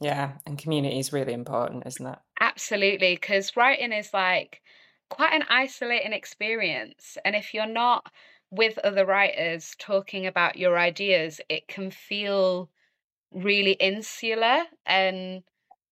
Yeah, 0.00 0.38
and 0.46 0.58
community 0.58 0.98
is 0.98 1.12
really 1.12 1.32
important, 1.32 1.86
isn't 1.86 2.06
it? 2.06 2.18
Absolutely, 2.40 3.14
because 3.14 3.56
writing 3.56 3.92
is 3.92 4.12
like 4.12 4.62
quite 5.08 5.32
an 5.34 5.44
isolating 5.48 6.12
experience. 6.12 7.16
And 7.24 7.36
if 7.36 7.54
you're 7.54 7.66
not 7.66 8.10
with 8.50 8.78
other 8.78 9.06
writers 9.06 9.74
talking 9.78 10.26
about 10.26 10.56
your 10.56 10.78
ideas, 10.78 11.40
it 11.48 11.68
can 11.68 11.90
feel 11.90 12.70
really 13.32 13.72
insular. 13.72 14.64
And 14.86 15.42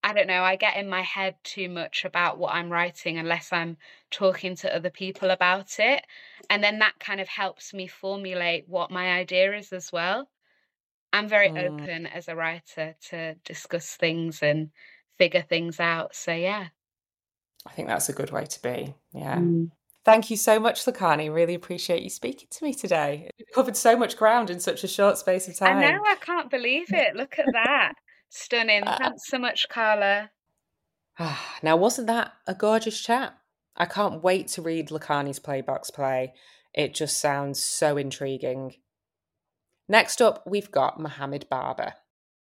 I 0.05 0.13
don't 0.13 0.27
know, 0.27 0.43
I 0.43 0.57
get 0.57 0.77
in 0.77 0.89
my 0.89 1.03
head 1.03 1.37
too 1.45 1.69
much 1.69 2.05
about 2.05 2.39
what 2.39 2.55
I'm 2.55 2.71
writing 2.71 3.19
unless 3.19 3.53
I'm 3.53 3.77
talking 4.11 4.57
to 4.57 4.75
other 4.75 4.91
people 4.91 5.31
about 5.31 5.79
it. 5.79 6.05
And 6.51 6.63
then 6.63 6.81
that 6.81 6.99
kind 6.99 7.21
of 7.21 7.29
helps 7.29 7.73
me 7.73 7.87
formulate 7.87 8.69
what 8.69 8.91
my 8.91 9.13
idea 9.13 9.57
is 9.57 9.73
as 9.73 9.93
well. 9.93 10.29
I'm 11.13 11.29
very 11.29 11.51
Mm. 11.51 11.81
open 11.81 12.07
as 12.07 12.27
a 12.29 12.35
writer 12.35 12.97
to 13.11 13.35
discuss 13.45 13.97
things 13.97 14.43
and 14.43 14.71
figure 15.19 15.43
things 15.43 15.79
out. 15.79 16.17
So, 16.17 16.33
yeah. 16.33 16.69
I 17.65 17.71
think 17.71 17.87
that's 17.87 18.09
a 18.09 18.13
good 18.13 18.33
way 18.33 18.45
to 18.45 18.63
be. 18.63 18.95
Yeah. 19.13 19.37
Mm. 19.37 19.71
Thank 20.05 20.31
you 20.31 20.37
so 20.37 20.59
much, 20.59 20.85
Lekhani. 20.85 21.33
Really 21.33 21.55
appreciate 21.55 22.03
you 22.03 22.11
speaking 22.11 22.49
to 22.51 22.65
me 22.65 22.75
today. 22.75 23.31
You 23.39 23.45
covered 23.55 23.77
so 23.77 23.97
much 23.97 24.17
ground 24.17 24.51
in 24.51 24.59
such 24.59 24.83
a 24.83 24.89
short 24.89 25.17
space 25.17 25.47
of 25.47 25.57
time. 25.57 25.79
I 25.79 25.93
know, 25.93 26.03
I 26.05 26.17
can't 26.17 26.51
believe 26.51 26.93
it. 26.93 27.15
Look 27.15 27.39
at 27.39 27.47
that. 27.53 27.93
Stunning. 28.35 28.83
Uh, 28.85 28.97
Thanks 28.99 29.27
so 29.27 29.39
much, 29.39 29.69
Karla. 29.69 30.31
now, 31.63 31.77
wasn't 31.77 32.07
that 32.07 32.33
a 32.47 32.55
gorgeous 32.55 32.99
chat? 32.99 33.37
I 33.77 33.85
can't 33.85 34.23
wait 34.23 34.49
to 34.49 34.63
read 34.63 34.89
Lekhani's 34.89 35.39
Playbox 35.39 35.93
play. 35.93 36.33
It 36.73 36.95
just 36.95 37.19
sounds 37.19 37.63
so 37.63 37.99
intriguing. 37.99 38.77
Next 39.87 40.23
up, 40.23 40.45
we've 40.47 40.71
got 40.71 40.99
Mohammed 40.99 41.47
Barber. 41.51 41.93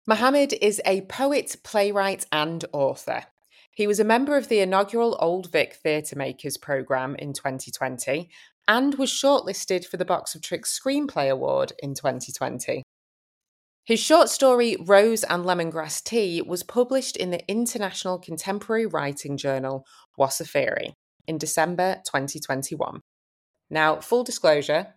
Mohammed 0.06 0.54
is 0.62 0.80
a 0.86 1.02
poet, 1.02 1.56
playwright, 1.62 2.24
and 2.32 2.64
author. 2.72 3.24
He 3.74 3.86
was 3.86 4.00
a 4.00 4.04
member 4.04 4.38
of 4.38 4.48
the 4.48 4.60
inaugural 4.60 5.18
Old 5.20 5.52
Vic 5.52 5.74
Theatre 5.74 6.16
Makers 6.16 6.56
programme 6.56 7.16
in 7.16 7.34
2020 7.34 8.30
and 8.66 8.94
was 8.94 9.10
shortlisted 9.10 9.84
for 9.84 9.98
the 9.98 10.04
Box 10.06 10.34
of 10.34 10.40
Tricks 10.40 10.78
Screenplay 10.78 11.30
Award 11.30 11.72
in 11.82 11.94
2020. 11.94 12.82
His 13.84 13.98
short 13.98 14.28
story, 14.28 14.76
Rose 14.78 15.24
and 15.24 15.44
Lemongrass 15.44 16.04
Tea, 16.04 16.40
was 16.40 16.62
published 16.62 17.16
in 17.16 17.30
the 17.30 17.44
international 17.50 18.18
contemporary 18.18 18.86
writing 18.86 19.36
journal 19.36 19.84
Wasafiri 20.16 20.92
in 21.26 21.36
December 21.36 21.96
2021. 22.06 23.00
Now, 23.70 24.00
full 24.00 24.22
disclosure, 24.22 24.94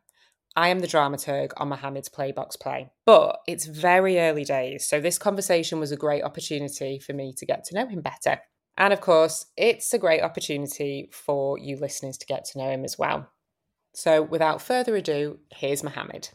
I 0.55 0.67
am 0.67 0.79
the 0.79 0.87
dramaturg 0.87 1.51
on 1.57 1.69
Mohammed's 1.69 2.09
Playbox 2.09 2.59
play, 2.59 2.91
but 3.07 3.39
it's 3.47 3.65
very 3.65 4.19
early 4.19 4.43
days, 4.43 4.87
so 4.87 5.01
this 5.01 5.17
conversation 5.17 5.79
was 5.79 5.91
a 5.91 5.97
great 5.97 6.23
opportunity 6.23 6.99
for 6.99 7.13
me 7.13 7.33
to 7.37 7.45
get 7.45 7.63
to 7.65 7.75
know 7.75 7.87
him 7.87 8.01
better. 8.01 8.39
And 8.77 8.93
of 8.93 9.01
course, 9.01 9.47
it's 9.57 9.93
a 9.93 9.99
great 9.99 10.21
opportunity 10.21 11.09
for 11.11 11.57
you 11.57 11.77
listeners 11.77 12.19
to 12.19 12.25
get 12.27 12.45
to 12.45 12.59
know 12.59 12.69
him 12.69 12.85
as 12.85 12.99
well. 12.99 13.29
So, 13.95 14.21
without 14.21 14.61
further 14.61 14.95
ado, 14.95 15.39
here's 15.49 15.83
Mohammed. 15.83 16.29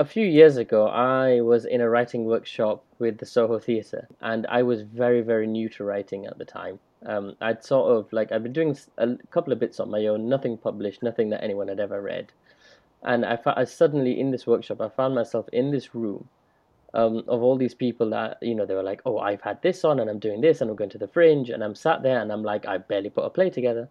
A 0.00 0.04
few 0.04 0.24
years 0.24 0.56
ago, 0.58 0.86
I 0.86 1.40
was 1.40 1.64
in 1.64 1.80
a 1.80 1.90
writing 1.90 2.24
workshop 2.24 2.84
with 3.00 3.18
the 3.18 3.26
Soho 3.26 3.58
Theatre, 3.58 4.06
and 4.20 4.46
I 4.46 4.62
was 4.62 4.82
very, 4.82 5.22
very 5.22 5.48
new 5.48 5.68
to 5.70 5.82
writing 5.82 6.24
at 6.24 6.38
the 6.38 6.44
time. 6.44 6.78
Um, 7.04 7.34
I'd 7.40 7.64
sort 7.64 7.90
of 7.90 8.12
like 8.12 8.30
I'd 8.30 8.44
been 8.44 8.52
doing 8.52 8.78
a 8.96 9.16
couple 9.32 9.52
of 9.52 9.58
bits 9.58 9.80
on 9.80 9.90
my 9.90 10.06
own, 10.06 10.28
nothing 10.28 10.56
published, 10.56 11.02
nothing 11.02 11.30
that 11.30 11.42
anyone 11.42 11.66
had 11.66 11.80
ever 11.80 12.00
read. 12.00 12.30
And 13.02 13.26
I, 13.26 13.40
I 13.44 13.64
suddenly 13.64 14.20
in 14.20 14.30
this 14.30 14.46
workshop, 14.46 14.80
I 14.80 14.88
found 14.88 15.16
myself 15.16 15.48
in 15.52 15.72
this 15.72 15.92
room 15.96 16.28
um, 16.94 17.24
of 17.26 17.42
all 17.42 17.56
these 17.56 17.74
people 17.74 18.08
that 18.10 18.38
you 18.40 18.54
know 18.54 18.66
they 18.66 18.76
were 18.76 18.84
like, 18.84 19.02
oh, 19.04 19.18
I've 19.18 19.42
had 19.42 19.60
this 19.62 19.84
on, 19.84 19.98
and 19.98 20.08
I'm 20.08 20.20
doing 20.20 20.40
this, 20.40 20.60
and 20.60 20.70
I'm 20.70 20.76
going 20.76 20.90
to 20.90 20.98
the 20.98 21.08
Fringe, 21.08 21.50
and 21.50 21.64
I'm 21.64 21.74
sat 21.74 22.04
there, 22.04 22.20
and 22.20 22.30
I'm 22.30 22.44
like, 22.44 22.66
I 22.66 22.78
barely 22.78 23.10
put 23.10 23.24
a 23.24 23.30
play 23.30 23.50
together. 23.50 23.88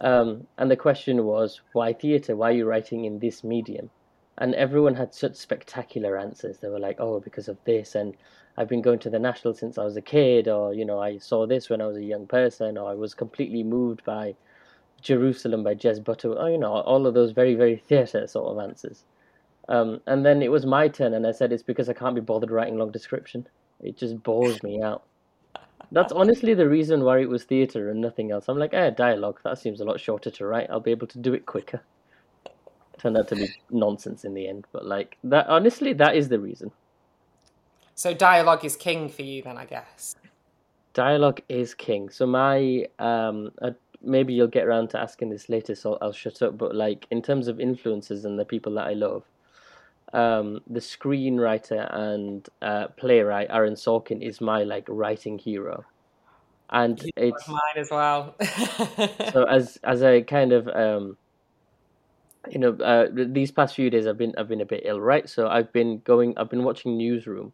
Um, 0.00 0.46
and 0.56 0.70
the 0.70 0.76
question 0.76 1.26
was, 1.26 1.60
why 1.74 1.92
theatre? 1.92 2.36
Why 2.36 2.52
are 2.52 2.52
you 2.52 2.64
writing 2.64 3.04
in 3.04 3.18
this 3.18 3.44
medium? 3.44 3.90
And 4.38 4.54
everyone 4.54 4.94
had 4.94 5.14
such 5.14 5.36
spectacular 5.36 6.18
answers. 6.18 6.58
They 6.58 6.68
were 6.68 6.78
like, 6.78 6.96
oh, 6.98 7.20
because 7.20 7.48
of 7.48 7.56
this, 7.64 7.94
and 7.94 8.14
I've 8.56 8.68
been 8.68 8.82
going 8.82 8.98
to 9.00 9.10
the 9.10 9.18
National 9.18 9.54
since 9.54 9.78
I 9.78 9.84
was 9.84 9.96
a 9.96 10.02
kid, 10.02 10.48
or 10.48 10.74
you 10.74 10.84
know, 10.84 11.00
I 11.00 11.18
saw 11.18 11.46
this 11.46 11.70
when 11.70 11.80
I 11.80 11.86
was 11.86 11.96
a 11.96 12.04
young 12.04 12.26
person, 12.26 12.76
or 12.76 12.90
I 12.90 12.94
was 12.94 13.14
completely 13.14 13.62
moved 13.62 14.04
by 14.04 14.34
Jerusalem 15.00 15.62
by 15.62 15.74
Jez 15.74 16.02
Butter, 16.02 16.32
or 16.32 16.50
you 16.50 16.58
know, 16.58 16.72
all 16.72 17.06
of 17.06 17.14
those 17.14 17.32
very, 17.32 17.54
very 17.54 17.76
theatre 17.76 18.26
sort 18.26 18.50
of 18.50 18.58
answers. 18.58 19.04
Um, 19.68 20.00
and 20.06 20.24
then 20.24 20.42
it 20.42 20.50
was 20.50 20.64
my 20.64 20.88
turn, 20.88 21.14
and 21.14 21.26
I 21.26 21.32
said, 21.32 21.52
it's 21.52 21.62
because 21.62 21.88
I 21.88 21.94
can't 21.94 22.14
be 22.14 22.20
bothered 22.20 22.50
writing 22.50 22.78
long 22.78 22.90
description. 22.90 23.46
It 23.80 23.96
just 23.96 24.22
bores 24.22 24.62
me 24.62 24.80
out. 24.82 25.04
That's 25.92 26.12
honestly 26.12 26.54
the 26.54 26.68
reason 26.68 27.04
why 27.04 27.20
it 27.20 27.28
was 27.28 27.44
theatre 27.44 27.90
and 27.90 28.00
nothing 28.00 28.30
else. 28.30 28.48
I'm 28.48 28.58
like, 28.58 28.74
eh, 28.74 28.90
dialogue, 28.90 29.40
that 29.44 29.58
seems 29.58 29.80
a 29.80 29.84
lot 29.84 30.00
shorter 30.00 30.30
to 30.30 30.46
write. 30.46 30.68
I'll 30.70 30.80
be 30.80 30.90
able 30.90 31.06
to 31.08 31.18
do 31.18 31.34
it 31.34 31.46
quicker. 31.46 31.82
Turned 32.98 33.16
out 33.16 33.28
to 33.28 33.36
be 33.36 33.48
nonsense 33.70 34.24
in 34.24 34.34
the 34.34 34.48
end, 34.48 34.66
but 34.72 34.84
like 34.84 35.18
that. 35.24 35.46
Honestly, 35.48 35.92
that 35.94 36.16
is 36.16 36.28
the 36.28 36.38
reason. 36.38 36.70
So 37.94 38.12
dialogue 38.12 38.64
is 38.64 38.76
king 38.76 39.08
for 39.08 39.22
you, 39.22 39.42
then 39.42 39.56
I 39.56 39.64
guess. 39.64 40.16
Dialogue 40.92 41.40
is 41.48 41.74
king. 41.74 42.10
So 42.10 42.26
my 42.26 42.86
um, 42.98 43.52
uh, 43.60 43.72
maybe 44.02 44.34
you'll 44.34 44.46
get 44.48 44.64
around 44.64 44.90
to 44.90 45.00
asking 45.00 45.30
this 45.30 45.48
later, 45.48 45.74
so 45.74 45.98
I'll 46.00 46.12
shut 46.12 46.42
up. 46.42 46.56
But 46.56 46.74
like 46.74 47.06
in 47.10 47.22
terms 47.22 47.48
of 47.48 47.60
influences 47.60 48.24
and 48.24 48.38
the 48.38 48.44
people 48.44 48.74
that 48.74 48.86
I 48.86 48.92
love, 48.92 49.24
um, 50.12 50.60
the 50.66 50.80
screenwriter 50.80 51.92
and 51.94 52.48
uh, 52.62 52.88
playwright 52.96 53.48
Aaron 53.50 53.74
Sorkin 53.74 54.22
is 54.22 54.40
my 54.40 54.62
like 54.62 54.84
writing 54.88 55.38
hero, 55.38 55.84
and 56.70 57.02
it's 57.16 57.48
mine 57.48 57.76
as 57.76 57.90
well. 57.90 58.34
so 59.32 59.44
as 59.44 59.78
as 59.84 60.02
a 60.02 60.22
kind 60.22 60.52
of 60.52 60.68
um, 60.68 61.16
you 62.50 62.58
know 62.58 62.72
uh, 62.74 63.08
these 63.12 63.50
past 63.50 63.74
few 63.74 63.90
days 63.90 64.06
I've 64.06 64.18
been 64.18 64.34
I've 64.36 64.48
been 64.48 64.60
a 64.60 64.66
bit 64.66 64.82
ill, 64.84 65.00
right? 65.00 65.28
So 65.28 65.48
I've 65.48 65.72
been 65.72 66.00
going 66.00 66.36
I've 66.36 66.50
been 66.50 66.64
watching 66.64 66.96
Newsroom 66.96 67.52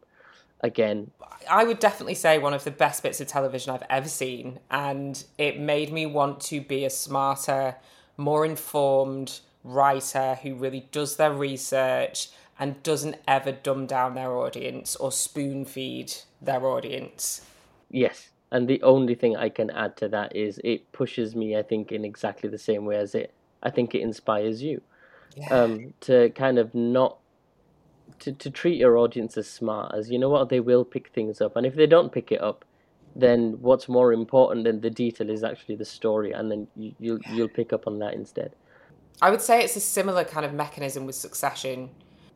again. 0.61 1.11
I 1.49 1.63
would 1.63 1.79
definitely 1.79 2.15
say 2.15 2.39
one 2.39 2.53
of 2.53 2.63
the 2.63 2.71
best 2.71 3.03
bits 3.03 3.19
of 3.21 3.27
television 3.27 3.73
I've 3.73 3.83
ever 3.89 4.07
seen, 4.07 4.59
and 4.71 5.23
it 5.37 5.59
made 5.59 5.91
me 5.91 6.05
want 6.05 6.39
to 6.41 6.61
be 6.61 6.85
a 6.85 6.89
smarter, 6.89 7.75
more 8.17 8.45
informed 8.45 9.39
writer 9.63 10.35
who 10.41 10.55
really 10.55 10.87
does 10.91 11.15
their 11.17 11.33
research 11.33 12.29
and 12.59 12.81
doesn't 12.83 13.15
ever 13.27 13.51
dumb 13.51 13.85
down 13.85 14.15
their 14.15 14.31
audience 14.31 14.95
or 14.95 15.11
spoon 15.11 15.65
feed 15.65 16.13
their 16.41 16.65
audience. 16.65 17.45
Yes, 17.89 18.29
and 18.51 18.67
the 18.67 18.81
only 18.83 19.15
thing 19.15 19.35
I 19.35 19.49
can 19.49 19.69
add 19.69 19.97
to 19.97 20.07
that 20.09 20.35
is 20.35 20.59
it 20.63 20.91
pushes 20.91 21.35
me, 21.35 21.57
I 21.57 21.63
think, 21.63 21.91
in 21.91 22.05
exactly 22.05 22.49
the 22.49 22.57
same 22.57 22.85
way 22.85 22.97
as 22.97 23.15
it. 23.15 23.33
I 23.63 23.69
think 23.69 23.95
it 23.95 24.01
inspires 24.01 24.61
you 24.61 24.81
Yeah. 25.35 25.49
um, 25.49 25.93
to 26.01 26.29
kind 26.31 26.59
of 26.59 26.75
not 26.75 27.17
to, 28.19 28.31
to 28.31 28.49
treat 28.51 28.77
your 28.77 28.97
audience 28.97 29.37
as 29.37 29.49
smart 29.49 29.93
as 29.95 30.11
you 30.11 30.19
know 30.19 30.29
what 30.29 30.49
they 30.49 30.59
will 30.59 30.85
pick 30.85 31.07
things 31.09 31.41
up, 31.41 31.55
and 31.55 31.65
if 31.65 31.75
they 31.75 31.87
don't 31.87 32.11
pick 32.11 32.31
it 32.31 32.41
up, 32.41 32.65
then 33.15 33.57
what's 33.61 33.87
more 33.89 34.13
important 34.13 34.65
than 34.65 34.81
the 34.81 34.89
detail 34.89 35.29
is 35.29 35.43
actually 35.43 35.75
the 35.75 35.85
story, 35.85 36.31
and 36.31 36.51
then 36.51 36.67
you, 36.75 36.93
you'll 36.99 37.19
you'll 37.33 37.47
pick 37.47 37.73
up 37.73 37.87
on 37.87 37.99
that 37.99 38.13
instead. 38.13 38.53
I 39.21 39.29
would 39.31 39.41
say 39.41 39.63
it's 39.63 39.75
a 39.75 39.79
similar 39.79 40.23
kind 40.23 40.45
of 40.45 40.53
mechanism 40.53 41.05
with 41.05 41.15
Succession 41.15 41.89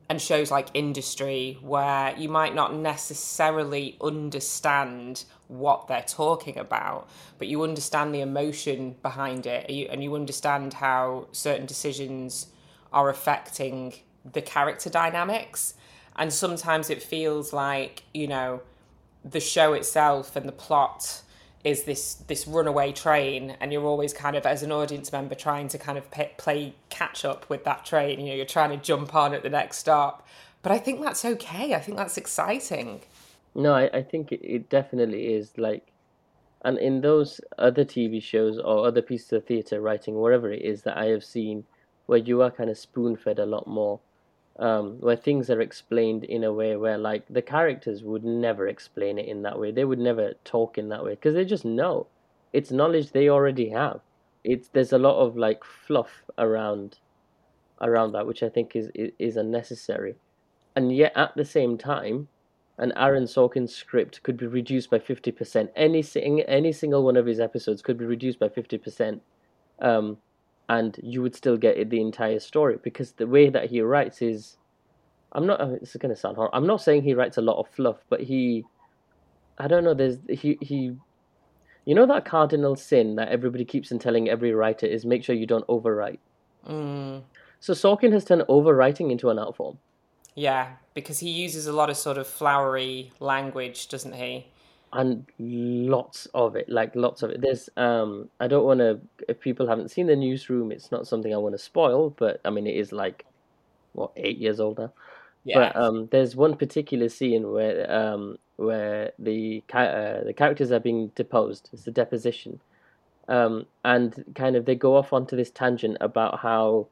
and 0.09 0.21
shows 0.21 0.49
like 0.49 0.69
Industry, 0.73 1.57
where 1.61 2.15
you 2.17 2.29
might 2.29 2.55
not 2.55 2.73
necessarily 2.73 3.97
understand 3.99 5.25
what 5.47 5.87
they're 5.87 6.01
talking 6.07 6.57
about, 6.57 7.09
but 7.37 7.47
you 7.47 7.63
understand 7.63 8.15
the 8.15 8.21
emotion 8.21 8.95
behind 9.01 9.45
it, 9.45 9.69
and 9.89 10.03
you 10.03 10.15
understand 10.15 10.75
how 10.75 11.27
certain 11.31 11.65
decisions 11.65 12.47
are 12.93 13.09
affecting 13.09 13.93
the 14.31 14.41
character 14.41 14.89
dynamics. 14.89 15.73
And 16.15 16.31
sometimes 16.31 16.89
it 16.89 17.03
feels 17.03 17.51
like, 17.51 18.03
you 18.13 18.27
know, 18.27 18.61
the 19.25 19.41
show 19.41 19.73
itself 19.73 20.37
and 20.37 20.47
the 20.47 20.53
plot 20.53 21.21
is 21.67 21.83
this 21.83 22.15
this 22.27 22.47
runaway 22.47 22.93
train 22.93 23.57
and 23.59 23.73
you're 23.73 23.85
always 23.85 24.13
kind 24.13 24.37
of 24.37 24.45
as 24.45 24.63
an 24.63 24.71
audience 24.71 25.11
member 25.11 25.35
trying 25.35 25.67
to 25.67 25.77
kind 25.77 25.97
of 25.97 26.09
p- 26.11 26.29
play 26.37 26.73
catch 26.89 27.25
up 27.25 27.49
with 27.49 27.65
that 27.65 27.85
train. 27.85 28.19
You 28.21 28.27
know 28.27 28.35
you're 28.35 28.45
trying 28.45 28.69
to 28.69 28.77
jump 28.77 29.13
on 29.13 29.33
at 29.33 29.43
the 29.43 29.49
next 29.49 29.77
stop. 29.77 30.25
But 30.61 30.71
i 30.71 30.79
think 30.79 31.01
that's 31.01 31.23
okay. 31.23 31.73
I 31.73 31.79
think 31.79 31.97
that's 31.97 32.17
exciting. 32.17 33.01
No, 33.53 33.73
I, 33.73 33.89
I 33.93 34.01
think 34.01 34.31
it, 34.31 34.41
it 34.43 34.69
definitely 34.69 35.33
is 35.33 35.57
like, 35.57 35.91
and 36.63 36.77
in 36.77 37.01
those 37.01 37.41
other 37.57 37.85
TV 37.85 38.21
shows 38.21 38.57
or 38.59 38.87
other 38.87 39.01
pieces 39.01 39.33
of 39.33 39.45
theatre 39.45 39.81
writing, 39.81 40.19
wherever 40.19 40.51
it 40.51 40.61
is 40.61 40.81
that 40.83 40.97
I 40.97 41.05
have 41.05 41.23
seen, 41.23 41.65
where 42.05 42.19
you 42.19 42.41
are 42.41 42.51
kind 42.51 42.69
of 42.69 42.77
spoon 42.77 43.15
fed 43.15 43.39
a 43.39 43.45
lot 43.45 43.67
more, 43.67 43.99
um, 44.59 44.97
where 45.01 45.15
things 45.15 45.49
are 45.49 45.61
explained 45.61 46.23
in 46.23 46.43
a 46.43 46.53
way 46.53 46.75
where 46.75 46.97
like 46.97 47.25
the 47.29 47.41
characters 47.41 48.03
would 48.03 48.23
never 48.23 48.67
explain 48.67 49.17
it 49.19 49.27
in 49.27 49.43
that 49.43 49.59
way. 49.59 49.71
They 49.71 49.85
would 49.85 49.99
never 49.99 50.33
talk 50.43 50.77
in 50.77 50.89
that 50.89 51.03
way 51.03 51.11
because 51.11 51.35
they 51.35 51.45
just 51.45 51.65
know. 51.65 52.07
it's 52.53 52.71
knowledge 52.71 53.11
they 53.11 53.29
already 53.29 53.69
have. 53.69 54.01
It's 54.43 54.69
there's 54.69 54.93
a 54.93 54.97
lot 54.97 55.19
of 55.19 55.35
like 55.37 55.63
fluff 55.63 56.23
around 56.37 56.99
around 57.81 58.13
that, 58.13 58.27
which 58.27 58.43
I 58.43 58.49
think 58.49 58.75
is 58.75 58.89
is 59.19 59.37
unnecessary, 59.37 60.15
and 60.75 60.95
yet 60.95 61.13
at 61.15 61.35
the 61.35 61.45
same 61.45 61.77
time, 61.77 62.27
an 62.77 62.93
Aaron 62.95 63.25
Sorkin 63.25 63.69
script 63.69 64.23
could 64.23 64.37
be 64.37 64.47
reduced 64.47 64.89
by 64.89 64.99
fifty 64.99 65.31
percent. 65.31 65.71
Any 65.75 66.01
sing, 66.01 66.41
any 66.41 66.71
single 66.71 67.03
one 67.03 67.17
of 67.17 67.25
his 67.25 67.39
episodes 67.39 67.81
could 67.81 67.97
be 67.97 68.05
reduced 68.05 68.39
by 68.39 68.49
fifty 68.49 68.77
percent, 68.77 69.21
um, 69.79 70.17
and 70.69 70.99
you 71.01 71.21
would 71.21 71.35
still 71.35 71.57
get 71.57 71.89
the 71.89 72.01
entire 72.01 72.39
story 72.39 72.77
because 72.83 73.13
the 73.13 73.27
way 73.27 73.49
that 73.49 73.69
he 73.69 73.81
writes 73.81 74.21
is, 74.21 74.57
I'm 75.31 75.45
not. 75.45 75.59
This 75.79 75.91
is 75.91 75.97
gonna 75.97 76.15
sound 76.15 76.37
hard. 76.37 76.49
I'm 76.53 76.67
not 76.67 76.81
saying 76.81 77.03
he 77.03 77.13
writes 77.13 77.37
a 77.37 77.41
lot 77.41 77.59
of 77.59 77.67
fluff, 77.69 77.97
but 78.09 78.21
he, 78.21 78.65
I 79.57 79.67
don't 79.67 79.83
know. 79.83 79.93
There's 79.93 80.17
he 80.29 80.57
he 80.61 80.95
you 81.85 81.95
know 81.95 82.05
that 82.05 82.25
cardinal 82.25 82.75
sin 82.75 83.15
that 83.15 83.29
everybody 83.29 83.63
keeps 83.63 83.91
on 83.91 83.99
telling 83.99 84.29
every 84.29 84.53
writer 84.53 84.85
is 84.85 85.05
make 85.05 85.23
sure 85.23 85.35
you 85.35 85.45
don't 85.45 85.65
overwrite. 85.67 86.19
Mm. 86.67 87.23
So 87.59 87.73
Sorkin 87.73 88.11
has 88.11 88.25
turned 88.25 88.41
overwriting 88.43 89.09
into 89.09 89.29
an 89.29 89.39
art 89.39 89.55
form. 89.55 89.77
Yeah, 90.35 90.73
because 90.93 91.19
he 91.19 91.29
uses 91.29 91.65
a 91.65 91.73
lot 91.73 91.89
of 91.89 91.97
sort 91.97 92.17
of 92.17 92.27
flowery 92.27 93.11
language, 93.19 93.87
doesn't 93.87 94.13
he? 94.13 94.47
And 94.93 95.25
lots 95.37 96.27
of 96.33 96.55
it, 96.55 96.69
like 96.69 96.95
lots 96.95 97.21
of 97.21 97.29
it. 97.29 97.41
There's, 97.41 97.69
um, 97.75 98.29
I 98.39 98.47
don't 98.47 98.65
want 98.65 98.79
to. 98.79 98.99
If 99.27 99.39
people 99.39 99.67
haven't 99.67 99.91
seen 99.91 100.07
the 100.07 100.15
newsroom, 100.15 100.71
it's 100.71 100.91
not 100.91 101.07
something 101.07 101.33
I 101.33 101.37
want 101.37 101.55
to 101.55 101.59
spoil. 101.59 102.11
But 102.11 102.39
I 102.45 102.49
mean, 102.49 102.65
it 102.65 102.75
is 102.75 102.91
like, 102.93 103.25
what, 103.93 104.11
eight 104.15 104.37
years 104.37 104.59
old 104.59 104.79
now. 104.79 104.93
Yeah. 105.43 105.59
But 105.59 105.75
um, 105.75 106.07
there's 106.11 106.35
one 106.35 106.55
particular 106.57 107.09
scene 107.09 107.51
where 107.51 107.89
um, 107.91 108.37
where 108.57 109.11
the 109.17 109.63
uh, 109.73 110.23
the 110.25 110.33
characters 110.35 110.71
are 110.71 110.79
being 110.79 111.07
deposed. 111.15 111.69
It's 111.71 111.87
a 111.87 111.91
deposition, 111.91 112.59
um, 113.29 113.65
and 113.85 114.25
kind 114.35 114.55
of 114.55 114.65
they 114.65 114.75
go 114.75 114.97
off 114.97 115.13
onto 115.13 115.37
this 115.37 115.51
tangent 115.51 115.97
about 116.01 116.39
how 116.39 116.87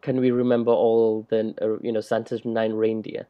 can 0.00 0.20
we 0.20 0.30
remember 0.30 0.70
all 0.70 1.26
the 1.28 1.54
uh, 1.60 1.78
you 1.82 1.92
know 1.92 2.00
Santa's 2.00 2.44
nine 2.44 2.72
reindeer, 2.72 3.26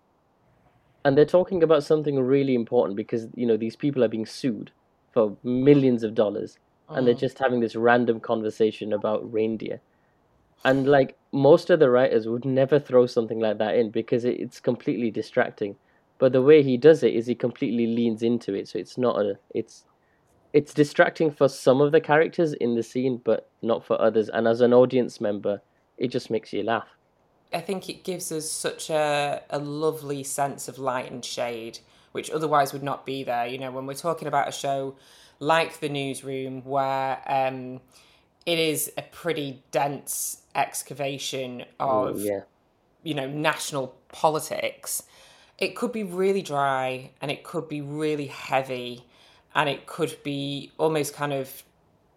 and 1.04 1.16
they're 1.16 1.24
talking 1.24 1.62
about 1.62 1.84
something 1.84 2.18
really 2.20 2.54
important 2.54 2.96
because 2.96 3.26
you 3.34 3.46
know 3.46 3.56
these 3.56 3.76
people 3.76 4.04
are 4.04 4.08
being 4.08 4.26
sued 4.26 4.72
for 5.12 5.38
millions 5.44 6.02
of 6.04 6.14
dollars, 6.14 6.58
and 6.94 7.06
they're 7.06 7.14
Mm. 7.14 7.18
just 7.20 7.38
having 7.38 7.60
this 7.60 7.76
random 7.76 8.20
conversation 8.20 8.92
about 8.92 9.30
reindeer, 9.32 9.80
and 10.64 10.86
like 10.88 11.16
most 11.32 11.70
of 11.70 11.80
the 11.80 11.90
writers 11.90 12.28
would 12.28 12.44
never 12.44 12.78
throw 12.78 13.06
something 13.06 13.40
like 13.40 13.58
that 13.58 13.76
in 13.76 13.90
because 13.90 14.24
it, 14.24 14.40
it's 14.40 14.60
completely 14.60 15.10
distracting. 15.10 15.76
But 16.18 16.32
the 16.32 16.42
way 16.42 16.62
he 16.62 16.76
does 16.76 17.02
it 17.02 17.14
is 17.14 17.26
he 17.26 17.34
completely 17.34 17.86
leans 17.86 18.22
into 18.22 18.54
it. 18.54 18.68
So 18.68 18.78
it's 18.78 18.98
not 18.98 19.20
a 19.20 19.38
it's 19.54 19.84
it's 20.52 20.74
distracting 20.74 21.30
for 21.32 21.48
some 21.48 21.80
of 21.80 21.92
the 21.92 22.00
characters 22.00 22.54
in 22.54 22.74
the 22.76 22.82
scene 22.82 23.22
but 23.24 23.50
not 23.62 23.84
for 23.86 24.00
others. 24.00 24.28
And 24.30 24.48
as 24.48 24.60
an 24.60 24.74
audience 24.74 25.20
member 25.20 25.62
it 25.98 26.08
just 26.08 26.30
makes 26.30 26.52
you 26.52 26.62
laugh 26.64 26.88
I 27.52 27.60
think 27.60 27.88
it 27.88 28.04
gives 28.04 28.30
us 28.30 28.50
such 28.50 28.90
a, 28.90 29.42
a 29.50 29.58
lovely 29.58 30.22
sense 30.22 30.68
of 30.68 30.78
light 30.78 31.10
and 31.10 31.24
shade, 31.24 31.80
which 32.12 32.30
otherwise 32.30 32.72
would 32.72 32.82
not 32.82 33.04
be 33.04 33.24
there. 33.24 33.46
You 33.46 33.58
know, 33.58 33.70
when 33.70 33.86
we're 33.86 33.94
talking 33.94 34.28
about 34.28 34.48
a 34.48 34.52
show 34.52 34.96
like 35.38 35.80
The 35.80 35.88
Newsroom, 35.88 36.62
where 36.64 37.20
um, 37.26 37.80
it 38.46 38.58
is 38.58 38.92
a 38.96 39.02
pretty 39.02 39.62
dense 39.70 40.42
excavation 40.54 41.64
of, 41.78 42.20
yeah 42.20 42.40
you 43.02 43.14
know, 43.14 43.28
national 43.28 43.94
politics, 44.08 45.02
it 45.58 45.74
could 45.76 45.92
be 45.92 46.02
really 46.02 46.42
dry 46.42 47.10
and 47.20 47.30
it 47.30 47.44
could 47.44 47.68
be 47.68 47.80
really 47.80 48.26
heavy 48.26 49.04
and 49.54 49.68
it 49.68 49.86
could 49.86 50.16
be 50.22 50.72
almost 50.78 51.14
kind 51.14 51.32
of 51.32 51.62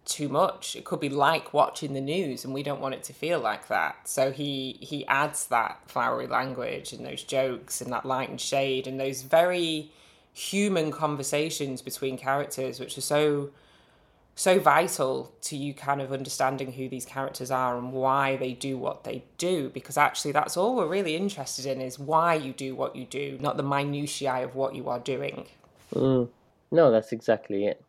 too 0.06 0.30
much. 0.30 0.76
It 0.76 0.84
could 0.84 1.00
be 1.00 1.10
like 1.10 1.54
watching 1.54 1.94
the 1.94 2.02
news, 2.02 2.44
and 2.46 2.54
we 2.54 2.64
don't 2.64 2.82
want 2.82 2.96
it 2.96 3.04
to 3.04 3.14
feel 3.14 3.40
like 3.40 3.68
that. 3.68 4.08
So 4.08 4.32
he 4.32 4.78
he 4.82 5.06
adds 5.08 5.48
that 5.48 5.80
flowery 5.88 6.28
language 6.28 6.94
and 6.94 7.06
those 7.06 7.24
jokes 7.24 7.82
and 7.82 7.92
that 7.94 8.06
light 8.06 8.30
and 8.30 8.40
shade 8.40 8.88
and 8.88 9.00
those 9.00 9.22
very 9.22 9.92
human 10.34 10.92
conversations 10.92 11.82
between 11.82 12.18
characters, 12.18 12.80
which 12.80 12.98
are 12.98 13.02
so 13.02 13.52
so 14.36 14.60
vital 14.60 15.32
to 15.42 15.56
you 15.56 15.74
kind 15.74 16.02
of 16.02 16.12
understanding 16.12 16.72
who 16.72 16.90
these 16.90 17.06
characters 17.06 17.52
are 17.52 17.78
and 17.78 17.92
why 17.92 18.36
they 18.38 18.54
do 18.54 18.78
what 18.78 19.04
they 19.04 19.24
do 19.38 19.70
because 19.70 19.96
actually 19.96 20.32
that's 20.32 20.58
all 20.58 20.76
we're 20.76 20.88
really 20.88 21.16
interested 21.16 21.68
in 21.68 21.80
is 21.80 22.00
why 22.00 22.34
you 22.34 22.52
do 22.52 22.74
what 22.74 22.96
you 22.96 23.06
do 23.06 23.38
not 23.40 23.58
the 23.58 23.64
minutiae 23.64 24.44
of 24.44 24.56
what 24.56 24.74
you 24.74 24.90
are 24.90 25.00
doing 25.00 25.46
mm. 25.94 26.28
no 26.72 26.92
that's 26.92 27.12
exactly 27.12 27.68
it 27.68 27.84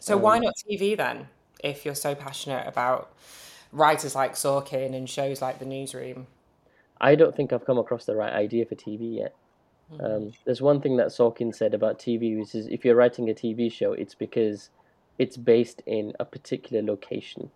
so 0.00 0.16
why 0.16 0.40
not 0.40 0.52
tv 0.68 0.96
then 0.96 1.28
if 1.62 1.84
you're 1.84 1.94
so 1.94 2.14
passionate 2.14 2.66
about 2.66 3.12
writers 3.72 4.14
like 4.14 4.34
Sorkin 4.34 4.94
and 4.94 5.08
shows 5.08 5.42
like 5.42 5.58
The 5.58 5.64
Newsroom. 5.64 6.26
I 7.00 7.14
don't 7.14 7.34
think 7.34 7.52
I've 7.52 7.66
come 7.66 7.78
across 7.78 8.06
the 8.06 8.16
right 8.16 8.32
idea 8.32 8.64
for 8.64 8.74
TV 8.74 9.16
yet. 9.16 9.34
Um, 10.00 10.32
there's 10.44 10.60
one 10.60 10.80
thing 10.80 10.96
that 10.96 11.08
Sorkin 11.08 11.54
said 11.54 11.72
about 11.72 11.98
TV, 11.98 12.38
which 12.38 12.54
is 12.54 12.66
if 12.66 12.84
you're 12.84 12.96
writing 12.96 13.30
a 13.30 13.34
TV 13.34 13.70
show, 13.70 13.92
it's 13.92 14.14
because 14.14 14.70
it's 15.18 15.36
based 15.36 15.82
in 15.86 16.12
a 16.18 16.24
particular 16.24 16.82
location. 16.82 17.50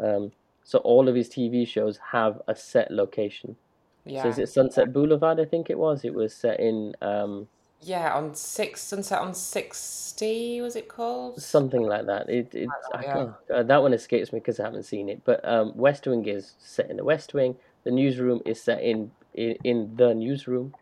Um, 0.00 0.32
so 0.64 0.78
all 0.78 1.08
of 1.08 1.14
his 1.14 1.28
TV 1.28 1.66
shows 1.66 1.98
have 2.12 2.40
a 2.48 2.56
set 2.56 2.90
location. 2.90 3.56
Yeah, 4.04 4.22
So 4.22 4.28
is 4.30 4.38
it 4.38 4.48
Sunset 4.48 4.92
Boulevard? 4.92 5.38
I 5.38 5.44
think 5.44 5.68
it 5.68 5.78
was. 5.78 6.04
It 6.04 6.14
was 6.14 6.34
set 6.34 6.58
in 6.58 6.94
um, 7.02 7.48
yeah, 7.82 8.14
on 8.14 8.34
six 8.34 8.80
Sunset 8.82 9.18
on 9.20 9.34
sixty 9.34 10.60
was 10.60 10.76
it 10.76 10.88
called? 10.88 11.40
something 11.42 11.82
like 11.82 12.06
that. 12.06 12.28
It, 12.28 12.54
it 12.54 12.68
I 12.94 13.02
yeah. 13.02 13.32
uh, 13.52 13.62
that 13.64 13.82
one 13.82 13.92
escapes 13.92 14.32
me 14.32 14.38
because 14.38 14.60
I 14.60 14.64
haven't 14.64 14.84
seen 14.84 15.08
it. 15.08 15.22
But 15.24 15.46
um, 15.46 15.76
West 15.76 16.06
Wing 16.06 16.26
is 16.26 16.52
set 16.58 16.90
in 16.90 16.96
the 16.96 17.04
West 17.04 17.34
Wing. 17.34 17.56
The 17.84 17.90
newsroom 17.90 18.40
is 18.46 18.62
set 18.62 18.82
in 18.82 19.10
in, 19.34 19.56
in 19.64 19.96
the 19.96 20.14
newsroom. 20.14 20.74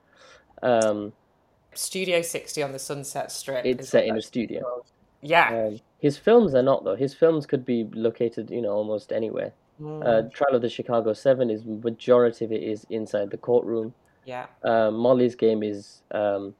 Um, 0.63 1.13
Studio 1.75 2.21
sixty 2.23 2.63
on 2.63 2.73
the 2.73 2.79
Sunset 2.79 3.31
Strip. 3.31 3.65
it's 3.65 3.89
set 3.89 4.05
in 4.07 4.17
a 4.17 4.23
studio. 4.23 4.61
called. 4.63 4.87
Yeah. 5.23 5.67
Um, 5.69 5.81
his 6.01 6.17
films 6.19 6.55
are 6.55 6.63
not 6.63 6.85
though. 6.85 6.97
His 6.97 7.15
films 7.15 7.47
could 7.47 7.65
be 7.65 7.85
located, 7.93 8.51
you 8.51 8.61
know, 8.63 8.73
almost 8.73 9.13
anywhere. 9.13 9.53
Mm, 9.81 10.05
Uh, 10.05 10.29
Trial 10.31 10.57
of 10.57 10.63
the 10.63 10.69
Chicago 10.69 11.13
Seven 11.13 11.49
is 11.51 11.65
majority 11.65 12.45
of 12.45 12.53
it 12.53 12.63
is 12.63 12.87
inside 12.91 13.31
the 13.31 13.37
courtroom. 13.39 13.95
yeah. 14.25 14.47
Um, 14.65 14.95
Molly's 14.97 15.35
Game 15.35 15.63
is 15.63 16.03
um, 16.11 16.55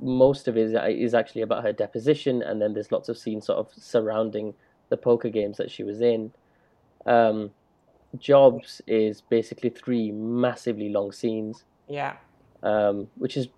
most 0.00 0.48
of 0.48 0.56
it 0.56 0.62
is, 0.62 0.74
is 0.98 1.14
actually 1.14 1.42
about 1.42 1.64
her 1.64 1.72
deposition, 1.72 2.42
and 2.42 2.60
then 2.60 2.72
there's 2.74 2.92
lots 2.92 3.08
of 3.08 3.18
scenes 3.18 3.46
sort 3.46 3.58
of 3.58 3.68
surrounding 3.74 4.54
the 4.88 4.96
poker 4.96 5.28
games 5.30 5.56
that 5.56 5.70
she 5.70 5.82
was 5.82 6.00
in. 6.00 6.32
Um, 7.06 7.50
Jobs 8.18 8.80
is 8.86 9.20
basically 9.20 9.70
three 9.70 10.10
massively 10.12 10.88
long 10.88 11.12
scenes, 11.12 11.64
Yeah. 11.88 12.16
um, 12.62 13.08
which 13.16 13.36
is 13.36 13.48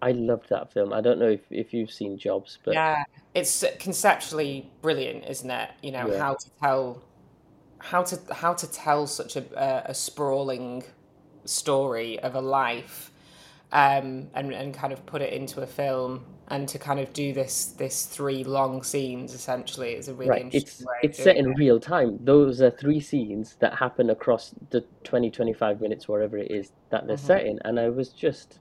I 0.00 0.12
loved 0.12 0.48
that 0.50 0.72
film. 0.72 0.92
I 0.92 1.00
don't 1.00 1.18
know 1.18 1.28
if, 1.28 1.40
if 1.50 1.72
you've 1.72 1.90
seen 1.90 2.18
Jobs, 2.18 2.58
but 2.64 2.74
Yeah, 2.74 3.02
it's 3.34 3.64
conceptually 3.80 4.70
brilliant, 4.80 5.24
isn't 5.26 5.50
it? 5.50 5.70
You 5.82 5.90
know 5.92 6.08
Yeah. 6.08 6.18
how 6.18 6.34
to 6.34 6.50
tell, 6.60 7.02
how 7.80 8.02
to 8.04 8.34
how 8.34 8.54
to 8.54 8.70
tell 8.70 9.06
such 9.06 9.36
a 9.36 9.44
a, 9.56 9.90
a 9.90 9.94
sprawling 9.94 10.84
story 11.44 12.18
of 12.20 12.34
a 12.34 12.40
life, 12.40 13.10
um, 13.72 14.30
and 14.34 14.52
and 14.52 14.74
kind 14.74 14.92
of 14.92 15.04
put 15.06 15.22
it 15.22 15.32
into 15.32 15.60
a 15.62 15.66
film, 15.66 16.24
and 16.48 16.68
to 16.68 16.78
kind 16.78 17.00
of 17.00 17.12
do 17.12 17.32
this 17.32 17.66
this 17.78 18.06
three 18.06 18.44
long 18.44 18.82
scenes 18.82 19.34
essentially 19.34 19.94
is 19.94 20.08
a 20.08 20.14
really 20.14 20.38
Right, 20.38 20.42
interesting 20.42 20.52
it's 20.52 20.86
way 20.86 21.02
it's 21.02 21.18
set 21.18 21.36
doing 21.36 21.36
in 21.36 21.54
real 21.54 21.80
time. 21.80 22.18
Those 22.24 22.60
are 22.60 22.70
three 22.70 23.00
scenes 23.00 23.56
that 23.60 23.78
happen 23.78 24.10
across 24.10 24.54
the 24.70 24.86
20, 25.04 25.28
25 25.30 25.80
minutes, 25.80 26.08
wherever 26.08 26.36
it 26.38 26.50
is 26.52 26.72
that 26.90 27.06
they're 27.08 27.16
Mhm. 27.16 27.16
set 27.16 27.46
in, 27.46 27.58
and 27.64 27.80
I 27.80 27.88
was 27.88 28.12
just 28.12 28.60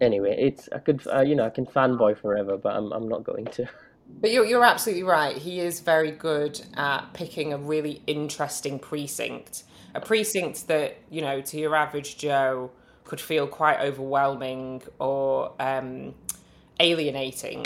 anyway. 0.00 0.36
It's 0.38 0.68
I 0.74 0.78
could 0.78 1.06
uh, 1.12 1.20
you 1.20 1.34
know 1.34 1.44
I 1.44 1.50
can 1.50 1.66
fanboy 1.66 2.18
forever, 2.18 2.56
but 2.56 2.74
I'm 2.76 2.92
I'm 2.92 3.08
not 3.08 3.24
going 3.24 3.46
to. 3.52 3.68
But 4.20 4.30
you're, 4.30 4.44
you're 4.44 4.64
absolutely 4.64 5.02
right. 5.04 5.36
He 5.36 5.60
is 5.60 5.80
very 5.80 6.10
good 6.10 6.60
at 6.74 7.12
picking 7.12 7.52
a 7.52 7.58
really 7.58 8.02
interesting 8.06 8.78
precinct. 8.78 9.62
A 9.96 10.00
precinct 10.00 10.68
that, 10.68 10.98
you 11.10 11.22
know, 11.22 11.40
to 11.40 11.56
your 11.56 11.74
average 11.74 12.18
Joe 12.18 12.70
could 13.04 13.18
feel 13.18 13.46
quite 13.46 13.80
overwhelming 13.80 14.82
or 14.98 15.52
um, 15.58 16.14
alienating. 16.78 17.64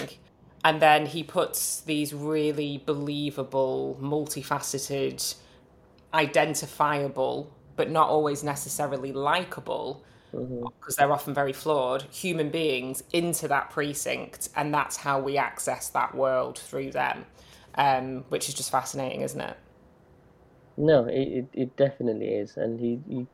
And 0.64 0.80
then 0.80 1.06
he 1.06 1.24
puts 1.24 1.80
these 1.80 2.14
really 2.14 2.82
believable, 2.86 3.98
multifaceted, 4.00 5.34
identifiable, 6.14 7.52
but 7.74 7.90
not 7.90 8.08
always 8.08 8.44
necessarily 8.44 9.10
likable 9.10 10.04
because 10.30 10.94
they're 10.94 11.12
often 11.12 11.34
very 11.34 11.52
flawed 11.52 12.02
human 12.12 12.50
beings 12.50 13.02
into 13.12 13.48
that 13.48 13.70
precinct 13.70 14.48
and 14.54 14.72
that's 14.72 14.96
how 14.96 15.18
we 15.18 15.36
access 15.36 15.88
that 15.88 16.14
world 16.14 16.58
through 16.58 16.92
them. 16.92 17.26
Um, 17.74 18.24
which 18.28 18.48
is 18.48 18.54
just 18.54 18.70
fascinating 18.70 19.20
isn't 19.20 19.40
it 19.40 19.56
No, 20.80 21.04
it, 21.06 21.28
it 21.28 21.48
it 21.52 21.76
definitely 21.76 22.34
is, 22.34 22.56
and 22.56 22.80
he 22.80 22.96
he 23.06 23.28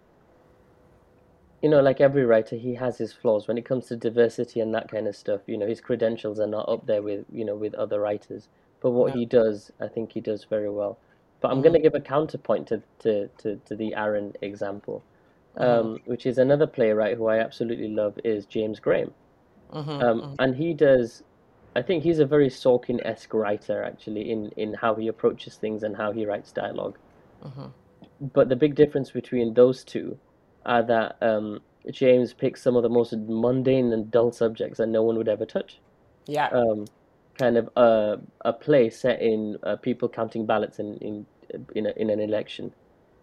you 1.62 1.68
know, 1.70 1.80
like 1.80 2.00
every 2.00 2.24
writer, 2.24 2.56
he 2.56 2.74
has 2.74 2.98
his 2.98 3.12
flaws 3.12 3.48
when 3.48 3.58
it 3.58 3.64
comes 3.64 3.86
to 3.86 3.96
diversity 3.96 4.60
and 4.60 4.74
that 4.74 4.90
kind 4.90 5.08
of 5.08 5.16
stuff. 5.16 5.42
You 5.46 5.58
know, 5.58 5.66
his 5.66 5.80
credentials 5.80 6.38
are 6.38 6.46
not 6.46 6.68
up 6.68 6.86
there 6.86 7.02
with 7.02 7.24
you 7.30 7.44
know 7.44 7.56
with 7.56 7.74
other 7.74 8.00
writers. 8.00 8.48
But 8.80 8.90
what 8.92 9.12
No. 9.12 9.14
he 9.14 9.24
does, 9.26 9.70
I 9.80 9.88
think 9.88 10.12
he 10.12 10.20
does 10.20 10.44
very 10.44 10.70
well. 10.70 11.00
But 11.40 11.50
I'm 11.50 11.58
Mm. 11.58 11.62
going 11.62 11.72
to 11.74 11.80
give 11.80 11.94
a 11.94 12.00
counterpoint 12.00 12.68
to, 12.68 12.82
to, 13.00 13.28
to, 13.38 13.56
to 13.66 13.76
the 13.76 13.94
Aaron 13.94 14.32
example, 14.42 15.06
um, 15.56 16.00
which 16.04 16.26
is 16.26 16.38
another 16.38 16.66
playwright 16.66 17.16
who 17.16 17.26
I 17.26 17.38
absolutely 17.38 17.88
love 17.88 18.18
is 18.24 18.46
James 18.46 18.80
Graham. 18.80 19.14
Mhm, 19.70 19.88
Um, 20.00 20.22
mhm. 20.22 20.36
and 20.38 20.56
he 20.56 20.74
does, 20.74 21.22
I 21.76 21.82
think 21.82 22.04
he's 22.04 22.18
a 22.20 22.26
very 22.26 22.48
Sorkin-esque 22.50 23.34
writer 23.34 23.82
actually 23.82 24.30
in, 24.30 24.50
in 24.56 24.74
how 24.74 24.94
he 24.96 25.08
approaches 25.08 25.56
things 25.56 25.82
and 25.82 25.96
how 25.96 26.12
he 26.12 26.26
writes 26.26 26.52
dialogue. 26.52 26.98
Mhm. 27.44 27.72
But 28.32 28.48
the 28.48 28.56
big 28.56 28.74
difference 28.74 29.10
between 29.10 29.54
those 29.54 29.84
two 29.84 30.18
are 30.64 30.82
that 30.82 31.16
um, 31.20 31.60
James 31.90 32.32
picks 32.32 32.62
some 32.62 32.76
of 32.76 32.82
the 32.82 32.88
most 32.88 33.12
mundane 33.16 33.92
and 33.92 34.10
dull 34.10 34.32
subjects 34.32 34.78
that 34.78 34.86
no 34.88 35.02
one 35.02 35.16
would 35.18 35.28
ever 35.28 35.46
touch. 35.46 35.80
Yeah. 36.26 36.48
Um, 36.48 36.86
kind 37.38 37.56
of 37.58 37.68
a 37.76 38.18
a 38.40 38.52
play 38.52 38.88
set 38.90 39.20
in 39.20 39.58
uh, 39.62 39.76
people 39.76 40.08
counting 40.08 40.46
ballots 40.46 40.78
in 40.78 40.96
in 40.98 41.26
in, 41.74 41.86
a, 41.86 41.90
in 41.96 42.10
an 42.10 42.20
election. 42.20 42.72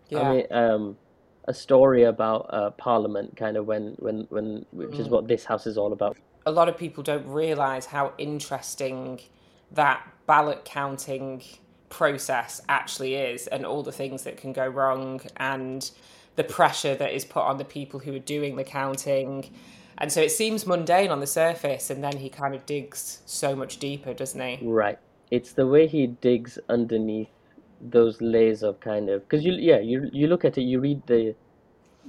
yeah. 0.09 0.21
I 0.21 0.33
mean, 0.33 0.45
um, 0.51 0.97
a 1.45 1.53
story 1.53 2.03
about 2.03 2.45
uh, 2.53 2.69
Parliament, 2.71 3.35
kind 3.35 3.57
of 3.57 3.65
when 3.65 3.95
when 3.99 4.27
when 4.29 4.65
which 4.71 4.97
is 4.99 5.07
Mm. 5.07 5.11
what 5.11 5.27
this 5.27 5.43
house 5.45 5.65
is 5.67 5.77
all 5.77 5.91
about. 5.91 6.17
a 6.45 6.51
lot 6.51 6.67
of 6.69 6.77
people 6.77 7.01
don't 7.03 7.25
realize 7.27 7.85
how 7.87 8.13
interesting 8.17 9.19
that 9.71 9.99
ballot 10.27 10.63
counting 10.65 11.41
process 11.93 12.59
actually 12.67 13.13
is 13.13 13.45
and 13.47 13.65
all 13.65 13.83
the 13.83 13.91
things 13.91 14.23
that 14.23 14.35
can 14.35 14.51
go 14.51 14.67
wrong 14.67 15.21
and 15.37 15.91
the 16.35 16.43
pressure 16.43 16.95
that 16.95 17.13
is 17.13 17.23
put 17.23 17.43
on 17.43 17.57
the 17.59 17.65
people 17.65 17.99
who 17.99 18.15
are 18.15 18.25
doing 18.35 18.55
the 18.55 18.63
counting. 18.63 19.51
And 19.99 20.11
so 20.11 20.19
it 20.19 20.31
seems 20.31 20.65
mundane 20.65 21.11
on 21.11 21.19
the 21.19 21.27
surface 21.27 21.91
and 21.91 22.03
then 22.03 22.17
he 22.17 22.29
kind 22.29 22.55
of 22.55 22.65
digs 22.65 23.21
so 23.27 23.55
much 23.55 23.77
deeper 23.77 24.11
doesn't 24.13 24.41
he? 24.41 24.57
Right. 24.67 24.97
It's 25.29 25.53
the 25.53 25.67
way 25.67 25.85
he 25.87 26.07
digs 26.07 26.57
underneath 26.67 27.29
those 27.79 28.19
layers 28.21 28.63
of 28.63 28.79
kind 28.79 29.09
of 29.09 29.21
because 29.27 29.43
you 29.43 29.51
yeah 29.53 29.77
you 29.77 30.09
you 30.13 30.25
look 30.27 30.45
at 30.45 30.57
it 30.57 30.61
you 30.61 30.79
read 30.79 31.05
the 31.05 31.35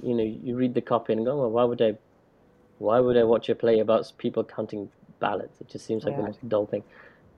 you 0.01 0.13
know 0.15 0.23
you 0.23 0.55
read 0.55 0.73
the 0.73 0.79
copy 0.81 1.11
and 1.11 1.25
go 1.25 1.35
well 1.35 1.51
why 1.51 1.65
would 1.65 1.81
I 1.81 1.97
why 2.77 2.97
would 3.01 3.17
I 3.17 3.23
watch 3.23 3.49
a 3.49 3.55
play 3.55 3.79
about 3.79 4.11
people 4.17 4.43
counting 4.43 4.89
ballots? 5.19 5.59
It 5.59 5.67
just 5.69 5.85
seems 5.85 6.05
like 6.05 6.15
the 6.15 6.23
most 6.23 6.47
dull 6.47 6.65
thing. 6.65 6.83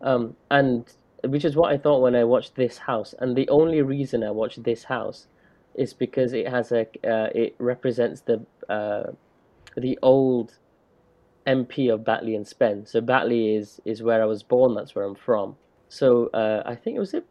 Um 0.01 0.35
and 0.51 0.85
which 1.27 1.45
is 1.45 1.55
what 1.55 1.71
I 1.71 1.77
thought 1.77 2.01
when 2.01 2.15
I 2.15 2.23
watched 2.23 2.55
this 2.55 2.77
house 2.77 3.13
and 3.19 3.35
the 3.35 3.49
only 3.49 3.81
reason 3.81 4.23
I 4.23 4.31
watched 4.31 4.63
this 4.63 4.85
house 4.85 5.27
is 5.75 5.93
because 5.93 6.33
it 6.33 6.47
has 6.47 6.71
a 6.71 6.81
uh, 7.07 7.29
it 7.35 7.55
represents 7.59 8.21
the 8.21 8.45
uh 8.69 9.11
the 9.75 9.97
old 10.01 10.57
MP 11.47 11.91
of 11.91 12.03
Batley 12.03 12.35
and 12.35 12.45
Spen. 12.45 12.85
So 12.85 12.99
Batley 12.99 13.55
is 13.55 13.79
is 13.85 14.03
where 14.03 14.21
I 14.21 14.25
was 14.25 14.43
born. 14.43 14.75
That's 14.75 14.93
where 14.93 15.05
I'm 15.05 15.15
from. 15.15 15.55
So 15.87 16.27
uh, 16.27 16.63
I 16.65 16.75
think 16.75 16.97
it 16.97 16.99
was 16.99 17.13
it, 17.13 17.25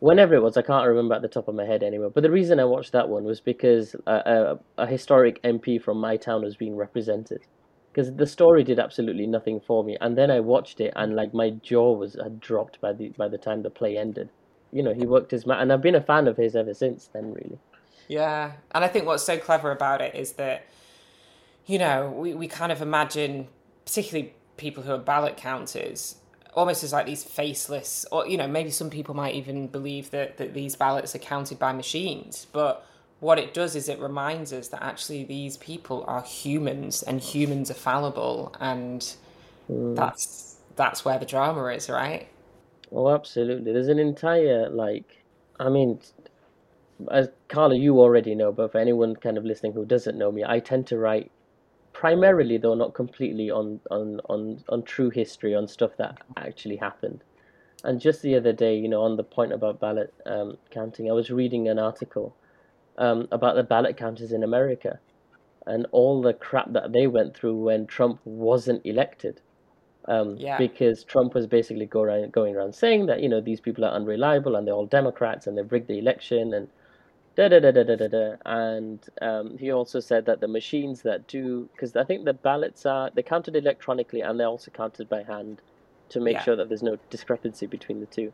whenever 0.00 0.34
it 0.34 0.42
was. 0.42 0.56
I 0.56 0.62
can't 0.62 0.88
remember 0.88 1.14
at 1.14 1.22
the 1.22 1.28
top 1.28 1.48
of 1.48 1.54
my 1.54 1.66
head 1.66 1.82
anymore. 1.82 2.10
But 2.10 2.22
the 2.22 2.30
reason 2.30 2.58
I 2.58 2.64
watched 2.64 2.92
that 2.92 3.08
one 3.08 3.24
was 3.24 3.40
because 3.40 3.94
uh, 4.06 4.56
a, 4.78 4.82
a 4.82 4.86
historic 4.86 5.42
MP 5.42 5.80
from 5.80 5.98
my 5.98 6.16
town 6.16 6.42
was 6.42 6.56
being 6.56 6.76
represented. 6.76 7.42
Because 7.92 8.14
the 8.14 8.26
story 8.26 8.64
did 8.64 8.78
absolutely 8.78 9.26
nothing 9.26 9.60
for 9.60 9.84
me, 9.84 9.98
and 10.00 10.16
then 10.16 10.30
I 10.30 10.40
watched 10.40 10.80
it, 10.80 10.92
and 10.96 11.14
like 11.14 11.34
my 11.34 11.50
jaw 11.50 11.92
was 11.92 12.14
had 12.14 12.40
dropped 12.40 12.80
by 12.80 12.92
the 12.92 13.10
by 13.10 13.28
the 13.28 13.38
time 13.38 13.62
the 13.62 13.70
play 13.70 13.98
ended. 13.98 14.30
You 14.72 14.82
know, 14.82 14.94
he 14.94 15.06
worked 15.06 15.30
his 15.30 15.44
ma- 15.46 15.60
and 15.60 15.72
I've 15.72 15.82
been 15.82 15.94
a 15.94 16.00
fan 16.02 16.26
of 16.26 16.36
his 16.38 16.56
ever 16.56 16.72
since 16.74 17.08
then. 17.12 17.34
Really, 17.34 17.58
Yeah. 18.08 18.52
And 18.72 18.84
I 18.84 18.88
think 18.88 19.06
what's 19.06 19.22
so 19.24 19.38
clever 19.38 19.70
about 19.70 20.00
it 20.00 20.14
is 20.14 20.32
that, 20.32 20.66
you 21.66 21.78
know, 21.78 22.10
we, 22.10 22.34
we 22.34 22.48
kind 22.48 22.72
of 22.72 22.82
imagine, 22.82 23.48
particularly 23.84 24.34
people 24.56 24.82
who 24.82 24.92
are 24.92 24.98
ballot 24.98 25.36
counters, 25.36 26.16
almost 26.54 26.82
as 26.84 26.92
like 26.92 27.06
these 27.06 27.24
faceless, 27.24 28.06
or, 28.12 28.26
you 28.26 28.36
know, 28.36 28.48
maybe 28.48 28.70
some 28.70 28.90
people 28.90 29.14
might 29.14 29.34
even 29.34 29.66
believe 29.66 30.10
that, 30.10 30.36
that 30.38 30.54
these 30.54 30.76
ballots 30.76 31.14
are 31.14 31.18
counted 31.18 31.58
by 31.58 31.72
machines. 31.72 32.46
But 32.52 32.86
what 33.22 33.38
it 33.38 33.54
does 33.54 33.76
is 33.76 33.88
it 33.88 34.00
reminds 34.00 34.52
us 34.52 34.66
that 34.68 34.82
actually 34.82 35.22
these 35.22 35.56
people 35.56 36.04
are 36.08 36.22
humans 36.22 37.04
and 37.04 37.20
humans 37.20 37.70
are 37.70 37.74
fallible. 37.74 38.52
And 38.58 39.14
that's 39.68 40.56
that's 40.74 41.04
where 41.04 41.20
the 41.20 41.24
drama 41.24 41.66
is, 41.66 41.88
right? 41.88 42.26
oh, 42.92 43.08
absolutely. 43.10 43.72
There's 43.72 43.88
an 43.88 44.00
entire 44.00 44.68
like, 44.68 45.24
I 45.60 45.68
mean, 45.68 46.00
as 47.12 47.28
Karla, 47.48 47.76
you 47.76 48.00
already 48.00 48.34
know, 48.34 48.52
but 48.52 48.72
for 48.72 48.78
anyone 48.78 49.14
kind 49.16 49.38
of 49.38 49.44
listening 49.44 49.72
who 49.72 49.84
doesn't 49.84 50.18
know 50.18 50.32
me, 50.32 50.44
I 50.44 50.58
tend 50.58 50.88
to 50.88 50.98
write 50.98 51.30
primarily, 51.92 52.58
though 52.58 52.74
not 52.74 52.92
completely, 52.94 53.50
on 53.50 53.80
on 53.90 54.20
on 54.28 54.64
on 54.68 54.82
true 54.82 55.10
history, 55.10 55.54
on 55.54 55.68
stuff 55.68 55.96
that 55.98 56.18
actually 56.36 56.76
happened. 56.76 57.22
And 57.84 58.00
just 58.00 58.22
the 58.22 58.34
other 58.34 58.52
day, 58.52 58.76
you 58.76 58.88
know, 58.88 59.02
on 59.02 59.16
the 59.16 59.24
point 59.24 59.52
about 59.52 59.80
ballot 59.80 60.12
um, 60.26 60.58
counting, 60.70 61.08
I 61.08 61.12
was 61.14 61.30
reading 61.30 61.68
an 61.68 61.78
article 61.78 62.34
um, 62.98 63.28
about 63.32 63.56
the 63.56 63.62
ballot 63.62 63.96
counters 63.96 64.32
in 64.32 64.42
America 64.42 65.00
and 65.66 65.86
all 65.92 66.20
the 66.22 66.34
crap 66.34 66.72
that 66.72 66.92
they 66.92 67.06
went 67.06 67.36
through 67.36 67.56
when 67.56 67.86
Trump 67.86 68.20
wasn't 68.24 68.84
elected. 68.84 69.40
Um, 70.06 70.36
Yeah. 70.36 70.58
because 70.58 71.04
Trump 71.04 71.32
was 71.34 71.46
basically 71.46 71.86
go 71.86 72.02
around, 72.02 72.32
going 72.32 72.56
around 72.56 72.74
saying 72.74 73.06
that, 73.06 73.20
you 73.22 73.28
know, 73.28 73.40
these 73.40 73.60
people 73.60 73.84
are 73.84 73.92
unreliable 73.92 74.56
and 74.56 74.66
they're 74.66 74.74
all 74.74 74.86
Democrats 74.86 75.46
and 75.46 75.56
they've 75.56 75.70
rigged 75.70 75.86
the 75.86 75.98
election 76.00 76.52
and 76.54 76.66
da 77.36 77.48
da 77.48 77.60
da 77.60 77.70
da 77.70 77.84
da 77.84 77.94
da 77.96 78.08
da. 78.08 78.34
And 78.44 78.98
um, 79.20 79.56
he 79.58 79.70
also 79.70 80.00
said 80.00 80.26
that 80.26 80.40
the 80.40 80.48
machines 80.48 81.02
that 81.02 81.28
do, 81.28 81.68
because 81.72 81.94
I 81.94 82.02
think 82.02 82.24
the 82.24 82.34
ballots 82.34 82.84
are, 82.84 83.10
they're 83.14 83.22
counted 83.22 83.54
electronically 83.54 84.22
and 84.22 84.40
they're 84.40 84.48
also 84.48 84.72
counted 84.72 85.08
by 85.08 85.22
hand 85.22 85.62
to 86.08 86.20
make 86.20 86.34
Yeah. 86.34 86.42
sure 86.42 86.56
that 86.56 86.68
there's 86.68 86.82
no 86.82 86.96
discrepancy 87.08 87.66
between 87.66 88.00
the 88.00 88.06
two. 88.06 88.32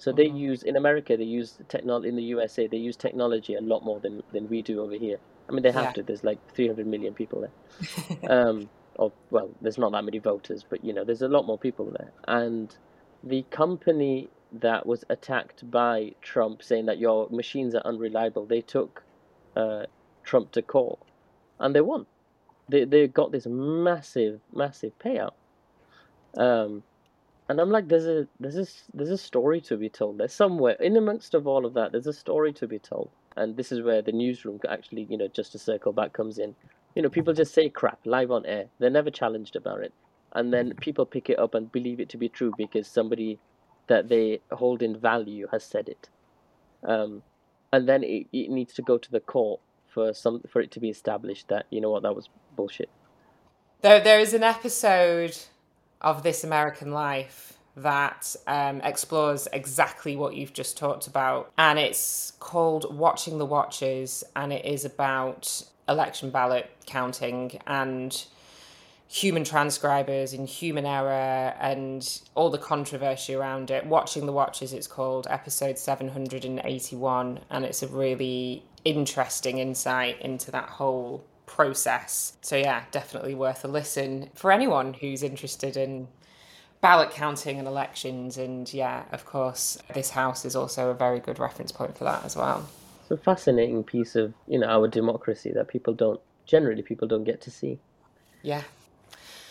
So 0.00 0.12
they 0.12 0.26
Mhm. 0.26 0.34
use, 0.34 0.64
in 0.64 0.76
America, 0.76 1.16
they 1.16 1.24
use 1.24 1.60
technology, 1.70 2.10
in 2.10 2.16
the 2.16 2.24
USA, 2.24 2.68
they 2.68 2.78
use 2.78 2.98
technology 2.98 3.54
a 3.54 3.62
lot 3.62 3.84
more 3.84 4.00
than, 4.00 4.22
than 4.32 4.48
we 4.48 4.62
do 4.62 4.82
over 4.82 4.96
here. 4.96 5.18
I 5.48 5.54
mean, 5.54 5.62
they 5.64 5.72
have 5.72 5.92
Yeah. 5.92 5.94
to, 5.94 6.04
there's 6.04 6.24
like 6.24 6.40
300 6.56 6.88
million 6.88 7.14
people 7.14 7.42
there 7.42 7.50
um, 8.28 8.70
or 8.96 9.14
well, 9.30 9.56
there's 9.60 9.78
not 9.78 9.92
that 9.92 10.04
many 10.04 10.18
voters, 10.18 10.64
but 10.68 10.84
you 10.84 10.92
know, 10.94 11.04
there's 11.04 11.22
a 11.22 11.28
lot 11.28 11.46
more 11.46 11.58
people 11.58 11.92
there. 11.98 12.12
And 12.28 12.76
the 13.22 13.44
company 13.50 14.32
that 14.52 14.86
was 14.86 15.04
attacked 15.10 15.70
by 15.70 16.12
Trump, 16.22 16.62
saying 16.62 16.86
that 16.86 16.98
your 16.98 17.28
machines 17.30 17.74
are 17.74 17.82
unreliable, 17.86 18.46
they 18.46 18.62
took 18.62 19.04
uh, 19.56 19.84
Trump 20.24 20.52
to 20.52 20.62
court, 20.62 21.00
and 21.60 21.74
they 21.74 21.80
won. 21.82 22.06
They 22.70 22.84
they 22.84 23.08
got 23.08 23.32
this 23.32 23.46
massive, 23.48 24.42
massive 24.52 24.92
payout. 25.04 25.32
Um, 26.36 26.84
and 27.50 27.60
I'm 27.60 27.70
like, 27.70 27.88
there's 27.88 28.06
a 28.06 28.28
there's 28.38 28.56
a 28.56 28.66
there's 28.94 29.10
a 29.10 29.18
story 29.18 29.60
to 29.62 29.76
be 29.76 29.88
told. 29.88 30.18
There's 30.18 30.32
somewhere 30.32 30.74
in 30.74 30.96
amongst 30.96 31.34
of 31.34 31.48
all 31.48 31.66
of 31.66 31.74
that, 31.74 31.90
there's 31.90 32.06
a 32.06 32.12
story 32.12 32.52
to 32.52 32.68
be 32.68 32.78
told. 32.78 33.10
And 33.36 33.56
this 33.56 33.72
is 33.72 33.82
where 33.82 34.02
the 34.02 34.12
newsroom 34.12 34.60
actually, 34.68 35.08
you 35.10 35.18
know, 35.18 35.26
just 35.26 35.50
to 35.52 35.58
circle 35.58 35.92
back 35.92 36.12
comes 36.12 36.38
in. 36.38 36.54
You 36.94 37.02
know, 37.02 37.08
people 37.08 37.34
just 37.34 37.52
say 37.52 37.68
crap 37.68 37.98
live 38.04 38.30
on 38.30 38.46
air. 38.46 38.66
They're 38.78 38.88
never 38.88 39.10
challenged 39.10 39.56
about 39.56 39.80
it. 39.80 39.92
And 40.32 40.54
then 40.54 40.74
people 40.80 41.04
pick 41.04 41.28
it 41.28 41.40
up 41.40 41.54
and 41.54 41.72
believe 41.72 41.98
it 41.98 42.08
to 42.10 42.16
be 42.16 42.28
true 42.28 42.52
because 42.56 42.86
somebody 42.86 43.40
that 43.88 44.08
they 44.08 44.42
hold 44.52 44.80
in 44.80 44.96
value 44.96 45.48
has 45.50 45.64
said 45.64 45.88
it. 45.88 46.08
Um, 46.84 47.24
and 47.72 47.88
then 47.88 48.04
it, 48.04 48.28
it 48.32 48.48
needs 48.50 48.74
to 48.74 48.82
go 48.82 48.96
to 48.96 49.10
the 49.10 49.18
court 49.18 49.60
for 49.88 50.14
some 50.14 50.40
for 50.48 50.62
it 50.62 50.70
to 50.70 50.78
be 50.78 50.88
established 50.88 51.48
that 51.48 51.66
you 51.70 51.80
know 51.80 51.90
what 51.90 52.04
that 52.04 52.14
was 52.14 52.28
bullshit. 52.54 52.90
There, 53.80 53.98
there 53.98 54.20
is 54.20 54.34
an 54.34 54.44
episode 54.44 55.36
of 56.00 56.22
This 56.22 56.44
American 56.44 56.92
Life 56.92 57.58
that 57.76 58.34
um, 58.46 58.80
explores 58.82 59.48
exactly 59.52 60.16
what 60.16 60.34
you've 60.34 60.52
just 60.52 60.76
talked 60.76 61.06
about, 61.06 61.52
and 61.56 61.78
it's 61.78 62.32
called 62.40 62.96
Watching 62.96 63.38
the 63.38 63.46
Watchers, 63.46 64.24
and 64.36 64.52
it 64.52 64.64
is 64.64 64.84
about 64.84 65.62
election 65.88 66.30
ballot 66.30 66.70
counting 66.86 67.60
and 67.66 68.24
human 69.08 69.42
transcribers 69.42 70.32
and 70.32 70.48
human 70.48 70.86
error 70.86 71.52
and 71.60 72.22
all 72.36 72.48
the 72.48 72.58
controversy 72.58 73.34
around 73.34 73.70
it. 73.70 73.84
Watching 73.84 74.24
the 74.24 74.32
Watchers, 74.32 74.72
it's 74.72 74.86
called 74.86 75.26
episode 75.28 75.78
781, 75.78 77.40
and 77.50 77.64
it's 77.64 77.82
a 77.82 77.88
really 77.88 78.62
interesting 78.84 79.58
insight 79.58 80.20
into 80.20 80.52
that 80.52 80.68
whole 80.68 81.24
process. 81.50 82.36
So, 82.40 82.56
yeah, 82.56 82.84
definitely 82.92 83.34
worth 83.34 83.64
a 83.64 83.68
listen 83.68 84.30
for 84.34 84.52
anyone 84.52 84.94
who's 84.94 85.22
interested 85.22 85.76
in 85.76 86.06
ballot 86.80 87.10
counting 87.10 87.58
and 87.58 87.66
elections. 87.66 88.38
And, 88.38 88.72
yeah, 88.72 89.02
of 89.10 89.26
course, 89.26 89.76
this 89.92 90.10
house 90.10 90.44
is 90.44 90.54
also 90.54 90.90
a 90.90 90.94
very 90.94 91.18
good 91.18 91.38
reference 91.38 91.72
point 91.72 91.98
for 91.98 92.04
that 92.04 92.24
as 92.24 92.36
well. 92.36 92.68
It's 93.02 93.10
a 93.10 93.16
fascinating 93.16 93.82
piece 93.82 94.14
of 94.14 94.32
you 94.46 94.58
know 94.60 94.68
our 94.68 94.86
democracy 94.86 95.50
that 95.52 95.66
people 95.66 95.94
don't 95.94 96.20
generally 96.46 96.82
people 96.82 97.08
don't 97.08 97.24
get 97.24 97.40
to 97.42 97.50
see. 97.50 97.80
Yeah. 98.42 98.62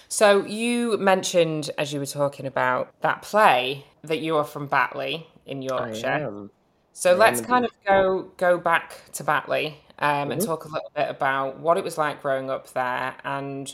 So 0.08 0.46
you 0.46 0.98
mentioned 0.98 1.70
as 1.78 1.92
you 1.92 2.00
were 2.00 2.06
talking 2.06 2.46
about 2.46 2.94
that 3.02 3.22
play 3.22 3.86
that 4.04 4.20
you 4.20 4.38
are 4.38 4.46
from 4.46 4.68
Batley 4.68 5.28
in 5.46 5.62
I 5.62 5.66
Yorkshire. 5.66 6.08
am. 6.08 6.52
So 6.94 7.12
I 7.12 7.16
let's 7.16 7.42
kind 7.42 7.66
of 7.66 7.72
go 7.86 8.32
go 8.38 8.58
back 8.58 9.12
to 9.14 9.24
Batley 9.26 9.76
um, 10.00 10.32
and 10.32 10.42
talk 10.42 10.66
a 10.66 10.70
little 10.70 10.92
bit 10.96 11.10
about 11.10 11.60
what 11.60 11.78
it 11.78 11.84
was 11.84 11.98
like 11.98 12.22
growing 12.22 12.50
up 12.50 12.72
there 12.74 13.16
and 13.24 13.74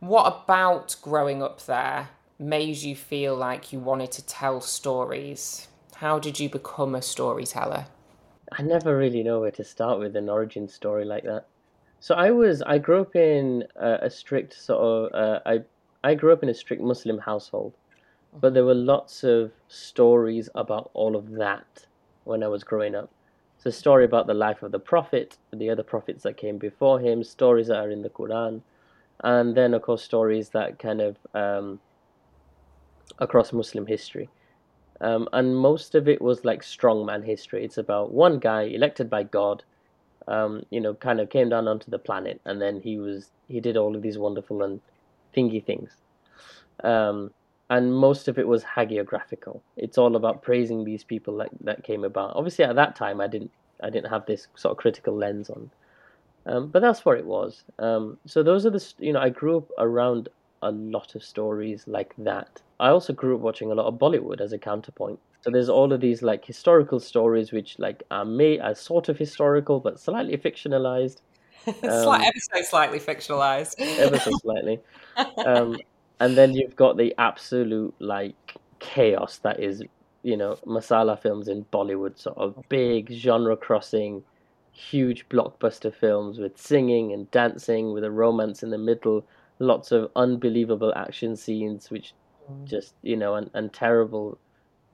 what 0.00 0.26
about 0.26 0.96
growing 1.02 1.42
up 1.42 1.62
there 1.62 2.10
made 2.38 2.76
you 2.76 2.94
feel 2.94 3.34
like 3.34 3.72
you 3.72 3.80
wanted 3.80 4.12
to 4.12 4.26
tell 4.26 4.60
stories? 4.60 5.68
How 5.96 6.18
did 6.18 6.38
you 6.38 6.48
become 6.48 6.94
a 6.94 7.02
storyteller? 7.02 7.86
I 8.52 8.62
never 8.62 8.96
really 8.96 9.22
know 9.22 9.40
where 9.40 9.50
to 9.52 9.64
start 9.64 9.98
with 9.98 10.14
an 10.14 10.28
origin 10.28 10.68
story 10.68 11.04
like 11.04 11.24
that. 11.24 11.46
So 12.00 12.14
I 12.14 12.30
was 12.30 12.62
I 12.62 12.78
grew 12.78 13.00
up 13.00 13.16
in 13.16 13.64
a, 13.74 13.98
a 14.02 14.10
strict 14.10 14.54
sort 14.54 14.80
of 14.80 15.14
uh, 15.14 15.40
I 15.46 15.62
I 16.04 16.14
grew 16.14 16.32
up 16.32 16.42
in 16.42 16.48
a 16.48 16.54
strict 16.54 16.82
Muslim 16.82 17.18
household, 17.18 17.72
but 18.38 18.54
there 18.54 18.64
were 18.64 18.74
lots 18.74 19.24
of 19.24 19.50
stories 19.68 20.48
about 20.54 20.90
all 20.94 21.16
of 21.16 21.32
that 21.32 21.86
when 22.24 22.42
I 22.42 22.48
was 22.48 22.62
growing 22.62 22.94
up. 22.94 23.10
So 23.66 23.70
story 23.70 24.04
about 24.04 24.28
the 24.28 24.34
life 24.34 24.62
of 24.62 24.70
the 24.70 24.78
prophet, 24.78 25.38
the 25.52 25.70
other 25.70 25.82
prophets 25.82 26.22
that 26.22 26.36
came 26.36 26.56
before 26.56 27.00
him, 27.00 27.24
stories 27.24 27.66
that 27.66 27.78
are 27.78 27.90
in 27.90 28.02
the 28.02 28.08
Quran, 28.08 28.60
and 29.24 29.56
then 29.56 29.74
of 29.74 29.82
course 29.82 30.04
stories 30.04 30.50
that 30.50 30.78
kind 30.78 31.00
of 31.00 31.16
um, 31.34 31.80
across 33.18 33.52
Muslim 33.52 33.84
history. 33.84 34.28
Um, 35.00 35.28
and 35.32 35.56
most 35.56 35.96
of 35.96 36.06
it 36.06 36.22
was 36.22 36.44
like 36.44 36.62
strongman 36.62 37.24
history. 37.24 37.64
It's 37.64 37.76
about 37.76 38.12
one 38.12 38.38
guy 38.38 38.62
elected 38.62 39.10
by 39.10 39.24
God, 39.24 39.64
um, 40.28 40.64
you 40.70 40.80
know, 40.80 40.94
kind 40.94 41.18
of 41.18 41.28
came 41.28 41.48
down 41.48 41.66
onto 41.66 41.90
the 41.90 41.98
planet, 41.98 42.40
and 42.44 42.62
then 42.62 42.80
he 42.80 42.98
was 42.98 43.32
he 43.48 43.58
did 43.58 43.76
all 43.76 43.96
of 43.96 44.02
these 44.02 44.16
wonderful 44.16 44.62
and 44.62 44.80
thingy 45.36 45.64
things. 45.64 45.90
Um, 46.84 47.32
and 47.68 47.94
most 47.94 48.28
of 48.28 48.38
it 48.38 48.46
was 48.46 48.62
hagiographical. 48.62 49.60
It's 49.76 49.98
all 49.98 50.14
about 50.16 50.42
praising 50.42 50.84
these 50.84 51.04
people 51.04 51.36
that 51.38 51.50
that 51.62 51.84
came 51.84 52.04
about. 52.04 52.36
Obviously, 52.36 52.64
at 52.64 52.76
that 52.76 52.96
time, 52.96 53.20
I 53.20 53.26
didn't 53.26 53.50
I 53.82 53.90
didn't 53.90 54.10
have 54.10 54.26
this 54.26 54.46
sort 54.54 54.72
of 54.72 54.78
critical 54.78 55.16
lens 55.16 55.50
on, 55.50 55.70
um, 56.46 56.68
but 56.68 56.80
that's 56.80 57.04
what 57.04 57.18
it 57.18 57.26
was. 57.26 57.64
Um, 57.78 58.18
so 58.26 58.42
those 58.42 58.66
are 58.66 58.70
the 58.70 58.84
you 58.98 59.12
know 59.12 59.20
I 59.20 59.30
grew 59.30 59.58
up 59.58 59.70
around 59.78 60.28
a 60.62 60.70
lot 60.70 61.14
of 61.14 61.22
stories 61.22 61.84
like 61.86 62.14
that. 62.18 62.62
I 62.78 62.88
also 62.88 63.12
grew 63.12 63.34
up 63.36 63.40
watching 63.40 63.70
a 63.70 63.74
lot 63.74 63.86
of 63.86 63.94
Bollywood 63.94 64.40
as 64.40 64.52
a 64.52 64.58
counterpoint. 64.58 65.18
So 65.42 65.50
there's 65.50 65.68
all 65.68 65.92
of 65.92 66.00
these 66.00 66.22
like 66.22 66.44
historical 66.44 66.98
stories 66.98 67.52
which 67.52 67.78
like 67.78 68.02
are 68.10 68.24
made 68.24 68.60
are 68.60 68.74
sort 68.74 69.08
of 69.08 69.18
historical 69.18 69.80
but 69.80 69.98
slightly 70.00 70.36
fictionalized. 70.36 71.18
Um, 71.82 72.20
ever 72.22 72.32
so 72.54 72.62
slightly 72.62 73.00
fictionalized. 73.00 73.74
ever 73.98 74.20
so 74.20 74.30
slightly. 74.40 74.78
Um, 75.44 75.76
and 76.20 76.36
then 76.36 76.54
you've 76.54 76.76
got 76.76 76.96
the 76.96 77.14
absolute 77.18 77.94
like 77.98 78.56
chaos 78.78 79.38
that 79.38 79.60
is, 79.60 79.82
you 80.22 80.36
know, 80.36 80.56
masala 80.66 81.20
films 81.20 81.48
in 81.48 81.64
Bollywood, 81.72 82.18
sort 82.18 82.38
of 82.38 82.56
big 82.68 83.10
genre 83.12 83.56
crossing, 83.56 84.22
huge 84.72 85.28
blockbuster 85.28 85.94
films 85.94 86.38
with 86.38 86.58
singing 86.58 87.12
and 87.12 87.30
dancing 87.30 87.92
with 87.92 88.04
a 88.04 88.10
romance 88.10 88.62
in 88.62 88.70
the 88.70 88.78
middle, 88.78 89.24
lots 89.58 89.92
of 89.92 90.10
unbelievable 90.16 90.92
action 90.96 91.36
scenes, 91.36 91.90
which 91.90 92.14
mm. 92.50 92.64
just 92.64 92.94
you 93.02 93.16
know, 93.16 93.34
and, 93.34 93.50
and 93.54 93.72
terrible 93.72 94.38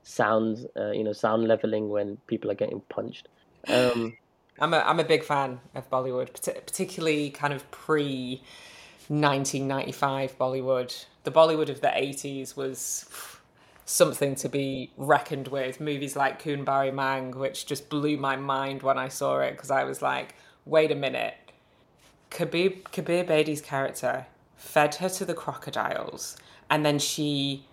sounds, 0.02 0.66
uh, 0.76 0.90
you 0.90 1.04
know, 1.04 1.12
sound 1.12 1.46
leveling 1.46 1.88
when 1.88 2.16
people 2.26 2.50
are 2.50 2.54
getting 2.54 2.80
punched. 2.88 3.28
Um, 3.68 4.16
I'm 4.58 4.74
a 4.74 4.78
I'm 4.78 5.00
a 5.00 5.04
big 5.04 5.24
fan 5.24 5.60
of 5.74 5.88
Bollywood, 5.90 6.32
particularly 6.66 7.30
kind 7.30 7.52
of 7.52 7.68
pre 7.70 8.42
1995 9.08 10.38
Bollywood. 10.38 11.04
The 11.24 11.32
Bollywood 11.32 11.68
of 11.68 11.80
the 11.80 11.88
80s 11.88 12.56
was 12.56 13.06
something 13.84 14.34
to 14.36 14.48
be 14.48 14.90
reckoned 14.96 15.48
with. 15.48 15.80
Movies 15.80 16.16
like 16.16 16.42
Khoon 16.42 16.64
Bhari 16.64 16.90
Maang, 16.90 17.34
which 17.34 17.66
just 17.66 17.88
blew 17.88 18.16
my 18.16 18.36
mind 18.36 18.82
when 18.82 18.98
I 18.98 19.08
saw 19.08 19.40
it 19.40 19.52
because 19.52 19.70
I 19.70 19.84
was 19.84 20.02
like, 20.02 20.34
wait 20.64 20.90
a 20.90 20.94
minute. 20.94 21.34
Kabir, 22.30 22.70
Kabir 22.92 23.24
Bedi's 23.24 23.60
character 23.60 24.26
fed 24.56 24.94
her 24.96 25.08
to 25.10 25.24
the 25.24 25.34
crocodiles, 25.34 26.36
and 26.70 26.86
then 26.86 26.98
she 26.98 27.66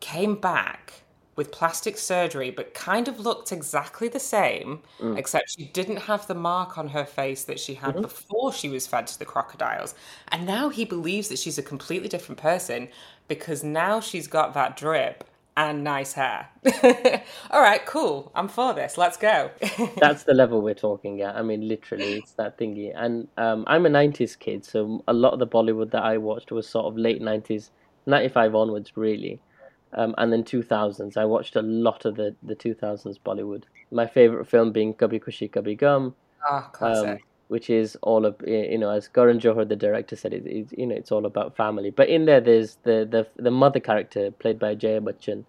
came 0.00 0.36
back 0.36 1.02
with 1.36 1.52
plastic 1.52 1.98
surgery, 1.98 2.50
but 2.50 2.74
kind 2.74 3.08
of 3.08 3.20
looked 3.20 3.52
exactly 3.52 4.08
the 4.08 4.18
same, 4.18 4.80
mm. 4.98 5.16
except 5.18 5.50
she 5.50 5.66
didn't 5.66 5.98
have 5.98 6.26
the 6.26 6.34
mark 6.34 6.78
on 6.78 6.88
her 6.88 7.04
face 7.04 7.44
that 7.44 7.60
she 7.60 7.74
had 7.74 7.92
mm-hmm. 7.92 8.02
before 8.02 8.52
she 8.52 8.68
was 8.68 8.86
fed 8.86 9.06
to 9.06 9.18
the 9.18 9.24
crocodiles. 9.24 9.94
And 10.28 10.46
now 10.46 10.70
he 10.70 10.84
believes 10.84 11.28
that 11.28 11.38
she's 11.38 11.58
a 11.58 11.62
completely 11.62 12.08
different 12.08 12.40
person 12.40 12.88
because 13.28 13.62
now 13.62 14.00
she's 14.00 14.26
got 14.26 14.54
that 14.54 14.76
drip 14.76 15.24
and 15.56 15.82
nice 15.82 16.12
hair. 16.12 16.48
All 17.50 17.62
right, 17.62 17.84
cool. 17.86 18.30
I'm 18.34 18.48
for 18.48 18.74
this. 18.74 18.98
Let's 18.98 19.16
go. 19.16 19.50
That's 19.96 20.24
the 20.24 20.34
level 20.34 20.60
we're 20.60 20.74
talking 20.74 21.22
at. 21.22 21.34
I 21.34 21.42
mean, 21.42 21.66
literally, 21.66 22.16
it's 22.16 22.32
that 22.32 22.58
thingy. 22.58 22.92
And 22.94 23.28
um, 23.38 23.64
I'm 23.66 23.86
a 23.86 23.88
90s 23.88 24.38
kid, 24.38 24.64
so 24.64 25.02
a 25.08 25.14
lot 25.14 25.32
of 25.32 25.38
the 25.38 25.46
Bollywood 25.46 25.90
that 25.92 26.02
I 26.02 26.18
watched 26.18 26.52
was 26.52 26.68
sort 26.68 26.86
of 26.86 26.98
late 26.98 27.22
90s, 27.22 27.70
95 28.04 28.54
onwards, 28.54 28.92
really. 28.96 29.40
Um, 29.92 30.14
and 30.18 30.32
then 30.32 30.42
2000s. 30.42 31.16
I 31.16 31.24
watched 31.24 31.56
a 31.56 31.62
lot 31.62 32.04
of 32.04 32.16
the, 32.16 32.34
the 32.42 32.56
2000s 32.56 33.18
Bollywood. 33.24 33.64
My 33.90 34.06
favorite 34.06 34.46
film 34.46 34.72
being 34.72 34.92
Kabhi 34.94 35.22
Khushi 35.22 35.50
Kabhie 35.50 35.78
Gham, 35.78 36.14
classic. 36.72 37.08
Um, 37.08 37.18
which 37.48 37.70
is 37.70 37.96
all 38.02 38.26
of 38.26 38.36
you 38.46 38.78
know, 38.78 38.90
as 38.90 39.08
Karan 39.08 39.38
Johar, 39.38 39.68
the 39.68 39.76
director, 39.76 40.16
said, 40.16 40.34
it, 40.34 40.46
it, 40.46 40.66
you 40.76 40.86
know, 40.86 40.96
it's 40.96 41.12
all 41.12 41.26
about 41.26 41.56
family. 41.56 41.90
But 41.90 42.08
in 42.08 42.24
there, 42.24 42.40
there's 42.40 42.76
the 42.82 43.06
the 43.08 43.26
the 43.40 43.50
mother 43.50 43.80
character 43.80 44.30
played 44.32 44.58
by 44.58 44.74
Jaya 44.74 45.00
Bachchan. 45.00 45.44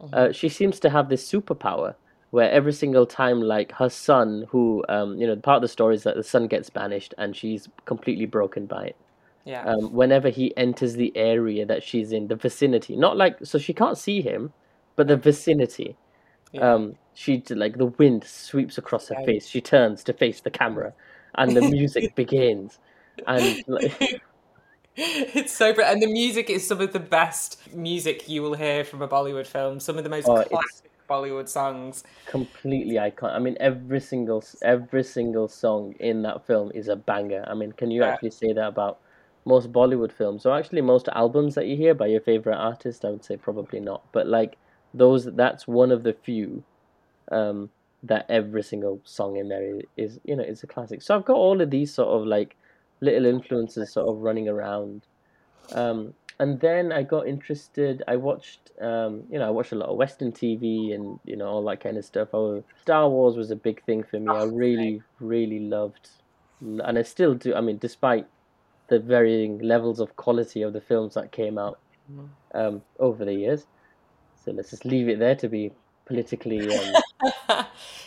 Mm-hmm. 0.00 0.14
Uh, 0.14 0.32
she 0.32 0.48
seems 0.48 0.80
to 0.80 0.90
have 0.90 1.08
this 1.08 1.30
superpower 1.30 1.94
where 2.30 2.50
every 2.50 2.72
single 2.72 3.04
time, 3.04 3.42
like 3.42 3.72
her 3.72 3.90
son, 3.90 4.46
who 4.48 4.82
um, 4.88 5.18
you 5.18 5.26
know, 5.26 5.36
part 5.36 5.56
of 5.56 5.62
the 5.62 5.68
story 5.68 5.94
is 5.94 6.02
that 6.04 6.16
the 6.16 6.24
son 6.24 6.46
gets 6.46 6.70
banished 6.70 7.14
and 7.18 7.36
she's 7.36 7.68
completely 7.84 8.26
broken 8.26 8.64
by 8.64 8.84
it. 8.84 8.96
Yeah. 9.44 9.64
Um, 9.64 9.92
whenever 9.92 10.28
he 10.28 10.56
enters 10.56 10.94
the 10.94 11.16
area 11.16 11.66
that 11.66 11.82
she's 11.82 12.12
in, 12.12 12.28
the 12.28 12.36
vicinity, 12.36 12.96
not 12.96 13.16
like 13.16 13.38
so 13.44 13.58
she 13.58 13.72
can't 13.72 13.98
see 13.98 14.22
him, 14.22 14.52
but 14.96 15.08
the 15.08 15.16
vicinity. 15.16 15.96
Yeah. 16.52 16.74
Um, 16.74 16.96
she 17.14 17.42
like 17.50 17.76
the 17.76 17.86
wind 17.86 18.24
sweeps 18.24 18.78
across 18.78 19.08
her 19.08 19.16
right. 19.16 19.26
face. 19.26 19.48
She 19.48 19.60
turns 19.60 20.04
to 20.04 20.12
face 20.12 20.40
the 20.40 20.50
camera, 20.50 20.92
and 21.34 21.56
the 21.56 21.62
music 21.62 22.14
begins. 22.16 22.78
And 23.26 23.62
like, 23.66 24.22
it's 24.96 25.52
so 25.52 25.74
and 25.82 26.00
the 26.00 26.06
music 26.06 26.48
is 26.48 26.66
some 26.66 26.80
of 26.80 26.92
the 26.92 27.00
best 27.00 27.74
music 27.74 28.28
you 28.28 28.42
will 28.42 28.54
hear 28.54 28.84
from 28.84 29.02
a 29.02 29.08
Bollywood 29.08 29.46
film. 29.46 29.80
Some 29.80 29.98
of 29.98 30.04
the 30.04 30.10
most 30.10 30.28
oh, 30.28 30.44
classic 30.44 30.90
Bollywood 31.08 31.48
songs. 31.48 32.04
Completely 32.26 32.94
iconic. 32.94 33.34
I 33.34 33.38
mean, 33.38 33.56
every 33.60 34.00
single 34.00 34.44
every 34.62 35.04
single 35.04 35.48
song 35.48 35.94
in 35.98 36.22
that 36.22 36.46
film 36.46 36.70
is 36.74 36.88
a 36.88 36.96
banger. 36.96 37.44
I 37.48 37.54
mean, 37.54 37.72
can 37.72 37.90
you 37.90 38.02
yeah. 38.02 38.10
actually 38.10 38.30
say 38.30 38.52
that 38.52 38.68
about? 38.68 39.00
Most 39.44 39.72
Bollywood 39.72 40.12
films, 40.12 40.46
or 40.46 40.56
actually 40.56 40.80
most 40.80 41.08
albums 41.08 41.54
that 41.54 41.66
you 41.66 41.76
hear 41.76 41.94
by 41.94 42.06
your 42.06 42.20
favorite 42.20 42.56
artist, 42.56 43.04
I 43.04 43.10
would 43.10 43.24
say 43.24 43.36
probably 43.36 43.80
not. 43.80 44.02
But 44.12 44.26
like 44.26 44.56
those, 44.94 45.24
that's 45.24 45.66
one 45.66 45.90
of 45.90 46.02
the 46.02 46.12
few 46.12 46.62
um, 47.30 47.70
that 48.02 48.26
every 48.28 48.62
single 48.62 49.00
song 49.04 49.36
in 49.36 49.48
there 49.48 49.80
is, 49.96 50.20
you 50.24 50.36
know, 50.36 50.44
is 50.44 50.62
a 50.62 50.66
classic. 50.66 51.02
So 51.02 51.16
I've 51.16 51.24
got 51.24 51.36
all 51.36 51.60
of 51.60 51.70
these 51.70 51.92
sort 51.92 52.08
of 52.08 52.26
like 52.26 52.56
little 53.00 53.26
influences 53.26 53.92
sort 53.92 54.08
of 54.08 54.22
running 54.22 54.48
around. 54.48 55.02
Um, 55.72 56.14
and 56.38 56.60
then 56.60 56.92
I 56.92 57.02
got 57.02 57.26
interested. 57.26 58.02
I 58.08 58.16
watched, 58.16 58.70
um, 58.80 59.24
you 59.30 59.38
know, 59.38 59.46
I 59.46 59.50
watched 59.50 59.72
a 59.72 59.76
lot 59.76 59.88
of 59.88 59.96
Western 59.96 60.32
TV 60.32 60.94
and 60.94 61.20
you 61.24 61.36
know 61.36 61.46
all 61.46 61.64
that 61.66 61.80
kind 61.80 61.96
of 61.96 62.04
stuff. 62.04 62.28
Oh, 62.32 62.64
Star 62.82 63.08
Wars 63.08 63.36
was 63.36 63.50
a 63.50 63.56
big 63.56 63.84
thing 63.84 64.02
for 64.02 64.18
me. 64.18 64.28
I 64.28 64.44
really, 64.44 65.02
really 65.20 65.60
loved, 65.60 66.08
and 66.60 66.98
I 66.98 67.02
still 67.02 67.34
do. 67.34 67.54
I 67.54 67.60
mean, 67.60 67.78
despite 67.78 68.26
the 68.92 68.98
varying 68.98 69.58
levels 69.60 70.00
of 70.00 70.14
quality 70.16 70.60
of 70.60 70.74
the 70.74 70.80
films 70.80 71.14
that 71.14 71.32
came 71.32 71.56
out 71.56 71.78
mm-hmm. 72.12 72.26
um, 72.54 72.82
over 72.98 73.24
the 73.24 73.32
years. 73.32 73.66
So 74.44 74.50
let's 74.52 74.68
just 74.68 74.84
leave 74.84 75.08
it 75.08 75.18
there 75.18 75.34
to 75.36 75.48
be 75.48 75.72
politically. 76.04 76.60
Um... 76.76 76.94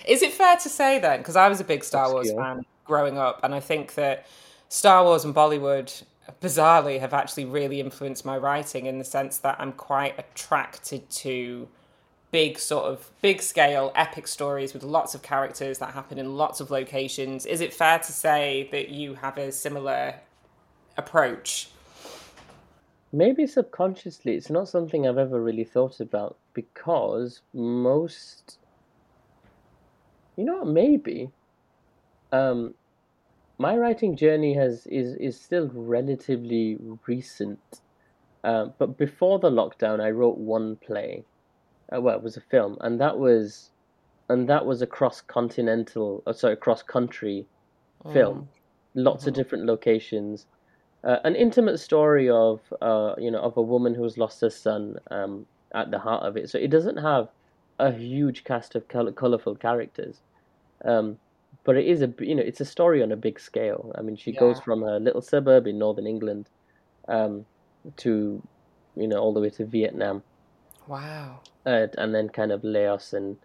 Is 0.07 0.21
it 0.21 0.31
fair 0.31 0.57
to 0.57 0.69
say 0.69 0.99
then? 0.99 1.19
Because 1.21 1.35
I 1.35 1.49
was 1.49 1.59
a 1.59 1.63
big 1.63 1.83
Star 1.83 2.13
Wars 2.13 2.31
fan 2.31 2.63
growing 2.83 3.17
up, 3.17 3.39
and 3.43 3.55
I 3.55 3.59
think 3.59 3.95
that 3.95 4.27
Star 4.69 5.03
Wars 5.03 5.25
and 5.25 5.33
Bollywood 5.33 6.03
bizarrely 6.39 6.99
have 6.99 7.15
actually 7.15 7.45
really 7.45 7.79
influenced 7.79 8.23
my 8.23 8.37
writing 8.37 8.85
in 8.85 8.99
the 8.99 9.03
sense 9.03 9.39
that 9.39 9.55
I'm 9.59 9.71
quite 9.71 10.19
attracted 10.19 11.09
to 11.09 11.67
big 12.31 12.59
sort 12.59 12.85
of 12.85 13.09
big 13.21 13.41
scale 13.41 13.91
epic 13.95 14.27
stories 14.27 14.73
with 14.73 14.83
lots 14.83 15.15
of 15.15 15.23
characters 15.23 15.79
that 15.79 15.93
happen 15.93 16.17
in 16.17 16.35
lots 16.35 16.59
of 16.59 16.69
locations 16.69 17.45
is 17.45 17.61
it 17.61 17.73
fair 17.73 17.97
to 17.97 18.11
say 18.11 18.67
that 18.71 18.89
you 18.89 19.13
have 19.13 19.37
a 19.37 19.51
similar 19.51 20.15
approach? 20.97 21.69
Maybe 23.11 23.47
subconsciously, 23.47 24.35
it's 24.35 24.49
not 24.49 24.67
something 24.67 25.07
I've 25.07 25.17
ever 25.17 25.41
really 25.41 25.63
thought 25.63 25.99
about 25.99 26.37
because 26.53 27.41
most, 27.53 28.59
you 30.37 30.43
know, 30.43 30.65
maybe, 30.65 31.31
um, 32.31 32.75
my 33.57 33.77
writing 33.77 34.17
journey 34.17 34.53
has 34.55 34.85
is 34.87 35.15
is 35.15 35.39
still 35.41 35.69
relatively 35.73 36.77
recent. 37.07 37.81
Uh, 38.43 38.67
but 38.77 38.97
before 38.97 39.39
the 39.39 39.49
lockdown, 39.49 40.01
I 40.01 40.11
wrote 40.11 40.37
one 40.37 40.75
play. 40.77 41.25
Uh, 41.95 42.01
well, 42.01 42.17
it 42.17 42.23
was 42.23 42.37
a 42.37 42.41
film, 42.41 42.77
and 42.81 42.99
that 43.01 43.17
was, 43.17 43.71
and 44.29 44.49
that 44.49 44.65
was 44.65 44.81
a 44.81 44.87
cross 44.87 45.21
continental, 45.21 46.23
uh, 46.27 46.33
sorry, 46.33 46.57
cross 46.57 46.83
country 46.83 47.47
film, 48.11 48.49
lots 48.95 49.27
of 49.27 49.33
Mhm. 49.33 49.35
different 49.35 49.65
locations, 49.65 50.47
uh, 51.05 51.19
an 51.23 51.35
intimate 51.35 51.79
story 51.79 52.29
of 52.29 52.61
uh, 52.81 53.15
you 53.17 53.31
know 53.31 53.39
of 53.41 53.57
a 53.57 53.61
woman 53.61 53.93
who's 53.95 54.17
lost 54.17 54.41
her 54.41 54.49
son 54.49 54.95
um, 55.11 55.45
at 55.73 55.91
the 55.91 55.99
heart 55.99 56.23
of 56.23 56.37
it. 56.37 56.49
So 56.49 56.57
it 56.57 56.69
doesn't 56.71 56.97
have 56.97 57.29
a 57.79 57.91
huge 57.91 58.43
cast 58.43 58.75
of 58.75 58.87
color- 58.87 59.11
colorful 59.13 59.55
characters, 59.55 60.21
um, 60.85 61.19
but 61.63 61.77
it 61.77 61.85
is 61.85 62.01
a 62.01 62.13
you 62.19 62.35
know 62.35 62.43
it's 62.43 62.61
a 62.61 62.65
story 62.65 63.03
on 63.03 63.11
a 63.11 63.17
big 63.17 63.39
scale. 63.39 63.91
I 63.97 64.01
mean, 64.01 64.15
she 64.17 64.31
goes 64.33 64.59
from 64.59 64.83
a 64.83 64.99
little 64.99 65.21
suburb 65.21 65.67
in 65.67 65.77
northern 65.79 66.07
England 66.07 66.49
um, 67.07 67.45
to 67.97 68.41
you 68.95 69.07
know 69.07 69.19
all 69.19 69.33
the 69.33 69.41
way 69.41 69.49
to 69.51 69.65
Vietnam, 69.65 70.23
Wow. 70.87 71.41
uh, 71.65 71.87
and 71.97 72.13
then 72.15 72.29
kind 72.29 72.51
of 72.51 72.63
Laos 72.63 73.13
and 73.13 73.37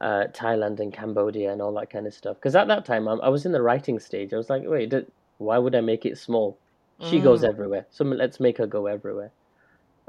uh, 0.00 0.26
Thailand 0.32 0.80
and 0.80 0.92
Cambodia 0.92 1.52
and 1.52 1.60
all 1.62 1.74
that 1.74 1.90
kind 1.90 2.06
of 2.06 2.14
stuff. 2.14 2.36
Because 2.36 2.56
at 2.56 2.68
that 2.68 2.84
time, 2.84 3.08
I, 3.08 3.14
I 3.14 3.28
was 3.28 3.46
in 3.46 3.52
the 3.52 3.62
writing 3.62 3.98
stage. 3.98 4.32
I 4.32 4.36
was 4.36 4.50
like, 4.50 4.62
wait, 4.64 4.90
d 4.90 5.02
why 5.38 5.58
would 5.58 5.74
I 5.74 5.80
make 5.80 6.06
it 6.06 6.18
small? 6.18 6.60
She 7.02 7.18
goes 7.20 7.42
Mm. 7.42 7.48
everywhere, 7.48 7.86
so 7.90 8.04
let's 8.04 8.40
make 8.40 8.58
her 8.58 8.66
go 8.66 8.86
everywhere. 8.86 9.32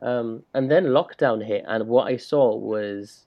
Um, 0.02 0.44
and 0.54 0.70
then 0.70 0.86
lockdown 0.86 1.46
hit, 1.46 1.64
and 1.68 1.88
what 1.88 2.08
I 2.08 2.18
saw 2.18 2.56
was, 2.56 3.26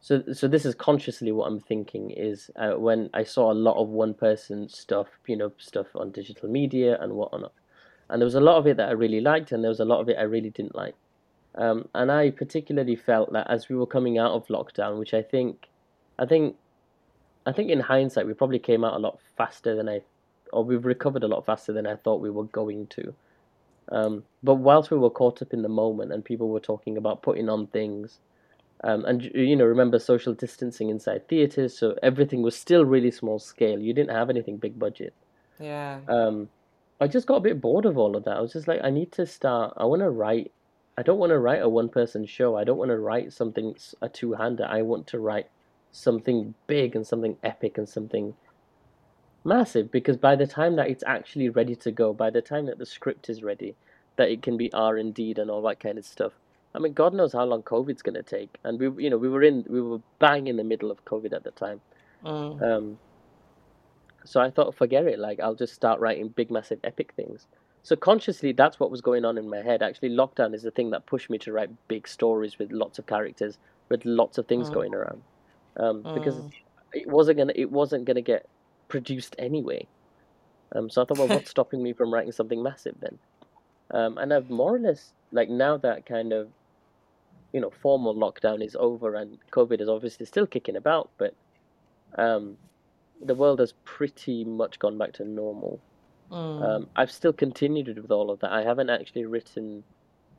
so 0.00 0.22
so 0.32 0.46
this 0.46 0.64
is 0.64 0.74
consciously 0.74 1.32
what 1.32 1.46
I'm 1.46 1.60
thinking 1.60 2.10
is 2.10 2.50
uh, 2.56 2.74
when 2.74 3.10
I 3.14 3.24
saw 3.24 3.50
a 3.50 3.54
lot 3.54 3.76
of 3.80 3.88
one 3.88 4.14
person 4.14 4.68
stuff, 4.68 5.08
you 5.26 5.36
know, 5.36 5.52
stuff 5.58 5.86
on 5.96 6.10
digital 6.12 6.48
media 6.48 6.98
and 7.00 7.14
whatnot, 7.14 7.52
and 8.08 8.20
there 8.20 8.26
was 8.26 8.34
a 8.34 8.40
lot 8.40 8.56
of 8.58 8.66
it 8.66 8.76
that 8.76 8.88
I 8.88 8.92
really 8.92 9.20
liked, 9.20 9.52
and 9.52 9.64
there 9.64 9.70
was 9.70 9.80
a 9.80 9.84
lot 9.84 10.00
of 10.00 10.08
it 10.08 10.18
I 10.18 10.22
really 10.22 10.50
didn't 10.50 10.74
like. 10.76 10.94
Um, 11.56 11.88
and 11.94 12.12
I 12.12 12.30
particularly 12.30 12.96
felt 12.96 13.32
that 13.32 13.48
as 13.50 13.68
we 13.70 13.76
were 13.76 13.86
coming 13.86 14.18
out 14.18 14.32
of 14.32 14.46
lockdown, 14.48 14.98
which 14.98 15.14
I 15.14 15.22
think, 15.22 15.68
I 16.18 16.26
think, 16.26 16.56
I 17.46 17.52
think 17.52 17.70
in 17.70 17.80
hindsight 17.80 18.26
we 18.26 18.34
probably 18.34 18.58
came 18.58 18.84
out 18.84 18.94
a 18.94 18.98
lot 18.98 19.18
faster 19.38 19.74
than 19.74 19.88
I, 19.88 20.02
or 20.52 20.64
we've 20.64 20.84
recovered 20.84 21.22
a 21.22 21.28
lot 21.28 21.46
faster 21.46 21.72
than 21.72 21.86
I 21.86 21.96
thought 21.96 22.20
we 22.20 22.30
were 22.30 22.44
going 22.44 22.86
to. 22.88 23.14
Um, 23.90 24.24
but 24.42 24.56
whilst 24.56 24.90
we 24.90 24.98
were 24.98 25.10
caught 25.10 25.42
up 25.42 25.52
in 25.52 25.62
the 25.62 25.68
moment 25.68 26.12
and 26.12 26.24
people 26.24 26.48
were 26.48 26.60
talking 26.60 26.96
about 26.96 27.22
putting 27.22 27.48
on 27.48 27.68
things, 27.68 28.18
um, 28.84 29.04
and 29.04 29.22
you 29.34 29.56
know, 29.56 29.64
remember 29.64 29.98
social 29.98 30.34
distancing 30.34 30.90
inside 30.90 31.28
theaters, 31.28 31.78
so 31.78 31.96
everything 32.02 32.42
was 32.42 32.56
still 32.56 32.84
really 32.84 33.10
small 33.10 33.38
scale. 33.38 33.80
You 33.80 33.92
didn't 33.92 34.14
have 34.14 34.28
anything 34.28 34.58
big 34.58 34.78
budget. 34.78 35.14
Yeah. 35.58 36.00
Um, 36.08 36.48
I 37.00 37.06
just 37.06 37.26
got 37.26 37.36
a 37.36 37.40
bit 37.40 37.60
bored 37.60 37.86
of 37.86 37.96
all 37.96 38.16
of 38.16 38.24
that. 38.24 38.36
I 38.36 38.40
was 38.40 38.52
just 38.52 38.68
like, 38.68 38.80
I 38.82 38.90
need 38.90 39.12
to 39.12 39.26
start. 39.26 39.74
I 39.76 39.84
want 39.84 40.02
to 40.02 40.10
write. 40.10 40.52
I 40.98 41.02
don't 41.02 41.18
want 41.18 41.30
to 41.30 41.38
write 41.38 41.62
a 41.62 41.68
one-person 41.68 42.26
show. 42.26 42.56
I 42.56 42.64
don't 42.64 42.78
want 42.78 42.90
to 42.90 42.98
write 42.98 43.32
something 43.32 43.76
a 44.00 44.08
two-hander. 44.08 44.64
I 44.64 44.82
want 44.82 45.06
to 45.08 45.18
write 45.18 45.48
something 45.92 46.54
big 46.66 46.96
and 46.96 47.06
something 47.06 47.36
epic 47.42 47.76
and 47.76 47.88
something 47.88 48.34
massive. 49.46 49.90
Because 49.92 50.18
by 50.18 50.36
the 50.36 50.46
time 50.46 50.76
that 50.76 50.90
it's 50.90 51.04
actually 51.06 51.48
ready 51.50 51.76
to 51.76 51.92
go, 51.92 52.12
by 52.12 52.30
the 52.30 52.42
time 52.42 52.66
that 52.66 52.78
the 52.78 52.86
script 52.86 53.30
is 53.30 53.42
ready, 53.42 53.76
that 54.18 54.30
it 54.30 54.42
can 54.42 54.56
be 54.58 54.72
R 54.72 54.96
and 54.98 55.14
D 55.14 55.34
and 55.38 55.50
all 55.50 55.62
that 55.62 55.80
kind 55.80 55.98
of 55.98 56.06
stuff. 56.06 56.34
I 56.74 56.80
mean, 56.80 56.94
God 56.94 57.14
knows 57.14 57.32
how 57.32 57.44
long 57.44 57.62
COVID's 57.62 58.02
going 58.02 58.16
to 58.16 58.22
take. 58.22 58.58
And 58.64 58.78
we, 58.80 59.04
you 59.04 59.10
know, 59.10 59.18
we 59.18 59.30
were 59.30 59.42
in, 59.42 59.64
we 59.68 59.80
were 59.80 60.00
bang 60.20 60.48
in 60.48 60.56
the 60.56 60.64
middle 60.64 60.90
of 60.90 61.04
COVID 61.06 61.32
at 61.34 61.44
the 61.44 61.52
time. 61.52 61.80
Mm. 62.24 62.62
Um, 62.62 62.98
so 64.26 64.40
I 64.40 64.50
thought, 64.50 64.76
forget 64.76 65.06
it. 65.06 65.18
Like 65.18 65.40
I'll 65.40 65.54
just 65.54 65.74
start 65.74 66.00
writing 66.00 66.28
big, 66.28 66.50
massive, 66.50 66.80
epic 66.84 67.12
things. 67.16 67.46
So 67.82 67.96
consciously, 67.96 68.52
that's 68.52 68.80
what 68.80 68.90
was 68.90 69.00
going 69.00 69.24
on 69.24 69.38
in 69.38 69.48
my 69.48 69.62
head. 69.62 69.82
Actually, 69.82 70.10
lockdown 70.10 70.54
is 70.54 70.64
the 70.64 70.72
thing 70.72 70.90
that 70.90 71.06
pushed 71.06 71.30
me 71.30 71.38
to 71.38 71.52
write 71.52 71.70
big 71.88 72.08
stories 72.08 72.58
with 72.58 72.72
lots 72.72 72.98
of 72.98 73.06
characters, 73.06 73.58
with 73.90 74.04
lots 74.04 74.38
of 74.38 74.48
things 74.48 74.68
Mm. 74.68 74.72
going 74.72 74.94
around. 74.94 75.22
Um, 75.78 76.08
because 76.12 76.40
Mm. 76.40 76.50
it 76.92 77.08
wasn't 77.08 77.38
gonna, 77.38 77.52
it 77.54 77.70
wasn't 77.70 78.04
gonna 78.06 78.22
get 78.22 78.46
produced 78.88 79.36
anyway. 79.38 79.86
Um, 80.74 80.90
so 80.90 81.02
I 81.02 81.04
thought, 81.04 81.18
well, 81.18 81.28
what's 81.28 81.50
stopping 81.56 81.82
me 81.82 81.92
from 81.92 82.12
writing 82.12 82.32
something 82.32 82.62
massive 82.62 82.96
then? 83.00 83.18
Um, 83.90 84.18
and 84.18 84.32
I've 84.32 84.50
more 84.50 84.74
or 84.74 84.78
less 84.78 85.12
like 85.32 85.48
now 85.48 85.76
that 85.78 86.06
kind 86.06 86.32
of, 86.32 86.48
you 87.52 87.60
know, 87.60 87.70
formal 87.70 88.14
lockdown 88.14 88.64
is 88.64 88.76
over 88.78 89.14
and 89.14 89.38
COVID 89.52 89.80
is 89.80 89.88
obviously 89.88 90.26
still 90.26 90.46
kicking 90.46 90.76
about, 90.76 91.10
but 91.18 91.34
um, 92.18 92.56
the 93.24 93.34
world 93.34 93.60
has 93.60 93.74
pretty 93.84 94.44
much 94.44 94.78
gone 94.78 94.98
back 94.98 95.12
to 95.14 95.24
normal. 95.24 95.80
Mm. 96.30 96.62
Um, 96.62 96.88
I've 96.96 97.10
still 97.10 97.32
continued 97.32 97.96
with 97.96 98.10
all 98.10 98.30
of 98.30 98.40
that. 98.40 98.52
I 98.52 98.62
haven't 98.62 98.90
actually 98.90 99.26
written, 99.26 99.84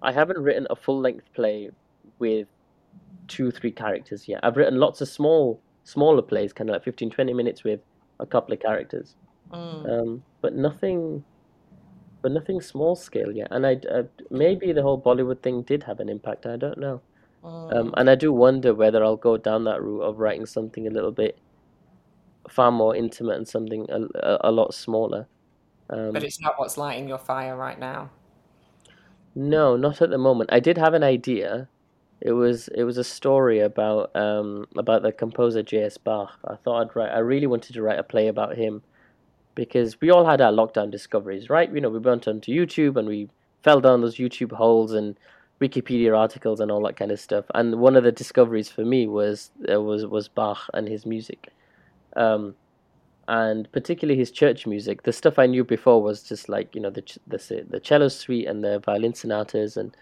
I 0.01 0.11
haven't 0.11 0.39
written 0.39 0.67
a 0.69 0.75
full 0.75 0.99
length 0.99 1.31
play 1.33 1.69
with 2.19 2.47
two, 3.27 3.51
three 3.51 3.71
characters 3.71 4.27
yet. 4.27 4.41
I've 4.43 4.57
written 4.57 4.79
lots 4.79 5.01
of 5.01 5.07
small, 5.07 5.61
smaller 5.83 6.21
plays, 6.21 6.53
kind 6.53 6.69
of 6.69 6.75
like 6.75 6.83
15, 6.83 7.11
20 7.11 7.33
minutes 7.33 7.63
with 7.63 7.79
a 8.19 8.25
couple 8.27 8.53
of 8.53 8.59
characters, 8.59 9.15
Mm. 9.51 9.89
um, 9.89 10.25
but 10.41 10.55
nothing, 10.55 11.25
but 12.23 12.31
nothing 12.31 12.61
small 12.61 12.95
scale 12.95 13.31
yet. 13.31 13.47
And 13.51 13.65
I, 13.67 13.75
uh, 13.91 14.03
maybe 14.31 14.73
the 14.73 14.83
whole 14.83 15.01
Bollywood 15.01 15.43
thing 15.43 15.63
did 15.63 15.83
have 15.83 15.99
an 15.99 16.09
impact. 16.09 16.45
I 16.45 16.57
don't 16.57 16.79
know. 16.79 17.03
Um, 17.71 17.93
Mm. 17.93 17.97
and 17.97 18.09
I 18.09 18.15
do 18.15 18.33
wonder 18.33 18.75
whether 18.75 19.03
I'll 19.03 19.17
go 19.17 19.37
down 19.37 19.65
that 19.65 19.81
route 19.83 20.03
of 20.03 20.19
writing 20.19 20.45
something 20.47 20.87
a 20.87 20.91
little 20.91 21.11
bit 21.13 21.41
far 22.49 22.71
more 22.71 22.95
intimate 22.95 23.37
and 23.37 23.47
something 23.47 23.85
a, 23.89 24.01
a, 24.19 24.37
a 24.45 24.51
lot 24.51 24.73
smaller. 24.73 25.29
But 26.11 26.21
Um, 26.21 26.25
it's 26.25 26.41
not 26.41 26.59
what's 26.59 26.75
lighting 26.77 27.07
your 27.07 27.17
fire 27.17 27.55
right 27.55 27.79
now. 27.79 28.11
no, 29.35 29.77
not 29.77 30.01
at 30.01 30.09
the 30.09 30.17
moment. 30.17 30.51
I 30.51 30.59
did 30.59 30.77
have 30.77 30.93
an 30.93 31.03
idea. 31.03 31.69
It 32.19 32.31
was 32.31 32.67
it 32.69 32.83
was 32.83 32.97
a 32.97 33.03
story 33.03 33.59
about 33.59 34.15
um 34.15 34.67
about 34.75 35.03
the 35.03 35.11
composer 35.11 35.61
J.S. 35.61 35.97
Bach. 35.97 36.39
I 36.45 36.55
thought 36.55 36.81
I'd 36.81 36.95
write. 36.95 37.11
I 37.11 37.19
really 37.19 37.47
wanted 37.47 37.73
to 37.73 37.81
write 37.81 37.99
a 37.99 38.03
play 38.03 38.27
about 38.27 38.57
him 38.57 38.81
because 39.53 39.99
we 40.01 40.11
all 40.11 40.25
had 40.25 40.41
our 40.41 40.51
lockdown 40.51 40.91
discoveries, 40.91 41.49
right? 41.49 41.73
You 41.73 41.81
know, 41.81 41.89
we 41.89 41.99
went 41.99 42.27
onto 42.27 42.51
YouTube 42.51 42.95
and 42.95 43.07
we 43.07 43.29
fell 43.63 43.81
down 43.81 44.01
those 44.01 44.17
YouTube 44.17 44.51
holes 44.51 44.93
and 44.93 45.17
Wikipedia 45.61 46.17
articles 46.17 46.59
and 46.59 46.71
all 46.71 46.81
that 46.83 46.95
kind 46.95 47.11
of 47.11 47.19
stuff. 47.19 47.45
And 47.55 47.79
one 47.79 47.95
of 47.95 48.03
the 48.03 48.11
discoveries 48.11 48.69
for 48.69 48.85
me 48.85 49.07
was 49.07 49.51
uh, 49.71 49.81
was 49.81 50.05
was 50.05 50.27
Bach 50.27 50.69
and 50.73 50.87
his 50.87 51.05
music, 51.05 51.49
um, 52.15 52.55
and 53.27 53.71
particularly 53.71 54.17
his 54.17 54.31
church 54.31 54.65
music. 54.65 55.03
The 55.03 55.13
stuff 55.13 55.37
I 55.37 55.45
knew 55.45 55.63
before 55.63 56.01
was 56.01 56.23
just 56.23 56.49
like 56.49 56.73
you 56.73 56.81
know 56.81 56.89
the 56.89 57.03
the 57.27 57.65
the 57.69 57.79
cello 57.79 58.07
suite 58.07 58.47
and 58.47 58.63
the 58.63 58.79
violin 58.79 59.13
sonatas 59.13 59.77
and 59.77 59.95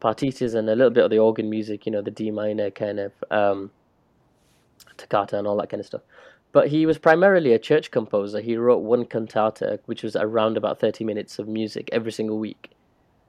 partitas 0.00 0.54
and 0.54 0.68
a 0.68 0.74
little 0.74 0.90
bit 0.90 1.04
of 1.04 1.10
the 1.10 1.18
organ 1.18 1.48
music. 1.50 1.86
You 1.86 1.92
know, 1.92 2.02
the 2.02 2.10
D 2.10 2.30
minor 2.30 2.70
kind 2.70 2.98
of 3.00 3.12
um, 3.30 3.70
toccata 4.96 5.38
and 5.38 5.46
all 5.46 5.56
that 5.58 5.70
kind 5.70 5.80
of 5.80 5.86
stuff. 5.86 6.02
But 6.52 6.68
he 6.68 6.84
was 6.84 6.98
primarily 6.98 7.52
a 7.52 7.58
church 7.58 7.90
composer. 7.90 8.40
He 8.40 8.56
wrote 8.56 8.78
one 8.78 9.04
cantata, 9.04 9.78
which 9.86 10.02
was 10.02 10.16
around 10.16 10.56
about 10.56 10.80
30 10.80 11.04
minutes 11.04 11.38
of 11.38 11.46
music 11.46 11.88
every 11.92 12.10
single 12.10 12.38
week. 12.38 12.70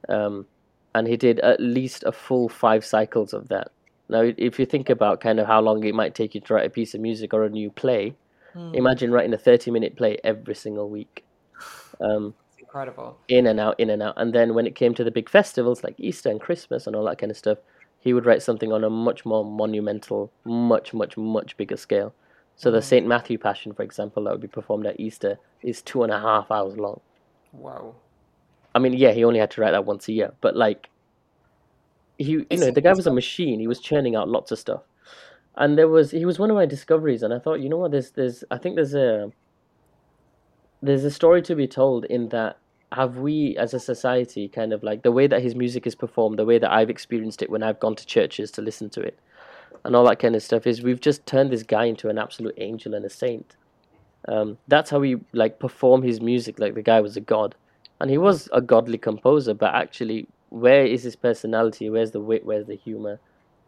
Um, 0.09 0.47
and 0.95 1.07
he 1.07 1.17
did 1.17 1.39
at 1.41 1.59
least 1.59 2.03
a 2.03 2.11
full 2.11 2.49
five 2.49 2.83
cycles 2.83 3.31
of 3.33 3.47
that. 3.49 3.71
Now, 4.09 4.21
if 4.37 4.59
you 4.59 4.65
think 4.65 4.89
about 4.89 5.21
kind 5.21 5.39
of 5.39 5.47
how 5.47 5.61
long 5.61 5.83
it 5.83 5.93
might 5.95 6.15
take 6.15 6.33
you 6.35 6.41
to 6.41 6.53
write 6.53 6.65
a 6.65 6.69
piece 6.69 6.93
of 6.95 6.99
music 7.01 7.33
or 7.33 7.43
a 7.43 7.49
new 7.49 7.69
play, 7.69 8.15
Mm. 8.55 8.75
imagine 8.75 9.11
writing 9.13 9.33
a 9.33 9.37
30 9.37 9.71
minute 9.71 9.95
play 9.95 10.17
every 10.25 10.55
single 10.55 10.89
week. 10.89 11.23
Um, 12.01 12.33
incredible. 12.71 13.17
in 13.27 13.47
and 13.47 13.59
out, 13.59 13.79
in 13.79 13.89
and 13.89 14.01
out. 14.03 14.13
And 14.17 14.33
then 14.33 14.53
when 14.53 14.67
it 14.67 14.75
came 14.75 14.93
to 14.95 15.03
the 15.03 15.11
big 15.11 15.29
festivals 15.29 15.83
like 15.83 15.95
Easter 15.97 16.29
and 16.29 16.39
Christmas 16.41 16.87
and 16.87 16.95
all 16.95 17.05
that 17.05 17.17
kind 17.17 17.31
of 17.31 17.37
stuff, 17.37 17.59
he 17.99 18.13
would 18.13 18.25
write 18.25 18.41
something 18.43 18.71
on 18.71 18.83
a 18.83 18.89
much 18.89 19.25
more 19.25 19.45
monumental, 19.45 20.33
much, 20.45 20.93
much, 20.93 21.17
much 21.17 21.57
bigger 21.57 21.77
scale. 21.77 22.15
So 22.55 22.71
the 22.71 22.79
Mm. 22.79 22.83
St. 22.83 23.07
Matthew 23.07 23.37
Passion, 23.37 23.73
for 23.73 23.83
example, 23.83 24.23
that 24.23 24.31
would 24.31 24.41
be 24.41 24.47
performed 24.47 24.85
at 24.87 24.99
Easter, 24.99 25.39
is 25.61 25.81
two 25.81 26.03
and 26.03 26.11
a 26.11 26.19
half 26.19 26.51
hours 26.51 26.77
long. 26.77 27.01
Wow. 27.53 27.95
I 28.75 28.79
mean, 28.79 28.93
yeah, 28.93 29.11
he 29.11 29.23
only 29.23 29.39
had 29.39 29.51
to 29.51 29.61
write 29.61 29.71
that 29.71 29.85
once 29.85 30.07
a 30.07 30.13
year, 30.13 30.33
but 30.41 30.55
like, 30.55 30.89
he, 32.17 32.31
you 32.31 32.47
It's 32.49 32.61
know, 32.61 32.71
the 32.71 32.81
guy 32.81 32.93
was 32.93 33.07
a 33.07 33.11
machine. 33.11 33.59
He 33.59 33.67
was 33.67 33.79
churning 33.79 34.15
out 34.15 34.29
lots 34.29 34.51
of 34.51 34.59
stuff, 34.59 34.83
and 35.55 35.77
there 35.77 35.87
was 35.89 36.11
he 36.11 36.25
was 36.25 36.39
one 36.39 36.49
of 36.51 36.55
my 36.55 36.65
discoveries, 36.65 37.23
and 37.23 37.33
I 37.33 37.39
thought, 37.39 37.61
you 37.61 37.69
know 37.69 37.77
what, 37.77 37.91
there's 37.91 38.11
there's 38.11 38.43
I 38.51 38.57
think 38.57 38.75
there's 38.75 38.93
a 38.95 39.31
there's 40.81 41.03
a 41.03 41.11
story 41.11 41.41
to 41.43 41.55
be 41.55 41.67
told 41.67 42.05
in 42.05 42.29
that 42.29 42.60
have 42.91 43.17
we 43.17 43.55
as 43.57 43.73
a 43.73 43.79
society 43.79 44.47
kind 44.47 44.73
of 44.73 44.83
like 44.83 45.03
the 45.03 45.11
way 45.11 45.27
that 45.27 45.41
his 45.41 45.55
music 45.55 45.87
is 45.87 45.95
performed, 45.95 46.37
the 46.37 46.45
way 46.45 46.57
that 46.57 46.71
I've 46.71 46.89
experienced 46.89 47.41
it 47.41 47.49
when 47.49 47.63
I've 47.63 47.79
gone 47.79 47.95
to 47.95 48.05
churches 48.05 48.51
to 48.51 48.61
listen 48.61 48.89
to 48.91 49.01
it, 49.01 49.17
and 49.85 49.95
all 49.95 50.05
that 50.05 50.19
kind 50.19 50.35
of 50.35 50.43
stuff 50.43 50.67
is 50.67 50.81
we've 50.81 50.99
just 50.99 51.25
turned 51.25 51.51
this 51.51 51.63
guy 51.63 51.85
into 51.85 52.09
an 52.09 52.17
absolute 52.17 52.55
angel 52.57 52.93
and 52.93 53.05
a 53.05 53.09
saint. 53.09 53.55
Um, 54.27 54.57
that's 54.67 54.89
how 54.89 54.99
we 54.99 55.21
like 55.33 55.59
perform 55.59 56.03
his 56.03 56.21
music, 56.21 56.59
like 56.59 56.75
the 56.75 56.81
guy 56.81 57.01
was 57.01 57.17
a 57.17 57.21
god, 57.21 57.55
and 57.99 58.09
he 58.09 58.17
was 58.17 58.49
a 58.51 58.61
godly 58.61 58.97
composer. 58.97 59.53
But 59.53 59.73
actually, 59.73 60.27
where 60.49 60.85
is 60.85 61.03
his 61.03 61.15
personality? 61.15 61.89
Where's 61.89 62.11
the 62.11 62.21
wit? 62.21 62.45
Where's 62.45 62.67
the 62.67 62.75
humor? 62.75 63.19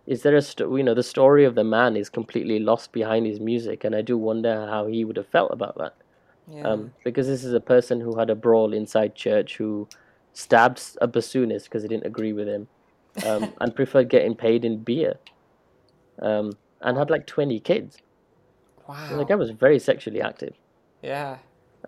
Is 0.06 0.24
there 0.24 0.36
a 0.36 0.42
sto- 0.42 0.76
you 0.76 0.84
know 0.84 0.94
the 0.94 1.02
story 1.04 1.46
of 1.46 1.56
the 1.56 1.64
man 1.64 1.96
is 1.96 2.10
completely 2.10 2.60
lost 2.60 2.92
behind 2.92 3.26
his 3.26 3.40
music, 3.40 3.86
and 3.86 3.96
I 3.96 4.02
do 4.02 4.18
wonder 4.18 4.68
how 4.68 4.88
he 4.88 5.06
would 5.06 5.18
have 5.18 5.28
felt 5.28 5.52
about 5.52 5.78
that. 5.78 5.96
Yeah. 6.48 6.68
Um, 6.68 6.94
because 7.04 7.28
this 7.28 7.44
is 7.44 7.54
a 7.54 7.60
person 7.60 8.02
who 8.02 8.18
had 8.18 8.30
a 8.30 8.36
brawl 8.36 8.74
inside 8.74 9.16
church, 9.16 9.58
who 9.58 9.88
stabbed 10.34 10.82
a 11.02 11.08
bassoonist 11.08 11.66
because 11.66 11.84
he 11.84 11.90
didn't 11.90 12.06
agree 12.06 12.34
with 12.34 12.48
him, 12.48 12.68
um, 13.26 13.54
and 13.62 13.76
preferred 13.76 14.10
getting 14.10 14.36
paid 14.36 14.66
in 14.66 14.84
beer, 14.84 15.16
um, 16.22 16.54
and 16.82 16.98
had 16.98 17.10
like 17.10 17.28
twenty 17.28 17.60
kids. 17.60 17.98
wow. 18.88 19.16
The 19.16 19.24
guy 19.24 19.36
was 19.36 19.52
very 19.52 19.80
sexually 19.80 20.22
active. 20.22 20.56
Yeah. 21.02 21.38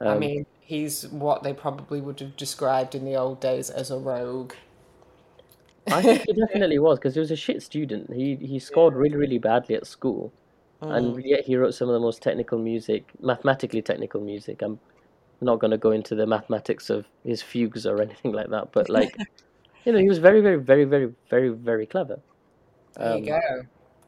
I 0.02 0.18
mean, 0.18 0.46
he's 0.60 1.08
what 1.08 1.44
they 1.44 1.54
probably 1.54 2.02
would 2.02 2.20
have 2.20 2.36
described 2.36 2.96
in 2.96 3.06
the 3.06 3.16
old 3.16 3.40
days 3.40 3.70
as 3.70 3.92
a 3.92 3.98
rogue. 3.98 4.54
I 5.88 6.02
think 6.02 6.24
he 6.26 6.34
definitely 6.48 6.80
was 6.80 7.00
because 7.00 7.14
he 7.14 7.20
was 7.20 7.32
a 7.32 7.36
shit 7.36 7.62
student. 7.62 8.12
He 8.14 8.36
he 8.36 8.60
scored 8.60 8.96
really 8.96 9.16
really 9.16 9.38
badly 9.38 9.76
at 9.76 9.86
school, 9.88 10.34
and 10.90 11.24
yet 11.24 11.46
he 11.46 11.56
wrote 11.58 11.74
some 11.74 11.90
of 11.90 11.94
the 11.94 12.00
most 12.00 12.22
technical 12.22 12.60
music, 12.60 13.12
mathematically 13.22 13.82
technical 13.82 14.22
music. 14.22 14.62
I'm 14.62 14.80
not 15.42 15.60
going 15.60 15.72
to 15.72 15.78
go 15.78 15.92
into 15.92 16.16
the 16.16 16.28
mathematics 16.28 16.90
of 16.90 17.08
his 17.24 17.42
fugues 17.42 17.86
or 17.86 18.02
anything 18.02 18.34
like 18.34 18.50
that, 18.52 18.72
but 18.74 18.90
like, 18.90 19.20
you 19.86 19.94
know, 19.94 20.00
he 20.00 20.10
was 20.10 20.20
very 20.20 20.42
very 20.42 20.58
very 20.62 20.86
very 20.86 21.14
very 21.30 21.50
very 21.50 21.88
clever. 21.88 22.22
There 22.98 23.10
you 23.10 23.22
Um, 23.22 23.26
go. 23.26 23.42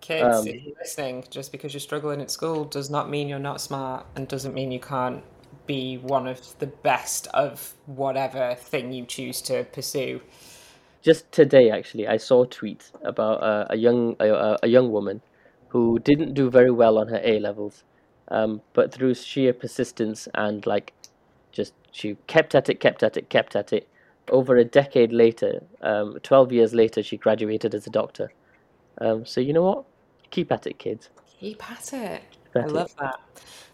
Kids, 0.01 0.45
um, 0.47 0.47
if 0.47 0.63
you're 0.65 0.75
listening, 0.79 1.25
just 1.29 1.51
because 1.51 1.73
you're 1.73 1.79
struggling 1.81 2.21
at 2.21 2.31
school 2.31 2.65
does 2.65 2.89
not 2.89 3.09
mean 3.09 3.27
you're 3.27 3.39
not 3.39 3.59
smart 3.61 4.05
and 4.15 4.27
doesn't 4.27 4.53
mean 4.53 4.71
you 4.71 4.79
can't 4.79 5.23
be 5.65 5.97
one 5.97 6.27
of 6.27 6.57
the 6.59 6.67
best 6.67 7.27
of 7.33 7.73
whatever 7.85 8.55
thing 8.55 8.93
you 8.93 9.05
choose 9.05 9.41
to 9.41 9.65
pursue. 9.65 10.21
just 11.01 11.31
today 11.31 11.69
actually 11.71 12.07
I 12.07 12.17
saw 12.17 12.43
a 12.43 12.47
tweet 12.47 12.91
about 13.03 13.41
uh, 13.43 13.65
a 13.69 13.75
young 13.77 14.15
a, 14.19 14.29
a- 14.29 14.59
a 14.63 14.67
young 14.67 14.91
woman 14.91 15.21
who 15.69 15.99
didn't 15.99 16.33
do 16.33 16.49
very 16.49 16.71
well 16.71 16.97
on 16.97 17.07
her 17.07 17.21
A 17.23 17.39
levels, 17.39 17.83
um, 18.29 18.61
but 18.73 18.93
through 18.93 19.13
sheer 19.15 19.53
persistence 19.53 20.27
and 20.33 20.65
like 20.65 20.93
just 21.51 21.73
she 21.91 22.17
kept 22.27 22.55
at 22.55 22.69
it, 22.69 22.79
kept 22.79 23.03
at 23.03 23.17
it, 23.17 23.29
kept 23.29 23.55
at 23.55 23.73
it. 23.73 23.87
Over 24.29 24.57
a 24.57 24.65
decade 24.65 25.13
later, 25.13 25.63
um, 25.81 26.17
twelve 26.23 26.51
years 26.51 26.73
later, 26.73 27.01
she 27.01 27.17
graduated 27.17 27.73
as 27.73 27.87
a 27.87 27.89
doctor. 27.89 28.31
Um, 28.99 29.25
so 29.25 29.39
you 29.41 29.53
know 29.53 29.63
what? 29.63 29.85
Keep 30.31 30.51
at 30.51 30.67
it, 30.67 30.79
kids. 30.79 31.09
Keep 31.39 31.71
at 31.71 31.93
it. 31.93 32.21
Keep 32.31 32.55
I 32.55 32.59
it. 32.65 32.71
love 32.71 32.95
that. 32.99 33.19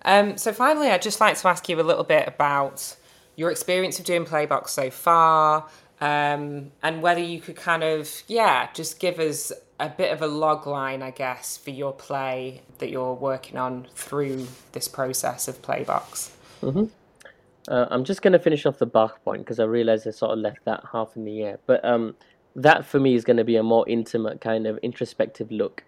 Um, 0.05 0.37
so 0.37 0.53
finally, 0.53 0.89
I'd 0.89 1.01
just 1.01 1.19
like 1.21 1.37
to 1.39 1.47
ask 1.47 1.67
you 1.69 1.79
a 1.79 1.81
little 1.81 2.03
bit 2.03 2.27
about 2.27 2.95
your 3.35 3.49
experience 3.49 3.97
of 3.99 4.05
doing 4.05 4.25
Playbox 4.25 4.69
so 4.69 4.91
far, 4.91 5.67
um, 6.01 6.71
and 6.83 7.01
whether 7.01 7.21
you 7.21 7.39
could 7.39 7.55
kind 7.55 7.83
of, 7.83 8.23
yeah, 8.27 8.69
just 8.73 8.99
give 8.99 9.17
us 9.19 9.51
a 9.79 9.89
bit 9.89 10.11
of 10.11 10.21
a 10.21 10.27
log 10.27 10.67
line, 10.67 11.01
I 11.01 11.11
guess, 11.11 11.57
for 11.57 11.71
your 11.71 11.93
play 11.93 12.61
that 12.77 12.89
you're 12.89 13.13
working 13.13 13.57
on 13.57 13.87
through 13.95 14.47
this 14.71 14.87
process 14.87 15.47
of 15.47 15.61
Playbox. 15.61 16.31
Uh, 17.67 17.87
I'm 17.89 18.03
just 18.03 18.21
going 18.21 18.33
to 18.33 18.39
finish 18.39 18.65
off 18.65 18.77
the 18.77 18.85
Bach 18.85 19.23
point 19.23 19.41
because 19.41 19.59
I 19.59 19.63
realized 19.63 20.07
I 20.07 20.11
sort 20.11 20.31
of 20.31 20.39
left 20.39 20.65
that 20.65 20.83
half 20.91 21.15
in 21.15 21.25
the 21.25 21.41
air. 21.41 21.59
But 21.65 21.83
um, 21.85 22.15
that 22.55 22.85
for 22.85 22.99
me 22.99 23.15
is 23.15 23.23
going 23.23 23.37
to 23.37 23.43
be 23.43 23.55
a 23.55 23.63
more 23.63 23.87
intimate 23.87 24.41
kind 24.41 24.67
of 24.67 24.77
introspective 24.79 25.51
look 25.51 25.83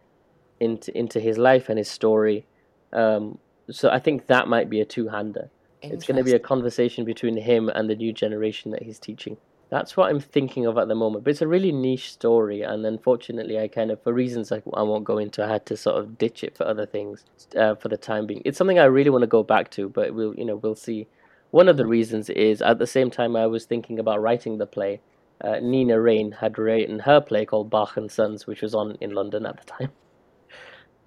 into 0.60 0.98
into 0.98 1.20
his 1.20 1.38
life 1.38 1.70
and 1.70 1.78
his 1.78 1.90
story. 1.90 2.46
Um, 2.94 3.40
so 3.70 3.90
I 3.90 4.00
think 4.00 4.28
that 4.28 4.48
might 4.48 4.70
be 4.70 4.80
a 4.80 4.86
two-hander. 4.86 5.50
It's 5.82 6.06
going 6.06 6.18
to 6.18 6.24
be 6.24 6.34
a 6.34 6.40
conversation 6.40 7.06
between 7.06 7.38
him 7.38 7.70
and 7.70 7.90
the 7.90 7.96
new 7.96 8.12
generation 8.12 8.72
that 8.72 8.84
he's 8.84 8.98
teaching. 8.98 9.38
That's 9.70 9.97
what 9.97 10.09
I'm 10.09 10.20
thinking 10.20 10.66
of 10.66 10.78
at 10.78 10.88
the 10.88 10.95
moment. 10.95 11.24
But 11.24 11.32
it's 11.32 11.41
a 11.41 11.47
really 11.47 11.72
niche 11.72 12.11
story, 12.11 12.61
and 12.61 12.86
unfortunately, 12.86 13.59
I 13.59 13.68
kind 13.68 13.91
of, 13.91 14.01
for 14.03 14.13
reasons 14.13 14.51
I, 14.51 14.61
I 14.74 14.84
won't 14.84 15.03
go 15.03 15.18
into, 15.18 15.43
I 15.43 15.47
had 15.47 15.66
to 15.68 15.78
sort 15.78 15.97
of 15.97 16.18
ditch 16.18 16.43
it 16.43 16.55
for 16.55 16.66
other 16.68 16.86
things 16.86 17.26
uh, 17.57 17.76
for 17.76 17.89
the 17.89 17.97
time 17.97 18.28
being. 18.28 18.41
It's 18.45 18.57
something 18.57 18.80
I 18.80 18.86
really 18.86 19.09
want 19.09 19.24
to 19.24 19.28
go 19.28 19.43
back 19.43 19.72
to, 19.72 19.89
but 19.89 20.13
we'll, 20.13 20.36
you 20.36 20.45
know, 20.45 20.57
we'll 20.57 20.76
see. 20.76 21.07
One 21.51 21.68
of 21.68 21.78
the 21.78 21.86
reasons 21.86 22.30
is 22.30 22.61
at 22.61 22.80
the 22.80 22.88
same 22.88 23.09
time 23.09 23.36
I 23.36 23.47
was 23.47 23.66
thinking 23.66 23.97
about 23.97 24.22
writing 24.22 24.57
the 24.57 24.68
play. 24.68 25.01
Uh, 25.41 25.59
Nina 25.61 25.99
Raine 25.99 26.32
had 26.34 26.57
written 26.57 26.99
her 26.99 27.20
play 27.20 27.45
called 27.45 27.70
Bach 27.70 27.97
and 27.97 28.11
Sons, 28.11 28.45
which 28.47 28.61
was 28.61 28.76
on 28.76 28.97
in 29.01 29.11
London 29.11 29.45
at 29.45 29.57
the 29.57 29.66
time. 29.66 29.91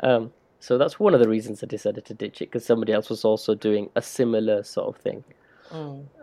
Um, 0.00 0.30
so 0.61 0.78
that's 0.78 0.98
one 0.98 1.14
of 1.14 1.20
the 1.20 1.28
reasons 1.28 1.62
I 1.62 1.66
decided 1.66 2.04
to 2.04 2.14
ditch 2.14 2.42
it 2.42 2.46
because 2.50 2.64
somebody 2.64 2.92
else 2.92 3.11
was 3.11 3.24
also 3.24 3.54
doing 3.54 3.90
a 3.94 4.02
similar 4.02 4.62
sort 4.62 4.94
of 4.94 5.02
thing. 5.02 5.24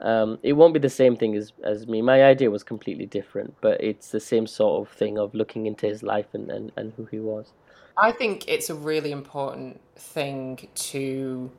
Um, 0.01 0.39
it 0.43 0.53
won't 0.53 0.73
be 0.73 0.79
the 0.79 0.89
same 0.89 1.15
thing 1.15 1.35
as, 1.35 1.53
as 1.63 1.87
me. 1.87 2.01
My 2.01 2.23
idea 2.23 2.49
was 2.51 2.63
completely 2.63 3.05
different, 3.05 3.55
but 3.61 3.81
it's 3.81 4.11
the 4.11 4.19
same 4.19 4.47
sort 4.47 4.81
of 4.81 4.93
thing 4.93 5.17
of 5.17 5.33
looking 5.33 5.65
into 5.65 5.87
his 5.87 6.03
life 6.03 6.27
and, 6.33 6.49
and, 6.49 6.71
and 6.75 6.93
who 6.97 7.05
he 7.05 7.19
was. 7.19 7.51
I 7.97 8.11
think 8.11 8.47
it's 8.47 8.69
a 8.69 8.75
really 8.75 9.11
important 9.11 9.79
thing 9.95 10.67
to 10.75 11.51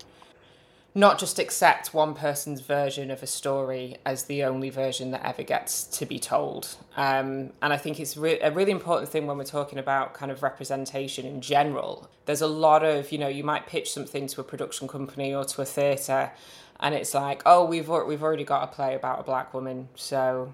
not 0.97 1.19
just 1.19 1.39
accept 1.39 1.93
one 1.93 2.15
person's 2.15 2.63
version 2.63 3.11
of 3.11 3.23
a 3.23 3.27
story 3.27 3.99
as 4.07 4.25
the 4.25 4.43
only 4.43 4.71
version 4.71 5.11
that 5.11 5.23
ever 5.27 5.43
gets 5.43 5.85
to 5.85 6.07
be 6.07 6.19
told. 6.19 6.75
Um, 6.97 7.53
and 7.61 7.71
I 7.71 7.77
think 7.77 8.01
it's 8.01 8.17
re- 8.17 8.41
a 8.41 8.51
really 8.51 8.71
important 8.71 9.11
thing 9.11 9.27
when 9.27 9.37
we're 9.37 9.45
talking 9.45 9.79
about 9.79 10.15
kind 10.15 10.33
of 10.33 10.43
representation 10.43 11.27
in 11.27 11.43
general. 11.43 12.09
There's 12.25 12.41
a 12.41 12.47
lot 12.47 12.83
of, 12.83 13.13
you 13.13 13.19
know, 13.19 13.29
you 13.29 13.45
might 13.45 13.67
pitch 13.67 13.93
something 13.93 14.27
to 14.29 14.41
a 14.41 14.45
production 14.45 14.89
company 14.89 15.35
or 15.35 15.45
to 15.45 15.61
a 15.61 15.67
theatre, 15.67 16.33
and 16.81 16.95
it's 16.95 17.15
like, 17.15 17.43
oh, 17.47 17.65
we've 17.65 17.89
we've 17.89 18.23
already 18.23 18.45
got 18.45 18.65
a 18.65 18.67
play 18.69 18.95
about 18.95 19.21
a 19.21 19.23
black 19.23 19.55
woman, 19.55 19.89
so 19.95 20.53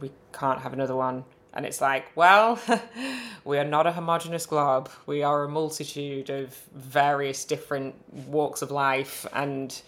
we 0.00 0.10
can't 0.32 0.60
have 0.60 0.72
another 0.72 0.94
one. 0.94 1.24
And 1.54 1.64
it's 1.64 1.80
like, 1.80 2.06
well, 2.16 2.58
we 3.44 3.58
are 3.58 3.64
not 3.64 3.86
a 3.86 3.92
homogenous 3.92 4.44
glob. 4.44 4.90
We 5.06 5.22
are 5.22 5.44
a 5.44 5.48
multitude 5.48 6.28
of 6.28 6.52
various 6.74 7.44
different 7.44 7.94
walks 8.26 8.60
of 8.60 8.72
life. 8.72 9.24
And, 9.32 9.80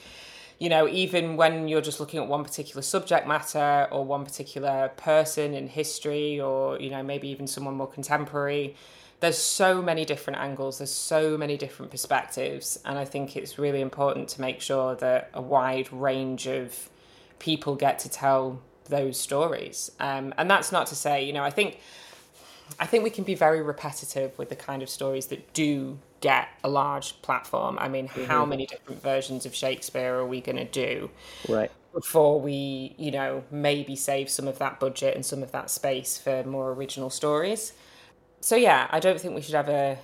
you 0.61 0.69
know, 0.69 0.87
even 0.89 1.37
when 1.37 1.67
you're 1.67 1.81
just 1.81 1.99
looking 1.99 2.21
at 2.21 2.29
one 2.29 2.45
particular 2.45 2.83
subject 2.83 3.27
matter 3.27 3.89
or 3.91 4.05
one 4.05 4.25
particular 4.25 4.93
person 4.97 5.55
in 5.55 5.67
history 5.67 6.41
or, 6.41 6.81
you 6.81 6.89
know, 6.89 7.03
maybe 7.03 7.29
even 7.29 7.49
someone 7.49 7.75
more 7.75 7.89
contemporary, 7.89 8.77
there's 9.21 9.39
so 9.39 9.81
many 9.81 10.05
different 10.05 10.39
angles, 10.39 10.79
there's 10.79 10.93
so 10.93 11.39
many 11.39 11.57
different 11.57 11.91
perspectives. 11.91 12.79
And 12.85 12.99
I 12.99 13.05
think 13.05 13.37
it's 13.37 13.59
really 13.59 13.81
important 13.81 14.29
to 14.31 14.41
make 14.41 14.61
sure 14.61 14.95
that 14.97 15.31
a 15.33 15.41
wide 15.41 15.93
range 15.93 16.47
of 16.47 16.91
people 17.39 17.77
get 17.77 17.99
to 18.01 18.09
tell 18.09 18.61
those 18.89 19.19
stories. 19.19 19.91
Um, 19.99 20.35
and 20.39 20.51
that's 20.51 20.71
not 20.71 20.87
to 20.89 20.95
say, 20.95 21.25
you 21.25 21.33
know, 21.33 21.43
I 21.43 21.51
think 21.51 21.79
I 22.81 22.87
think 22.87 23.05
we 23.05 23.11
can 23.11 23.25
be 23.25 23.35
very 23.35 23.63
repetitive 23.63 24.37
with 24.39 24.49
the 24.49 24.57
kind 24.57 24.83
of 24.83 24.91
stories 24.91 25.27
that 25.27 25.53
do 25.53 25.99
get 26.21 26.49
a 26.65 26.69
large 26.69 27.21
platform. 27.23 27.79
I 27.81 27.89
mean, 27.89 28.09
how 28.09 28.45
many 28.45 28.67
different 28.67 29.03
versions 29.03 29.47
of 29.47 29.55
Shakespeare 29.55 30.15
are 30.17 30.27
we 30.27 30.41
going 30.41 30.57
to 30.57 30.65
do 30.65 31.11
Right. 31.49 31.71
before 31.95 32.41
we, 32.41 32.95
you 32.99 33.13
know, 33.13 33.45
maybe 33.51 33.95
save 33.95 34.29
some 34.29 34.49
of 34.49 34.59
that 34.59 34.81
budget 34.81 35.15
and 35.15 35.25
some 35.25 35.43
of 35.43 35.53
that 35.53 35.71
space 35.71 36.19
for 36.19 36.43
more 36.43 36.73
original 36.73 37.09
stories? 37.09 37.73
So 38.41 38.57
yeah, 38.57 38.87
I 38.91 39.01
don't 39.01 39.21
think 39.21 39.35
we 39.35 39.43
should 39.43 39.55
ever 39.55 39.99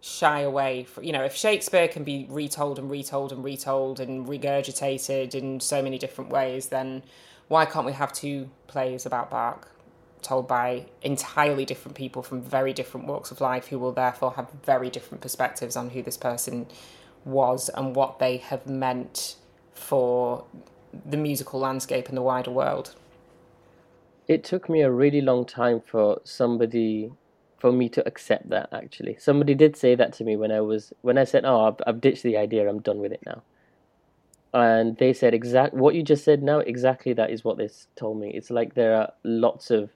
shy 0.00 0.40
away 0.40 0.84
from, 0.84 1.04
you 1.04 1.12
know, 1.12 1.24
if 1.24 1.34
Shakespeare 1.36 1.88
can 1.88 2.04
be 2.04 2.26
retold 2.28 2.78
and 2.78 2.90
retold 2.90 3.32
and 3.32 3.44
retold 3.44 4.00
and 4.00 4.26
regurgitated 4.26 5.34
in 5.34 5.60
so 5.60 5.82
many 5.82 5.98
different 5.98 6.30
ways, 6.30 6.68
then 6.68 7.02
why 7.48 7.66
can't 7.66 7.86
we 7.86 7.92
have 7.92 8.12
two 8.12 8.48
plays 8.66 9.04
about 9.06 9.30
Bach 9.30 9.68
told 10.22 10.46
by 10.46 10.86
entirely 11.02 11.64
different 11.64 11.96
people 11.96 12.22
from 12.22 12.42
very 12.42 12.72
different 12.72 13.06
walks 13.06 13.30
of 13.30 13.40
life 13.40 13.68
who 13.68 13.78
will 13.78 13.92
therefore 13.92 14.32
have 14.32 14.50
very 14.64 14.90
different 14.90 15.20
perspectives 15.20 15.76
on 15.76 15.90
who 15.90 16.02
this 16.02 16.16
person 16.16 16.66
was 17.24 17.68
and 17.70 17.94
what 17.96 18.18
they 18.18 18.36
have 18.36 18.66
meant 18.66 19.36
for 19.72 20.44
the 21.08 21.16
musical 21.16 21.60
landscape 21.60 22.08
and 22.08 22.16
the 22.16 22.22
wider 22.22 22.50
world? 22.50 22.94
It 24.28 24.44
took 24.44 24.68
me 24.68 24.82
a 24.82 24.90
really 24.90 25.20
long 25.20 25.44
time 25.44 25.80
for 25.80 26.20
somebody, 26.24 27.12
for 27.60 27.72
me 27.72 27.88
to 27.90 28.06
accept 28.06 28.48
that. 28.50 28.68
Actually, 28.72 29.16
somebody 29.18 29.54
did 29.54 29.76
say 29.76 29.94
that 29.94 30.12
to 30.14 30.24
me 30.24 30.36
when 30.36 30.50
I 30.50 30.60
was 30.60 30.92
when 31.02 31.18
I 31.18 31.24
said, 31.24 31.44
"Oh, 31.44 31.68
I've, 31.68 31.76
I've 31.86 32.00
ditched 32.00 32.22
the 32.22 32.36
idea. 32.36 32.68
I'm 32.68 32.80
done 32.80 32.98
with 32.98 33.12
it 33.12 33.22
now." 33.24 33.42
And 34.52 34.96
they 34.96 35.12
said 35.12 35.32
exact 35.32 35.74
what 35.74 35.94
you 35.94 36.02
just 36.02 36.24
said 36.24 36.42
now. 36.42 36.58
Exactly 36.58 37.12
that 37.12 37.30
is 37.30 37.44
what 37.44 37.58
they 37.58 37.68
told 37.94 38.18
me. 38.20 38.32
It's 38.34 38.50
like 38.50 38.74
there 38.74 38.96
are 38.96 39.12
lots 39.22 39.70
of 39.70 39.90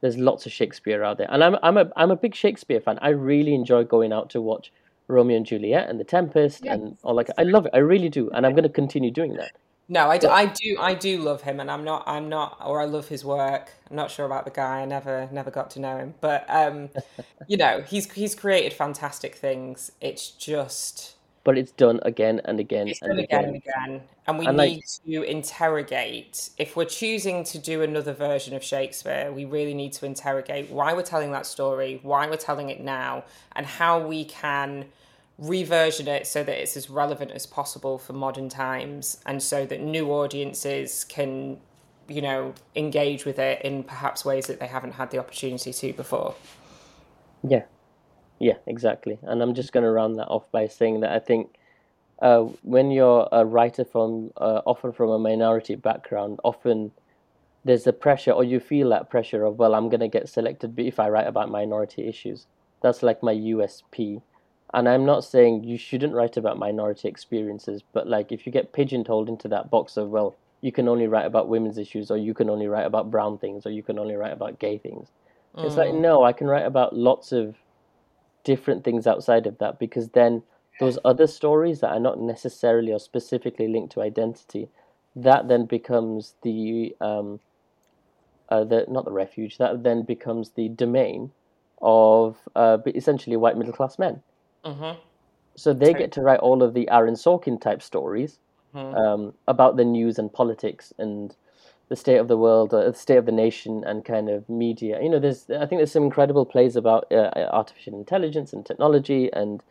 there's 0.00 0.16
lots 0.16 0.46
of 0.46 0.52
Shakespeare 0.52 1.02
out 1.02 1.18
there, 1.18 1.28
and 1.30 1.42
I'm 1.42 1.56
I'm 1.62 1.76
a 1.76 1.90
I'm 1.96 2.10
a 2.10 2.16
big 2.16 2.34
Shakespeare 2.34 2.80
fan. 2.80 2.98
I 3.02 3.08
really 3.10 3.54
enjoy 3.54 3.84
going 3.84 4.12
out 4.12 4.30
to 4.30 4.40
watch 4.40 4.72
Romeo 5.08 5.36
and 5.36 5.46
Juliet 5.46 5.88
and 5.88 5.98
The 5.98 6.04
Tempest 6.04 6.64
and 6.64 6.96
all 7.02 7.14
like 7.14 7.30
I 7.36 7.42
love 7.42 7.66
it. 7.66 7.72
I 7.74 7.78
really 7.78 8.08
do, 8.08 8.30
and 8.30 8.46
I'm 8.46 8.52
going 8.52 8.64
to 8.64 8.68
continue 8.68 9.10
doing 9.10 9.34
that. 9.34 9.52
No, 9.92 10.08
I 10.08 10.18
do, 10.18 10.28
I 10.28 10.46
do, 10.46 10.76
I 10.78 10.94
do 10.94 11.18
love 11.18 11.42
him, 11.42 11.58
and 11.58 11.68
I'm 11.68 11.82
not, 11.82 12.04
I'm 12.06 12.28
not, 12.28 12.58
or 12.64 12.80
I 12.80 12.84
love 12.84 13.08
his 13.08 13.24
work. 13.24 13.72
I'm 13.90 13.96
not 13.96 14.08
sure 14.12 14.24
about 14.24 14.44
the 14.44 14.52
guy. 14.52 14.82
I 14.82 14.84
never, 14.84 15.28
never 15.32 15.50
got 15.50 15.68
to 15.72 15.80
know 15.80 15.96
him, 15.98 16.14
but 16.20 16.44
um, 16.48 16.90
you 17.48 17.56
know, 17.56 17.82
he's 17.82 18.08
he's 18.12 18.36
created 18.36 18.72
fantastic 18.72 19.34
things. 19.34 19.90
It's 20.00 20.30
just 20.30 21.16
But 21.42 21.58
it's 21.58 21.72
done 21.72 21.98
again 22.04 22.40
and 22.44 22.60
again 22.60 22.86
it's 22.86 23.02
and 23.02 23.10
done 23.10 23.18
again 23.18 23.44
and 23.46 23.56
again. 23.56 23.72
again, 23.88 24.00
and 24.28 24.38
we 24.38 24.46
And, 24.46 24.56
like- 24.56 24.70
need 24.70 24.84
to 25.06 25.22
interrogate. 25.24 26.50
If 26.56 26.76
we're 26.76 26.84
choosing 26.84 27.42
to 27.44 27.58
do 27.58 27.82
another 27.82 28.12
version 28.12 28.54
of 28.54 28.62
Shakespeare, 28.62 29.32
we 29.32 29.44
really 29.44 29.74
need 29.74 29.92
to 29.94 30.06
interrogate 30.06 30.70
why 30.70 30.92
we're 30.92 31.02
telling 31.02 31.32
that 31.32 31.46
story, 31.46 31.98
why 32.04 32.28
we're 32.28 32.36
telling 32.36 32.68
it 32.70 32.80
now, 32.80 33.24
and 33.56 33.66
how 33.66 33.98
we 34.06 34.24
can 34.24 34.86
reversion 35.40 36.06
it 36.06 36.26
so 36.26 36.44
that 36.44 36.60
it's 36.60 36.76
as 36.76 36.88
relevant 36.88 37.30
as 37.32 37.46
possible 37.46 37.98
for 37.98 38.12
modern 38.12 38.48
times 38.48 39.18
and 39.26 39.42
so 39.42 39.66
that 39.66 39.80
new 39.80 40.10
audiences 40.12 41.04
can 41.04 41.58
you 42.08 42.20
know 42.20 42.54
engage 42.76 43.24
with 43.24 43.38
it 43.38 43.60
in 43.62 43.82
perhaps 43.82 44.24
ways 44.24 44.46
that 44.46 44.60
they 44.60 44.66
haven't 44.66 44.92
had 44.92 45.10
the 45.10 45.18
opportunity 45.18 45.72
to 45.72 45.92
before 45.94 46.34
Yeah, 47.42 47.62
yeah, 48.38 48.56
exactly. 48.66 49.18
And 49.22 49.42
I'm 49.42 49.54
just 49.54 49.72
going 49.72 49.84
to 49.84 49.90
round 49.90 50.18
that 50.18 50.26
off 50.28 50.50
by 50.50 50.66
saying 50.66 51.00
that 51.00 51.12
I 51.12 51.18
think 51.18 51.54
uh, 52.20 52.40
when 52.62 52.90
you're 52.90 53.28
a 53.32 53.44
writer 53.44 53.84
from 53.84 54.32
uh, 54.36 54.62
often 54.66 54.92
from 54.92 55.10
a 55.10 55.18
minority 55.18 55.74
background, 55.74 56.40
often 56.44 56.92
there's 57.64 57.86
a 57.86 57.92
pressure, 57.92 58.32
or 58.32 58.42
you 58.42 58.58
feel 58.58 58.88
that 58.90 59.10
pressure 59.10 59.44
of, 59.44 59.58
well, 59.58 59.74
I'm 59.74 59.88
gonna 59.90 60.08
get 60.08 60.28
selected 60.28 60.78
if 60.78 60.98
I 60.98 61.08
write 61.08 61.26
about 61.26 61.50
minority 61.50 62.08
issues. 62.08 62.46
That's 62.82 63.02
like 63.02 63.22
my 63.22 63.34
USP. 63.34 64.22
And 64.72 64.88
I'm 64.88 65.04
not 65.04 65.24
saying 65.24 65.64
you 65.64 65.76
shouldn't 65.76 66.14
write 66.14 66.36
about 66.36 66.58
minority 66.58 67.08
experiences, 67.08 67.82
but 67.92 68.06
like 68.06 68.30
if 68.30 68.46
you 68.46 68.52
get 68.52 68.72
pigeonholed 68.72 69.28
into 69.28 69.48
that 69.48 69.70
box 69.70 69.96
of, 69.96 70.10
well, 70.10 70.36
you 70.60 70.70
can 70.70 70.88
only 70.88 71.08
write 71.08 71.26
about 71.26 71.48
women's 71.48 71.78
issues, 71.78 72.10
or 72.10 72.16
you 72.16 72.34
can 72.34 72.50
only 72.50 72.68
write 72.68 72.86
about 72.86 73.10
brown 73.10 73.38
things, 73.38 73.66
or 73.66 73.70
you 73.70 73.82
can 73.82 73.98
only 73.98 74.14
write 74.14 74.32
about 74.32 74.58
gay 74.58 74.78
things. 74.78 75.08
Mm. 75.56 75.64
It's 75.64 75.76
like, 75.76 75.94
no, 75.94 76.22
I 76.22 76.32
can 76.32 76.46
write 76.46 76.66
about 76.66 76.94
lots 76.94 77.32
of 77.32 77.56
different 78.44 78.84
things 78.84 79.06
outside 79.06 79.46
of 79.46 79.58
that 79.58 79.78
because 79.78 80.10
then 80.10 80.42
those 80.78 80.98
other 81.04 81.26
stories 81.26 81.80
that 81.80 81.90
are 81.90 82.00
not 82.00 82.20
necessarily 82.20 82.92
or 82.92 82.98
specifically 82.98 83.68
linked 83.68 83.92
to 83.92 84.02
identity, 84.02 84.68
that 85.16 85.48
then 85.48 85.66
becomes 85.66 86.34
the 86.42 86.94
um, 87.00 87.40
uh, 88.48 88.64
the 88.64 88.84
not 88.88 89.04
the 89.04 89.12
refuge. 89.12 89.58
That 89.58 89.82
then 89.82 90.02
becomes 90.02 90.50
the 90.50 90.68
domain 90.68 91.32
of 91.82 92.36
uh, 92.54 92.78
essentially 92.86 93.36
white 93.36 93.56
middle 93.56 93.72
class 93.72 93.98
men. 93.98 94.22
Mm-hmm. 94.64 94.98
So 95.56 95.72
they 95.72 95.92
get 95.92 96.12
to 96.12 96.22
write 96.22 96.40
all 96.40 96.62
of 96.62 96.74
the 96.74 96.88
Aaron 96.90 97.14
Sorkin 97.14 97.60
type 97.60 97.82
stories 97.82 98.38
mm-hmm. 98.74 98.94
um, 98.94 99.34
about 99.46 99.76
the 99.76 99.84
news 99.84 100.18
and 100.18 100.32
politics 100.32 100.92
and 100.98 101.34
the 101.88 101.96
state 101.96 102.18
of 102.18 102.28
the 102.28 102.36
world, 102.36 102.72
uh, 102.72 102.90
the 102.90 102.96
state 102.96 103.16
of 103.16 103.26
the 103.26 103.32
nation, 103.32 103.82
and 103.84 104.04
kind 104.04 104.30
of 104.30 104.48
media. 104.48 105.02
You 105.02 105.08
know, 105.08 105.18
there's 105.18 105.50
I 105.50 105.66
think 105.66 105.80
there's 105.80 105.92
some 105.92 106.04
incredible 106.04 106.46
plays 106.46 106.76
about 106.76 107.10
uh, 107.10 107.30
artificial 107.52 107.94
intelligence 107.94 108.52
and 108.52 108.64
technology 108.64 109.30
and 109.32 109.62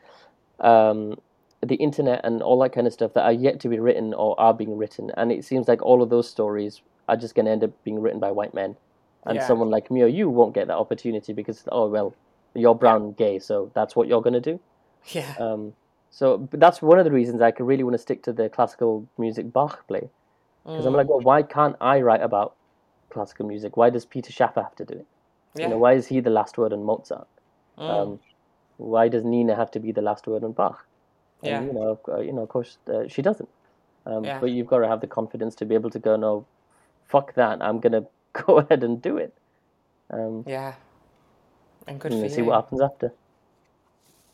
um, 0.60 1.18
the 1.62 1.76
internet 1.76 2.22
and 2.24 2.42
all 2.42 2.60
that 2.60 2.74
kind 2.74 2.88
of 2.88 2.94
stuff 2.94 3.14
that 3.14 3.24
are 3.24 3.34
yet 3.34 3.60
to 3.62 3.70
be 3.70 3.80
written 3.80 4.14
or 4.14 4.40
are 4.40 4.54
being 4.54 4.78
written. 4.78 5.12
And 5.18 5.32
it 5.32 5.46
seems 5.46 5.68
like 5.68 5.82
all 5.82 6.02
of 6.02 6.10
those 6.10 6.30
stories 6.30 6.82
are 7.08 7.18
just 7.18 7.36
going 7.36 7.46
to 7.46 7.52
end 7.52 7.64
up 7.64 7.72
being 7.84 8.02
written 8.02 8.20
by 8.20 8.32
white 8.32 8.54
men. 8.54 8.76
And 9.26 9.36
yeah. 9.36 9.48
someone 9.48 9.70
like 9.70 9.92
me 9.92 10.02
or 10.02 10.08
you 10.08 10.30
won't 10.30 10.54
get 10.54 10.68
that 10.68 10.78
opportunity 10.78 11.34
because, 11.34 11.64
oh, 11.72 11.90
well, 11.90 12.16
you're 12.54 12.76
brown 12.76 13.12
gay, 13.14 13.40
so 13.40 13.70
that's 13.76 13.96
what 13.96 14.08
you're 14.08 14.22
going 14.22 14.34
to 14.34 14.42
do. 14.42 14.60
Yeah. 15.08 15.36
Um, 15.40 15.74
so 16.10 16.48
that's 16.52 16.82
one 16.82 17.00
of 17.00 17.06
the 17.06 17.12
reasons 17.12 17.42
I 17.42 17.52
could 17.52 17.66
really 17.66 17.84
want 17.84 17.94
to 17.94 18.00
stick 18.00 18.24
to 18.24 18.34
the 18.34 18.50
classical 18.50 19.08
music 19.18 19.52
Bach 19.52 19.88
play. 19.88 20.10
Because 20.66 20.84
mm. 20.84 20.88
I'm 20.88 20.94
like, 20.94 21.08
well, 21.08 21.22
why 21.22 21.44
can't 21.44 21.76
I 21.80 22.02
write 22.02 22.22
about 22.22 22.56
classical 23.10 23.46
music? 23.48 23.78
Why 23.78 23.90
does 23.90 24.06
Peter 24.06 24.32
Shaffer 24.32 24.62
have 24.62 24.76
to 24.76 24.86
do 24.86 24.94
it? 24.96 25.06
Yeah. 25.56 25.64
You 25.64 25.70
know, 25.70 25.78
why 25.78 25.94
is 25.94 26.08
he 26.08 26.20
the 26.20 26.30
last 26.30 26.58
word 26.58 26.74
on 26.74 26.84
Mozart? 26.84 27.28
Mm. 27.78 27.90
Um, 27.90 28.20
why 28.78 29.08
does 29.08 29.24
Nina 29.24 29.56
have 29.56 29.72
to 29.72 29.80
be 29.80 29.92
the 29.92 30.02
last 30.02 30.28
word 30.28 30.44
on 30.44 30.52
Bach? 30.54 30.86
And, 31.44 31.50
yeah. 31.50 31.62
You 31.62 31.74
know, 31.74 32.00
uh, 32.08 32.20
you 32.20 32.34
know, 32.34 32.44
of 32.44 32.50
course, 32.50 32.78
uh, 32.92 33.08
she 33.08 33.22
doesn't. 33.22 33.50
Um, 34.06 34.24
yeah. 34.24 34.40
But 34.40 34.52
you've 34.52 34.68
got 34.68 34.80
to 34.80 34.88
have 34.88 35.02
the 35.02 35.08
confidence 35.08 35.56
to 35.56 35.66
be 35.66 35.76
able 35.76 35.90
to 35.92 36.00
go, 36.00 36.16
no, 36.16 36.46
fuck 37.08 37.34
that. 37.36 37.62
I'm 37.62 37.80
gonna 37.80 38.06
go 38.34 38.60
ahead 38.60 38.84
and 38.84 39.02
do 39.02 39.18
it. 39.18 39.34
Um, 40.10 40.44
yeah. 40.48 40.74
And 41.88 42.00
good 42.00 42.14
and 42.14 42.22
for 42.22 42.30
see 42.30 42.42
what 42.42 42.56
happens 42.56 42.82
after. 42.82 43.14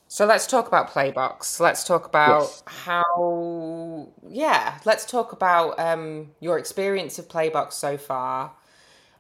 So 0.08 0.26
let's 0.26 0.46
talk 0.46 0.68
about 0.68 0.90
Playbox. 0.90 1.60
Let's 1.60 1.84
talk 1.84 2.06
about 2.06 2.42
yes. 2.42 2.64
how, 2.66 4.08
yeah, 4.30 4.80
let's 4.86 5.06
talk 5.06 5.32
about 5.32 5.80
um, 5.80 6.32
your 6.40 6.60
experience 6.60 7.18
of 7.18 7.28
Playbox 7.28 7.74
so 7.74 7.98
far 7.98 8.52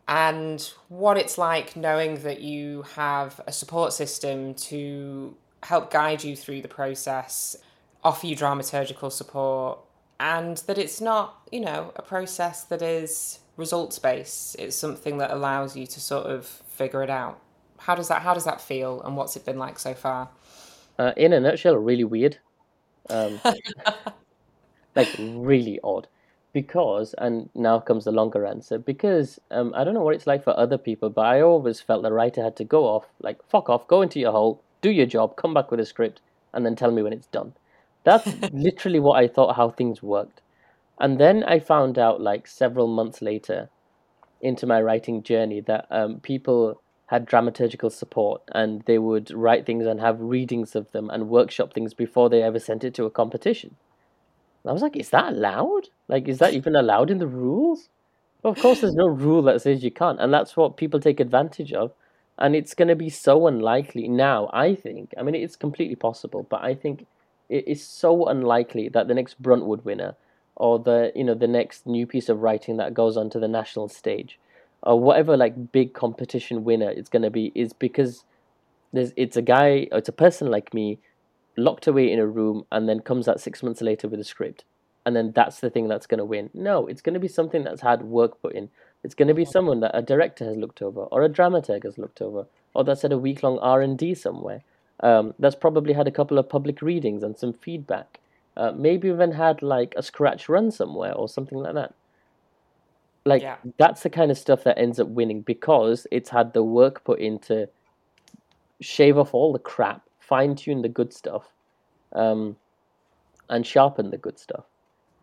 and 0.08 0.72
what 0.88 1.18
it's 1.18 1.38
like 1.38 1.76
knowing 1.76 2.22
that 2.22 2.42
you 2.42 2.84
have 2.96 3.42
a 3.48 3.52
support 3.52 3.94
system 3.94 4.54
to 4.54 5.36
help 5.64 5.90
guide 5.90 6.24
you 6.24 6.36
through 6.36 6.62
the 6.62 6.68
process, 6.68 7.56
offer 8.04 8.28
you 8.28 8.36
dramaturgical 8.36 9.12
support, 9.12 9.80
and 10.20 10.58
that 10.68 10.78
it's 10.78 11.02
not, 11.02 11.42
you 11.52 11.60
know, 11.60 11.92
a 11.96 12.02
process 12.04 12.64
that 12.66 12.84
is 12.84 13.40
results 13.58 13.98
based. 13.98 14.56
It's 14.60 14.76
something 14.76 15.18
that 15.18 15.32
allows 15.32 15.76
you 15.76 15.88
to 15.88 16.00
sort 16.00 16.28
of 16.28 16.46
figure 16.46 17.02
it 17.02 17.10
out. 17.10 17.42
How 17.80 17.96
does 17.96 18.08
that 18.08 18.22
how 18.22 18.34
does 18.34 18.46
that 18.46 18.62
feel 18.62 19.02
and 19.02 19.18
what's 19.18 19.36
it 19.36 19.46
been 19.46 19.58
like 19.58 19.80
so 19.80 19.94
far? 19.94 20.30
Uh, 20.98 21.12
in 21.18 21.34
a 21.34 21.40
nutshell, 21.40 21.76
really 21.76 22.04
weird. 22.04 22.38
Um, 23.10 23.40
like 24.96 25.10
really 25.20 25.80
odd. 25.84 26.08
Because 26.54 27.14
and 27.18 27.50
now 27.54 27.80
comes 27.80 28.06
the 28.06 28.14
longer 28.14 28.46
answer 28.46 28.78
because 28.78 29.40
um, 29.52 29.74
i 29.76 29.84
don't 29.84 29.94
know 29.94 30.04
what 30.04 30.16
it's 30.16 30.26
like 30.26 30.42
for 30.42 30.58
other 30.58 30.78
people 30.78 31.10
but 31.10 31.26
i 31.26 31.42
always 31.42 31.82
felt 31.82 32.02
the 32.02 32.14
writer 32.14 32.42
had 32.42 32.56
to 32.56 32.64
go 32.64 32.86
off 32.86 33.08
like 33.20 33.44
fuck 33.50 33.70
off 33.70 33.86
go 33.90 34.02
into 34.02 34.22
your 34.22 34.32
hole 34.32 34.64
do 34.82 34.90
your 34.90 35.06
job 35.06 35.36
come 35.36 35.54
back 35.54 35.70
with 35.70 35.82
a 35.82 35.86
script 35.86 36.22
and 36.54 36.66
then 36.66 36.76
tell 36.76 36.92
me 36.92 37.02
when 37.02 37.12
it's 37.12 37.28
done. 37.28 37.54
That's 38.06 38.26
literally 38.54 39.00
what 39.02 39.18
i 39.20 39.28
thought 39.28 39.58
how 39.58 39.70
things 39.70 40.02
worked. 40.02 40.42
And 41.00 41.20
then 41.20 41.44
i 41.44 41.60
found 41.60 42.00
out 42.00 42.22
like 42.22 42.48
several 42.48 42.88
months 42.88 43.22
later 43.22 43.70
into 44.42 44.66
my 44.66 44.82
writing 44.82 45.24
journey 45.24 45.60
that 45.62 45.88
um, 45.92 46.20
people 46.22 46.82
had 47.08 47.28
dramaturgical 47.28 47.92
support 47.92 48.42
and 48.52 48.82
they 48.84 48.98
would 48.98 49.30
write 49.32 49.66
things 49.66 49.86
and 49.86 50.00
have 50.00 50.20
readings 50.20 50.76
of 50.76 50.92
them 50.92 51.10
and 51.10 51.30
workshop 51.30 51.74
things 51.74 51.94
before 51.94 52.30
they 52.30 52.42
ever 52.42 52.60
sent 52.60 52.84
it 52.84 52.94
to 52.94 53.06
a 53.06 53.12
competition 53.12 53.76
I 54.68 54.74
was 54.74 54.82
like, 54.82 54.96
is 54.96 55.10
that 55.12 55.34
allowed? 55.34 55.90
Like, 56.08 56.28
is 56.28 56.40
that 56.40 56.54
even 56.54 56.76
allowed 56.76 57.12
in 57.12 57.20
the 57.20 57.28
rules? 57.28 57.90
Well, 58.42 58.54
of 58.54 58.60
course, 58.60 58.82
there's 58.82 58.96
no 58.96 59.08
rule 59.08 59.42
that 59.44 59.62
says 59.62 59.84
you 59.84 59.92
can't, 59.92 60.20
and 60.20 60.34
that's 60.34 60.58
what 60.58 60.78
people 60.78 61.00
take 61.00 61.20
advantage 61.20 61.74
of. 61.74 61.92
And 62.38 62.56
it's 62.56 62.74
going 62.74 62.90
to 62.90 62.96
be 62.96 63.10
so 63.10 63.48
unlikely 63.48 64.08
now. 64.08 64.50
I 64.54 64.76
think. 64.76 65.14
I 65.18 65.24
mean, 65.24 65.36
it's 65.36 65.56
completely 65.56 65.96
possible, 65.96 66.46
but 66.50 66.62
I 66.64 66.76
think 66.76 67.06
it 67.48 67.68
is 67.68 67.86
so 67.86 68.26
unlikely 68.28 68.90
that 68.90 69.08
the 69.08 69.14
next 69.14 69.42
Bruntwood 69.42 69.86
winner, 69.86 70.16
or 70.56 70.80
the 70.80 71.12
you 71.16 71.24
know 71.24 71.34
the 71.34 71.48
next 71.48 71.88
new 71.88 72.06
piece 72.06 72.28
of 72.28 72.42
writing 72.42 72.78
that 72.78 72.94
goes 72.94 73.16
onto 73.16 73.40
the 73.40 73.48
national 73.48 73.88
stage, 73.88 74.38
or 74.84 75.00
whatever 75.00 75.36
like 75.36 75.72
big 75.72 75.94
competition 75.94 76.64
winner 76.64 76.90
it's 76.90 77.10
going 77.10 77.24
to 77.24 77.30
be, 77.30 77.52
is 77.56 77.74
because 77.74 78.24
there's 78.94 79.12
it's 79.16 79.38
a 79.38 79.42
guy, 79.42 79.88
it's 79.92 80.10
a 80.10 80.14
person 80.14 80.50
like 80.50 80.74
me 80.74 81.00
locked 81.58 81.88
away 81.88 82.12
in 82.12 82.20
a 82.20 82.28
room 82.28 82.66
and 82.72 82.88
then 82.88 83.00
comes 83.00 83.28
out 83.28 83.40
six 83.40 83.64
months 83.64 83.82
later 83.82 84.08
with 84.08 84.20
a 84.20 84.24
script. 84.24 84.64
And 85.06 85.16
then 85.16 85.32
that's 85.34 85.60
the 85.60 85.70
thing 85.70 85.88
that's 85.88 86.08
going 86.08 86.18
to 86.20 86.26
win. 86.26 86.50
No 86.54 86.88
it's 86.88 87.02
going 87.02 87.14
to 87.14 87.20
be 87.20 87.28
something 87.28 87.64
that's 87.64 87.82
had 87.82 88.04
work 88.04 88.42
put 88.42 88.54
in. 88.54 88.70
It's 89.04 89.16
going 89.16 89.28
to 89.28 89.34
be 89.34 89.46
someone 89.46 89.80
that 89.82 89.96
a 89.96 90.02
director 90.02 90.46
has 90.46 90.58
looked 90.58 90.82
over 90.82 91.02
or 91.02 91.24
a 91.24 91.30
dramaturg 91.30 91.84
has 91.84 91.98
looked 91.98 92.22
over 92.22 92.48
or 92.74 92.84
that's 92.84 93.04
had 93.04 93.12
a 93.12 93.18
week-long 93.18 93.60
r&d 93.60 94.16
somewhere. 94.16 94.64
Um, 95.02 95.34
that's 95.38 95.56
probably 95.56 95.94
had 95.94 96.08
a 96.08 96.12
couple 96.12 96.38
of 96.38 96.50
public 96.50 96.82
readings 96.82 97.22
and 97.22 97.38
some 97.38 97.54
feedback. 97.54 98.20
Uh, 98.58 98.72
maybe 98.72 99.10
even 99.10 99.34
had 99.34 99.62
like 99.62 99.94
a 99.98 100.04
scratch 100.04 100.48
run 100.48 100.72
somewhere 100.72 101.14
or 101.14 101.28
something 101.28 101.60
like 101.60 101.74
that 101.74 101.94
like 103.26 103.42
yeah. 103.42 103.58
that's 103.78 104.04
the 104.04 104.10
kind 104.10 104.32
of 104.32 104.38
stuff 104.38 104.64
that 104.64 104.78
ends 104.78 105.00
up 105.00 105.08
winning 105.08 105.42
because 105.42 106.06
it's 106.12 106.30
had 106.30 106.54
the 106.54 106.64
work 106.64 107.04
put 107.04 107.20
into 107.20 107.68
shave 108.82 109.18
off 109.18 109.34
all 109.34 109.52
the 109.52 109.60
crap 109.60 110.06
fine 110.26 110.56
tune 110.56 110.82
the 110.82 110.90
good 110.90 111.14
stuff, 111.14 111.46
um, 112.14 112.56
and 113.50 113.66
sharpen 113.66 114.10
the 114.12 114.18
good 114.18 114.40
stuff. 114.40 114.66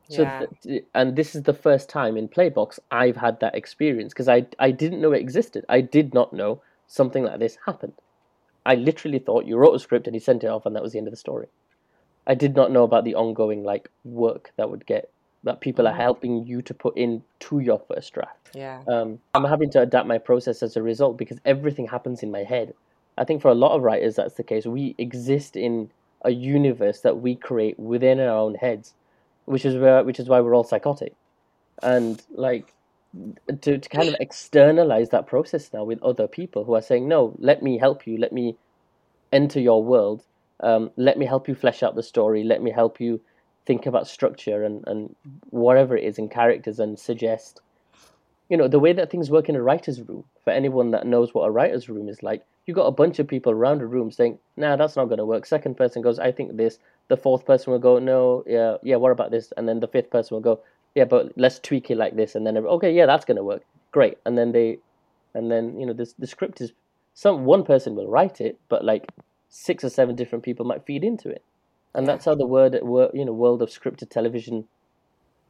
So, 0.09 0.23
yeah. 0.23 0.47
th- 0.63 0.85
and 0.95 1.17
this 1.17 1.35
is 1.35 1.43
the 1.43 1.55
first 1.55 1.89
time 1.89 2.17
in 2.17 2.29
Playbox 2.29 2.79
I've 2.91 3.17
had 3.17 3.41
that 3.41 3.55
experience 3.55 4.13
because 4.13 4.29
I 4.29 4.47
I 4.59 4.71
didn't 4.71 5.01
know 5.01 5.13
it 5.13 5.21
existed. 5.21 5.65
I 5.69 5.81
did 5.81 6.13
not 6.15 6.33
know 6.33 6.61
something 6.87 7.25
like 7.25 7.39
this 7.39 7.59
happened. 7.67 7.95
I 8.65 8.75
literally 8.77 9.19
thought 9.19 9.47
you 9.47 9.57
wrote 9.57 9.75
a 9.75 9.79
script 9.79 10.07
and 10.07 10.15
he 10.15 10.21
sent 10.21 10.45
it 10.45 10.49
off 10.49 10.67
and 10.67 10.77
that 10.77 10.83
was 10.83 10.93
the 10.93 10.99
end 10.99 11.09
of 11.09 11.13
the 11.13 11.17
story. 11.17 11.49
I 12.27 12.35
did 12.35 12.55
not 12.55 12.71
know 12.71 12.85
about 12.85 13.05
the 13.05 13.17
ongoing 13.17 13.65
like 13.65 13.89
work 14.05 14.53
that 14.57 14.71
would 14.71 14.87
get 14.87 15.11
that 15.45 15.61
people 15.61 15.87
are 15.87 15.91
mm-hmm. 15.91 16.01
helping 16.01 16.47
you 16.47 16.63
to 16.63 16.75
put 16.75 16.97
in 16.97 17.23
to 17.41 17.59
your 17.59 17.79
first 17.79 18.13
draft. 18.13 18.51
Yeah. 18.55 18.83
Um, 18.89 19.19
I'm 19.35 19.45
having 19.45 19.71
to 19.71 19.81
adapt 19.81 20.07
my 20.07 20.19
process 20.19 20.63
as 20.63 20.77
a 20.77 20.83
result 20.83 21.17
because 21.17 21.39
everything 21.45 21.87
happens 21.87 22.23
in 22.23 22.31
my 22.31 22.45
head. 22.45 22.75
I 23.19 23.25
think 23.25 23.43
for 23.43 23.51
a 23.51 23.55
lot 23.55 23.75
of 23.75 23.83
writers 23.83 24.17
that's 24.17 24.35
the 24.35 24.43
case. 24.43 24.67
We 24.67 24.95
exist 24.99 25.57
in 25.57 25.91
a 26.25 26.31
universe 26.31 27.01
that 27.01 27.21
we 27.21 27.35
create 27.35 27.79
within 27.79 28.21
our 28.21 28.37
own 28.37 28.55
heads, 28.55 28.95
which 29.45 29.65
is 29.65 29.77
where 29.77 30.03
which 30.05 30.21
is 30.21 30.29
why 30.29 30.41
we're 30.41 30.55
all 30.55 30.65
psychotic, 30.65 31.15
and 31.83 32.23
like 32.31 32.73
to 33.61 33.79
to 33.79 33.89
kind 33.89 34.09
of 34.09 34.17
externalize 34.21 35.11
that 35.11 35.27
process 35.27 35.73
now 35.73 35.85
with 35.85 36.03
other 36.03 36.27
people 36.27 36.65
who 36.65 36.75
are 36.75 36.83
saying, 36.83 37.09
no, 37.09 37.35
let 37.39 37.63
me 37.63 37.79
help 37.79 38.07
you, 38.07 38.17
let 38.17 38.33
me 38.33 38.57
enter 39.33 39.61
your 39.61 39.83
world, 39.83 40.25
um, 40.61 40.91
let 40.97 41.19
me 41.19 41.27
help 41.27 41.49
you 41.49 41.55
flesh 41.55 41.83
out 41.83 41.95
the 41.97 42.03
story, 42.03 42.45
let 42.45 42.63
me 42.63 42.71
help 42.71 43.01
you 43.01 43.21
think 43.65 43.87
about 43.87 44.07
structure 44.07 44.65
and 44.65 44.85
and 44.87 45.15
whatever 45.51 45.97
it 45.97 46.05
is 46.05 46.19
in 46.19 46.29
characters 46.29 46.81
and 46.81 46.99
suggest 46.99 47.61
you 48.49 48.57
know 48.57 48.69
the 48.69 48.79
way 48.79 48.93
that 48.93 49.11
things 49.11 49.31
work 49.31 49.49
in 49.49 49.57
a 49.57 49.63
writer's 49.63 50.01
room 50.03 50.25
for 50.45 50.51
anyone 50.51 50.91
that 50.91 51.07
knows 51.07 51.33
what 51.33 51.45
a 51.45 51.51
writer's 51.51 51.89
room 51.89 52.09
is 52.09 52.23
like 52.23 52.45
you 52.67 52.75
got 52.75 52.87
a 52.87 52.93
bunch 52.93 53.19
of 53.19 53.27
people 53.27 53.53
around 53.53 53.83
a 53.83 53.87
room 53.87 54.11
saying, 54.11 54.39
"Nah, 54.57 54.77
that's 54.77 54.97
not 54.97 55.07
going 55.07 55.19
to 55.19 55.27
work." 55.27 55.47
Second 55.47 55.77
person 55.77 56.03
goes, 56.03 56.19
"I 56.19 56.31
think 56.31 56.57
this." 56.57 56.79
The 57.09 57.17
fourth 57.17 57.45
person 57.45 57.73
will 57.73 57.81
go, 57.81 57.99
"No, 57.99 58.45
yeah, 58.47 58.77
yeah. 58.83 58.97
What 58.97 59.13
about 59.13 59.31
this?" 59.31 59.53
And 59.57 59.69
then 59.69 59.81
the 59.81 59.89
fifth 59.89 60.11
person 60.11 60.37
will 60.37 60.43
go, 60.43 60.61
"Yeah, 60.95 61.05
but 61.05 61.33
let's 61.37 61.59
tweak 61.59 61.91
it 61.91 61.97
like 61.97 62.15
this." 62.17 62.35
And 62.35 62.47
then 62.47 62.57
okay, 62.57 62.93
yeah, 62.93 63.07
that's 63.07 63.25
going 63.25 63.37
to 63.37 63.45
work. 63.45 63.63
Great. 63.91 64.19
And 64.25 64.39
then 64.39 64.53
they, 64.53 64.79
and 65.35 65.51
then 65.51 65.79
you 65.79 65.87
know, 65.87 65.93
this 65.93 66.13
the 66.15 66.27
script 66.27 66.61
is 66.61 66.73
some 67.15 67.45
one 67.45 67.65
person 67.65 67.97
will 67.97 68.09
write 68.09 68.41
it, 68.41 68.59
but 68.69 68.85
like 68.85 69.11
six 69.49 69.85
or 69.85 69.91
seven 69.91 70.15
different 70.15 70.45
people 70.45 70.65
might 70.65 70.87
feed 70.87 71.05
into 71.05 71.29
it. 71.29 71.43
And 71.95 72.07
that's 72.07 72.25
how 72.25 72.35
the 72.35 72.47
word, 72.47 72.75
you 72.75 73.25
know, 73.25 73.33
world 73.33 73.63
of 73.63 73.69
scripted 73.69 74.11
television 74.11 74.67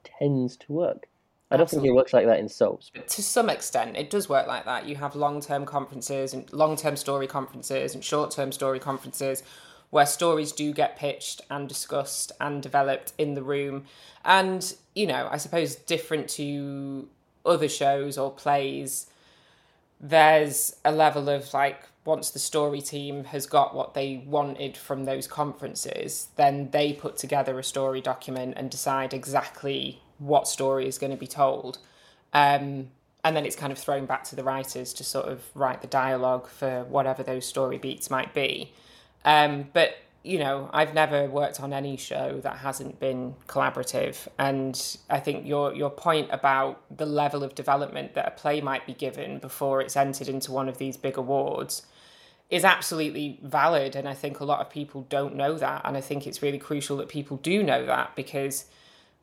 tends 0.04 0.56
to 0.56 0.72
work. 0.72 1.06
I 1.50 1.56
don't 1.56 1.64
Absolutely. 1.64 1.88
think 1.88 1.92
it 1.92 1.96
works 1.96 2.12
like 2.14 2.26
that 2.26 2.38
in 2.38 2.48
soaps. 2.48 2.90
To 3.06 3.22
some 3.22 3.50
extent, 3.50 3.96
it 3.98 4.08
does 4.08 4.26
work 4.26 4.46
like 4.46 4.64
that. 4.64 4.86
You 4.86 4.96
have 4.96 5.14
long-term 5.14 5.66
conferences 5.66 6.32
and 6.32 6.50
long-term 6.50 6.96
story 6.96 7.26
conferences 7.26 7.94
and 7.94 8.02
short-term 8.02 8.52
story 8.52 8.78
conferences 8.78 9.42
where 9.90 10.06
stories 10.06 10.52
do 10.52 10.72
get 10.72 10.96
pitched 10.96 11.42
and 11.50 11.68
discussed 11.68 12.32
and 12.40 12.62
developed 12.62 13.12
in 13.18 13.34
the 13.34 13.42
room. 13.42 13.84
And, 14.24 14.74
you 14.94 15.06
know, 15.06 15.28
I 15.30 15.36
suppose 15.36 15.74
different 15.74 16.28
to 16.30 17.06
other 17.44 17.68
shows 17.68 18.16
or 18.16 18.30
plays, 18.30 19.08
there's 20.00 20.74
a 20.86 20.90
level 20.90 21.28
of 21.28 21.52
like 21.52 21.82
once 22.04 22.30
the 22.30 22.38
story 22.38 22.80
team 22.80 23.24
has 23.24 23.46
got 23.46 23.74
what 23.74 23.94
they 23.94 24.22
wanted 24.26 24.76
from 24.76 25.04
those 25.04 25.26
conferences, 25.28 26.28
then 26.36 26.70
they 26.70 26.92
put 26.92 27.16
together 27.16 27.58
a 27.58 27.64
story 27.64 28.00
document 28.00 28.54
and 28.56 28.70
decide 28.70 29.14
exactly 29.14 30.02
what 30.18 30.48
story 30.48 30.88
is 30.88 30.98
going 30.98 31.12
to 31.12 31.16
be 31.16 31.26
told. 31.26 31.78
Um, 32.32 32.88
and 33.24 33.36
then 33.36 33.46
it's 33.46 33.54
kind 33.54 33.72
of 33.72 33.78
thrown 33.78 34.06
back 34.06 34.24
to 34.24 34.36
the 34.36 34.42
writers 34.42 34.92
to 34.94 35.04
sort 35.04 35.26
of 35.26 35.42
write 35.54 35.80
the 35.80 35.86
dialogue 35.86 36.48
for 36.48 36.82
whatever 36.84 37.22
those 37.22 37.46
story 37.46 37.78
beats 37.78 38.10
might 38.10 38.34
be. 38.34 38.72
Um, 39.24 39.68
but 39.72 39.96
you 40.24 40.38
know, 40.38 40.70
I've 40.72 40.94
never 40.94 41.26
worked 41.26 41.60
on 41.60 41.72
any 41.72 41.96
show 41.96 42.40
that 42.42 42.58
hasn't 42.58 43.00
been 43.00 43.34
collaborative, 43.48 44.28
and 44.38 44.80
I 45.10 45.18
think 45.18 45.46
your 45.46 45.74
your 45.74 45.90
point 45.90 46.28
about 46.30 46.80
the 46.96 47.06
level 47.06 47.42
of 47.42 47.56
development 47.56 48.14
that 48.14 48.28
a 48.28 48.30
play 48.30 48.60
might 48.60 48.86
be 48.86 48.94
given 48.94 49.38
before 49.38 49.80
it's 49.80 49.96
entered 49.96 50.28
into 50.28 50.52
one 50.52 50.68
of 50.68 50.78
these 50.78 50.96
big 50.96 51.16
awards 51.16 51.82
is 52.52 52.66
absolutely 52.66 53.40
valid, 53.42 53.96
and 53.96 54.06
I 54.06 54.12
think 54.12 54.38
a 54.38 54.44
lot 54.44 54.60
of 54.60 54.68
people 54.68 55.06
don't 55.08 55.34
know 55.34 55.56
that, 55.56 55.80
and 55.86 55.96
I 55.96 56.02
think 56.02 56.26
it's 56.26 56.42
really 56.42 56.58
crucial 56.58 56.98
that 56.98 57.08
people 57.08 57.38
do 57.38 57.62
know 57.62 57.86
that 57.86 58.14
because 58.14 58.66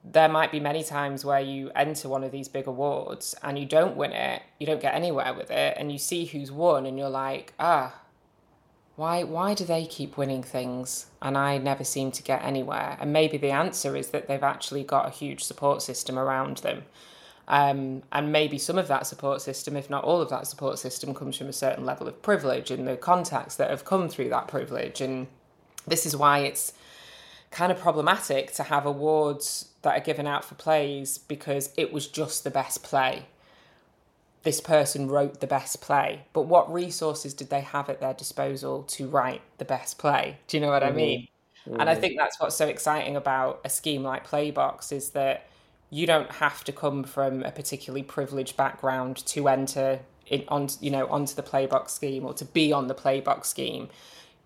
there 0.03 0.27
might 0.27 0.51
be 0.51 0.59
many 0.59 0.83
times 0.83 1.23
where 1.23 1.39
you 1.39 1.69
enter 1.75 2.09
one 2.09 2.23
of 2.23 2.31
these 2.31 2.47
big 2.47 2.65
awards 2.65 3.35
and 3.43 3.59
you 3.59 3.67
don't 3.67 3.95
win 3.95 4.13
it, 4.13 4.41
you 4.59 4.65
don't 4.65 4.81
get 4.81 4.95
anywhere 4.95 5.31
with 5.35 5.51
it, 5.51 5.75
and 5.77 5.91
you 5.91 5.99
see 5.99 6.25
who's 6.25 6.51
won, 6.51 6.87
and 6.87 6.97
you're 6.97 7.07
like, 7.07 7.53
ah, 7.59 7.93
why 8.95 9.23
why 9.23 9.53
do 9.53 9.63
they 9.63 9.85
keep 9.85 10.17
winning 10.17 10.43
things 10.43 11.05
and 11.21 11.37
I 11.37 11.59
never 11.59 11.83
seem 11.83 12.11
to 12.13 12.23
get 12.23 12.43
anywhere? 12.43 12.97
And 12.99 13.13
maybe 13.13 13.37
the 13.37 13.51
answer 13.51 13.95
is 13.95 14.09
that 14.09 14.27
they've 14.27 14.43
actually 14.43 14.83
got 14.83 15.07
a 15.07 15.11
huge 15.11 15.43
support 15.43 15.83
system 15.83 16.17
around 16.17 16.57
them. 16.57 16.83
Um, 17.49 18.03
and 18.11 18.31
maybe 18.31 18.59
some 18.59 18.77
of 18.77 18.87
that 18.89 19.07
support 19.07 19.41
system, 19.41 19.75
if 19.75 19.89
not 19.89 20.03
all 20.03 20.21
of 20.21 20.29
that 20.29 20.45
support 20.45 20.77
system, 20.77 21.15
comes 21.15 21.35
from 21.35 21.47
a 21.47 21.53
certain 21.53 21.83
level 21.83 22.07
of 22.07 22.21
privilege 22.21 22.69
and 22.69 22.87
the 22.87 22.95
contacts 22.95 23.55
that 23.55 23.71
have 23.71 23.83
come 23.83 24.07
through 24.07 24.29
that 24.29 24.47
privilege. 24.47 25.01
And 25.01 25.27
this 25.87 26.05
is 26.05 26.15
why 26.15 26.39
it's 26.39 26.73
kind 27.49 27.71
of 27.71 27.79
problematic 27.79 28.53
to 28.53 28.63
have 28.63 28.85
awards 28.85 29.69
that 29.81 29.97
are 29.97 30.03
given 30.03 30.27
out 30.27 30.45
for 30.45 30.53
plays 30.55 31.17
because 31.17 31.73
it 31.75 31.91
was 31.91 32.07
just 32.07 32.43
the 32.43 32.51
best 32.51 32.83
play 32.83 33.25
this 34.43 34.61
person 34.61 35.07
wrote 35.07 35.41
the 35.41 35.47
best 35.47 35.81
play, 35.81 36.25
but 36.33 36.43
what 36.43 36.71
resources 36.71 37.33
did 37.33 37.49
they 37.49 37.61
have 37.61 37.89
at 37.89 37.99
their 37.99 38.13
disposal 38.13 38.83
to 38.83 39.07
write 39.07 39.41
the 39.57 39.65
best 39.65 39.97
play? 39.97 40.37
Do 40.47 40.57
you 40.57 40.61
know 40.61 40.69
what 40.69 40.81
mm-hmm. 40.81 40.93
I 40.93 40.95
mean? 40.95 41.27
Mm-hmm. 41.67 41.81
And 41.81 41.89
I 41.89 41.95
think 41.95 42.15
that's 42.17 42.39
what's 42.39 42.55
so 42.55 42.67
exciting 42.67 43.17
about 43.17 43.59
a 43.65 43.69
scheme 43.69 44.03
like 44.03 44.25
Playbox 44.25 44.93
is 44.93 45.09
that 45.11 45.48
you 45.89 46.05
don't 46.05 46.31
have 46.33 46.63
to 46.65 46.71
come 46.71 47.03
from 47.03 47.43
a 47.43 47.51
particularly 47.51 48.03
privileged 48.03 48.55
background 48.55 49.17
to 49.27 49.47
enter 49.47 49.99
in 50.27 50.43
on 50.47 50.69
you 50.79 50.91
know 50.91 51.07
onto 51.07 51.35
the 51.35 51.43
Playbox 51.43 51.89
scheme 51.89 52.25
or 52.25 52.33
to 52.33 52.45
be 52.45 52.71
on 52.71 52.87
the 52.87 52.95
Playbox 52.95 53.45
scheme. 53.45 53.89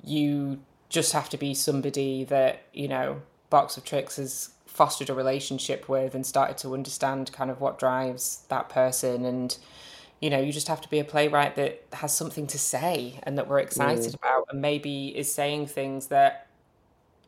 You 0.03 0.59
just 0.89 1.13
have 1.13 1.29
to 1.29 1.37
be 1.37 1.53
somebody 1.53 2.23
that 2.25 2.63
you 2.73 2.87
know 2.87 3.21
Box 3.49 3.77
of 3.77 3.83
Tricks 3.83 4.15
has 4.17 4.49
fostered 4.65 5.09
a 5.09 5.13
relationship 5.13 5.87
with 5.87 6.15
and 6.15 6.25
started 6.25 6.57
to 6.57 6.73
understand 6.73 7.31
kind 7.31 7.51
of 7.51 7.61
what 7.61 7.77
drives 7.77 8.43
that 8.49 8.69
person 8.69 9.23
and 9.23 9.55
you 10.19 10.31
know 10.31 10.39
you 10.39 10.51
just 10.51 10.67
have 10.67 10.81
to 10.81 10.89
be 10.89 10.97
a 10.97 11.03
playwright 11.03 11.55
that 11.55 11.83
has 11.93 12.15
something 12.15 12.47
to 12.47 12.57
say 12.57 13.19
and 13.21 13.37
that 13.37 13.47
we're 13.47 13.59
excited 13.59 14.11
mm. 14.11 14.15
about 14.15 14.47
and 14.49 14.59
maybe 14.59 15.15
is 15.15 15.31
saying 15.31 15.67
things 15.67 16.07
that 16.07 16.47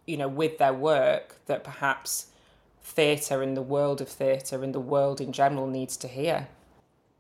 you 0.08 0.18
know 0.18 0.28
with 0.28 0.58
their 0.58 0.74
work 0.74 1.36
that 1.46 1.64
perhaps 1.64 2.28
theatre 2.86 3.42
and 3.42 3.58
the 3.58 3.62
world 3.62 4.02
of 4.02 4.08
theatre 4.08 4.64
and 4.64 4.74
the 4.74 4.80
world 4.80 5.20
in 5.20 5.32
general 5.32 5.68
needs 5.68 5.98
to 5.98 6.08
hear 6.08 6.48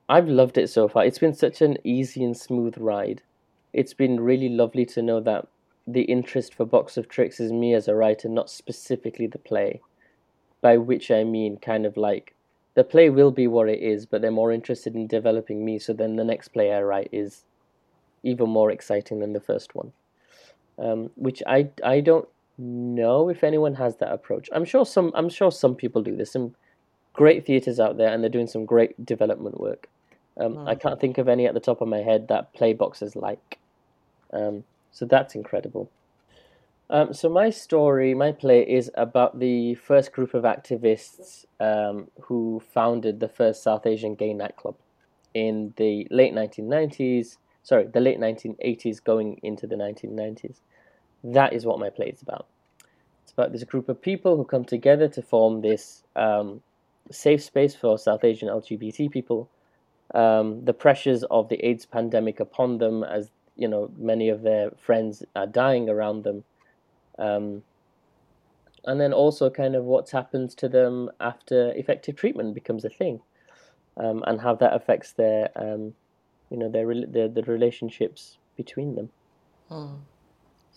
i've 0.08 0.28
loved 0.28 0.58
it 0.58 0.70
so 0.70 0.88
far 0.88 1.04
it's 1.04 1.20
been 1.20 1.34
such 1.34 1.62
an 1.62 1.78
easy 1.84 2.24
and 2.24 2.38
smooth 2.38 2.78
ride 2.78 3.22
it's 3.74 3.94
been 3.94 4.20
really 4.20 4.50
lovely 4.50 4.86
to 4.86 5.02
know 5.02 5.20
that 5.20 5.48
the 5.88 6.04
interest 6.04 6.54
for 6.54 6.66
box 6.66 6.98
of 6.98 7.10
tricks 7.10 7.40
is 7.40 7.52
me 7.52 7.74
as 7.74 7.88
a 7.88 7.96
writer 7.96 8.30
not 8.30 8.50
specifically 8.50 9.28
the 9.28 9.40
play 9.40 9.82
by 10.62 10.78
which 10.78 11.10
i 11.12 11.24
mean 11.24 11.58
kind 11.58 11.86
of 11.86 11.98
like 11.98 12.36
the 12.76 12.84
play 12.84 13.10
will 13.10 13.32
be 13.32 13.48
what 13.48 13.70
it 13.70 13.80
is, 13.80 14.06
but 14.06 14.22
they're 14.22 14.32
more 14.32 14.52
interested 14.52 14.96
in 14.96 15.08
developing 15.08 15.66
me. 15.66 15.80
So 15.80 15.94
then 15.94 16.18
the 16.18 16.24
next 16.24 16.50
play 16.50 16.74
I 16.74 16.82
write 16.82 17.10
is 17.12 17.46
even 18.22 18.50
more 18.50 18.70
exciting 18.70 19.20
than 19.20 19.34
the 19.34 19.40
first 19.40 19.74
one. 19.74 19.94
Um, 20.78 21.10
which 21.16 21.42
I 21.48 21.70
I 21.84 22.02
don't 22.02 22.28
know 22.58 23.30
if 23.30 23.44
anyone 23.44 23.76
has 23.76 23.98
that 23.98 24.12
approach. 24.12 24.50
I'm 24.54 24.66
sure 24.66 24.86
some 24.86 25.12
I'm 25.16 25.30
sure 25.30 25.52
some 25.52 25.76
people 25.76 26.02
do. 26.02 26.16
There's 26.16 26.32
some 26.32 26.56
great 27.14 27.46
theaters 27.46 27.80
out 27.80 27.98
there, 27.98 28.10
and 28.10 28.24
they're 28.24 28.30
doing 28.30 28.48
some 28.48 28.66
great 28.66 29.06
development 29.06 29.60
work. 29.60 29.90
Um, 30.38 30.56
mm. 30.56 30.68
I 30.68 30.76
can't 30.76 31.00
think 31.00 31.18
of 31.18 31.28
any 31.28 31.46
at 31.46 31.54
the 31.54 31.60
top 31.60 31.82
of 31.82 31.88
my 31.88 32.00
head 32.00 32.28
that 32.28 32.54
Playbox 32.54 33.02
is 33.02 33.16
like. 33.16 33.60
Um, 34.34 34.64
so 34.92 35.06
that's 35.06 35.36
incredible. 35.36 35.90
Um, 36.90 37.14
so 37.14 37.30
my 37.30 37.50
story, 37.50 38.14
my 38.14 38.32
play 38.32 38.62
is 38.62 38.92
about 38.96 39.40
the 39.40 39.76
first 39.76 40.12
group 40.12 40.34
of 40.34 40.44
activists 40.44 41.46
um, 41.60 42.10
who 42.22 42.62
founded 42.74 43.20
the 43.20 43.28
first 43.28 43.64
South 43.64 43.88
Asian 43.88 44.14
gay 44.14 44.34
nightclub 44.34 44.76
in 45.34 45.74
the 45.78 46.08
late 46.12 46.34
1990s. 46.34 47.38
Sorry, 47.64 47.88
the 47.88 48.00
late 48.00 48.20
1980s, 48.20 49.04
going 49.04 49.40
into 49.42 49.66
the 49.66 49.76
1990s. 49.76 50.58
That 51.34 51.54
is 51.54 51.66
what 51.66 51.80
my 51.80 51.90
play 51.90 52.08
is 52.08 52.22
about. 52.22 52.48
It's 53.24 53.32
about 53.32 53.52
this 53.52 53.64
group 53.64 53.90
of 53.90 54.02
people 54.02 54.38
who 54.38 54.46
come 54.46 54.64
together 54.64 55.08
to 55.10 55.22
form 55.22 55.62
this 55.62 56.04
um, 56.16 56.62
safe 57.12 57.44
space 57.44 57.76
for 57.76 57.98
South 57.98 58.24
Asian 58.24 58.48
LGBT 58.50 59.12
people. 59.12 59.50
Um, 60.14 60.64
the 60.64 60.74
pressures 60.74 61.24
of 61.26 61.50
the 61.50 61.64
AIDS 61.66 61.86
pandemic 61.86 62.40
upon 62.40 62.78
them, 62.78 63.04
as 63.04 63.32
you 63.58 63.68
know, 63.68 63.92
many 63.98 64.30
of 64.30 64.44
their 64.44 64.72
friends 64.78 65.24
are 65.36 65.48
dying 65.48 65.90
around 65.90 66.24
them 66.24 66.44
um, 67.18 67.64
and 68.86 69.00
then 69.00 69.14
also 69.14 69.50
kind 69.50 69.76
of 69.76 69.84
what's 69.84 70.12
happened 70.12 70.52
to 70.52 70.70
them 70.70 71.10
after 71.20 71.72
effective 71.76 72.16
treatment 72.16 72.54
becomes 72.54 72.86
a 72.86 72.90
thing, 72.90 73.20
um, 73.98 74.24
and 74.28 74.42
how 74.42 74.54
that 74.56 74.74
affects 74.74 75.14
their, 75.14 75.50
um, 75.56 75.94
you 76.50 76.58
know, 76.58 76.70
their, 76.70 77.06
their 77.06 77.28
the 77.28 77.44
relationships 77.44 78.38
between 78.56 78.96
them. 78.96 79.10
Hmm. 79.70 79.96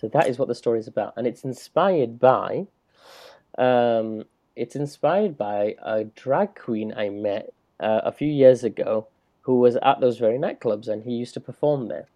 So 0.01 0.09
that 0.09 0.29
is 0.29 0.39
what 0.39 0.49
the 0.49 0.55
story 0.55 0.79
is 0.79 0.87
about, 0.87 1.15
and 1.17 1.27
it's 1.27 1.45
inspired 1.45 2.21
by, 2.21 2.67
um, 3.59 4.25
it's 4.55 4.77
inspired 4.77 5.37
by 5.37 5.75
a 5.83 6.05
drag 6.05 6.55
queen 6.55 6.95
I 6.97 7.09
met 7.09 7.53
uh, 7.81 8.03
a 8.05 8.13
few 8.13 8.29
years 8.29 8.63
ago, 8.63 9.09
who 9.41 9.59
was 9.59 9.77
at 9.77 10.01
those 10.01 10.19
very 10.19 10.39
nightclubs, 10.39 10.89
and 10.89 11.03
he 11.03 11.13
used 11.13 11.35
to 11.35 11.41
perform 11.41 11.89
there. 11.89 12.07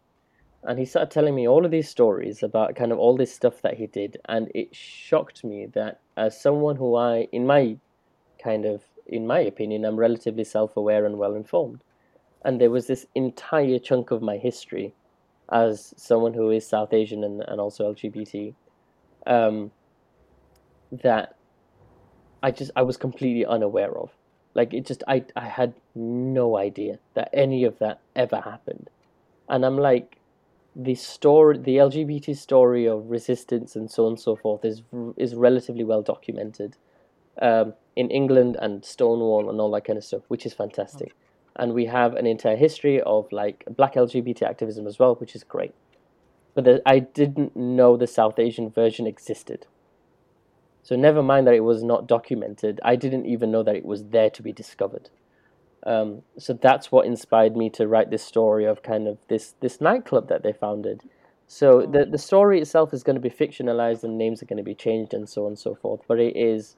And 0.63 0.79
he 0.79 0.85
started 0.85 1.11
telling 1.11 1.35
me 1.35 1.49
all 1.49 1.65
of 1.65 1.73
these 1.73 1.89
stories 1.89 2.45
about 2.45 2.77
kind 2.77 2.93
of 2.93 2.99
all 2.99 3.17
this 3.17 3.35
stuff 3.35 3.63
that 3.63 3.79
he 3.79 3.89
did. 3.89 4.19
And 4.27 4.49
it 4.55 4.77
shocked 4.77 5.43
me 5.43 5.67
that 5.75 5.99
as 6.17 6.41
someone 6.41 6.77
who 6.77 6.95
i 6.95 7.29
in 7.33 7.47
my 7.47 7.77
kind 8.43 8.65
of 8.65 8.83
in 9.07 9.27
my 9.27 9.41
opinion 9.41 9.85
i'm 9.85 9.97
relatively 9.97 10.45
self-aware 10.45 11.05
and 11.07 11.19
well 11.19 11.35
informed 11.35 11.83
and 12.45 12.61
there 12.61 12.71
was 12.71 12.87
this 12.87 13.07
entire 13.15 13.79
chunk 13.79 14.11
of 14.11 14.23
my 14.23 14.37
history 14.37 14.95
as 15.53 15.95
someone 15.97 16.35
who 16.35 16.51
is 16.51 16.67
south 16.67 16.93
asian 16.93 17.23
and, 17.25 17.43
and 17.47 17.61
also 17.61 17.93
lgbt 17.93 18.55
um, 19.27 19.71
that 20.91 21.37
i 22.43 22.51
just 22.51 22.71
i 22.77 22.83
was 22.83 22.97
completely 22.97 23.47
unaware 23.47 23.97
of. 23.97 24.11
Like 24.55 24.75
it 24.75 24.85
just 24.85 25.03
i 25.09 25.25
i 25.37 25.47
had 25.47 25.75
no 25.95 26.57
idea 26.57 26.99
that 27.15 27.31
any 27.33 27.65
of 27.65 27.79
that 27.79 28.01
ever 28.17 28.41
happened. 28.41 28.91
And 29.49 29.65
i'm 29.65 29.79
like 29.79 30.19
the 30.75 30.95
story, 30.95 31.59
the 31.59 31.77
LGBT 31.77 32.37
story 32.37 32.87
of 32.87 33.11
resistance 33.11 33.77
and 33.77 33.91
so 33.91 34.07
on 34.07 34.13
and 34.13 34.21
so 34.21 34.37
forth 34.37 34.65
is 34.65 34.83
is 35.17 35.35
relatively 35.35 35.85
well 35.85 36.03
documented 36.03 36.77
um, 37.41 37.75
in 37.95 38.11
England 38.11 38.57
and 38.61 38.85
Stonewall 38.85 39.51
and 39.51 39.61
all 39.61 39.71
that 39.73 39.85
kind 39.85 39.99
of 39.99 40.05
stuff, 40.05 40.23
which 40.29 40.47
is 40.47 40.55
fantastic. 40.55 41.15
And 41.57 41.75
we 41.75 41.87
have 41.87 42.15
an 42.15 42.27
entire 42.27 42.57
history 42.57 43.01
of 43.01 43.31
like 43.31 43.65
black 43.77 43.95
LGBT 43.95 44.43
activism 44.43 44.87
as 44.87 44.99
well, 44.99 45.15
which 45.17 45.35
is 45.35 45.45
great. 45.45 45.75
But 46.55 46.65
the, 46.65 46.83
I 46.87 46.99
didn't 46.99 47.57
know 47.57 47.97
the 47.97 48.07
South 48.07 48.39
Asian 48.39 48.71
version 48.71 49.07
existed. 49.07 49.67
So 50.83 50.97
never 50.97 51.23
mind 51.23 51.47
that 51.47 51.55
it 51.55 51.61
was 51.61 51.83
not 51.83 52.07
documented. 52.07 52.81
I 52.85 52.97
didn't 52.97 53.27
even 53.27 53.51
know 53.51 53.63
that 53.63 53.77
it 53.77 53.85
was 53.85 54.05
there 54.07 54.31
to 54.31 54.43
be 54.43 54.53
discovered. 54.53 55.11
Um, 55.85 56.23
so 56.39 56.53
that's 56.53 56.93
what 56.93 57.07
inspired 57.07 57.57
me 57.57 57.71
to 57.71 57.89
write 57.89 58.11
this 58.11 58.25
story 58.25 58.65
of 58.65 58.83
kind 58.83 59.09
of 59.09 59.19
this 59.29 59.55
this 59.61 59.81
nightclub 59.81 60.29
that 60.29 60.43
they 60.43 60.53
founded. 60.53 61.03
So 61.47 61.83
the 61.83 62.05
the 62.05 62.19
story 62.19 62.61
itself 62.61 62.95
is 62.95 63.03
going 63.03 63.17
to 63.17 63.21
be 63.21 63.31
fictionalized 63.31 64.05
and 64.05 64.17
names 64.17 64.43
are 64.43 64.47
going 64.47 64.59
to 64.59 64.63
be 64.63 64.75
changed 64.75 65.13
and 65.13 65.29
so 65.29 65.43
on 65.43 65.49
and 65.49 65.59
so 65.59 65.75
forth. 65.75 66.01
But 66.07 66.21
it 66.21 66.37
is 66.37 66.77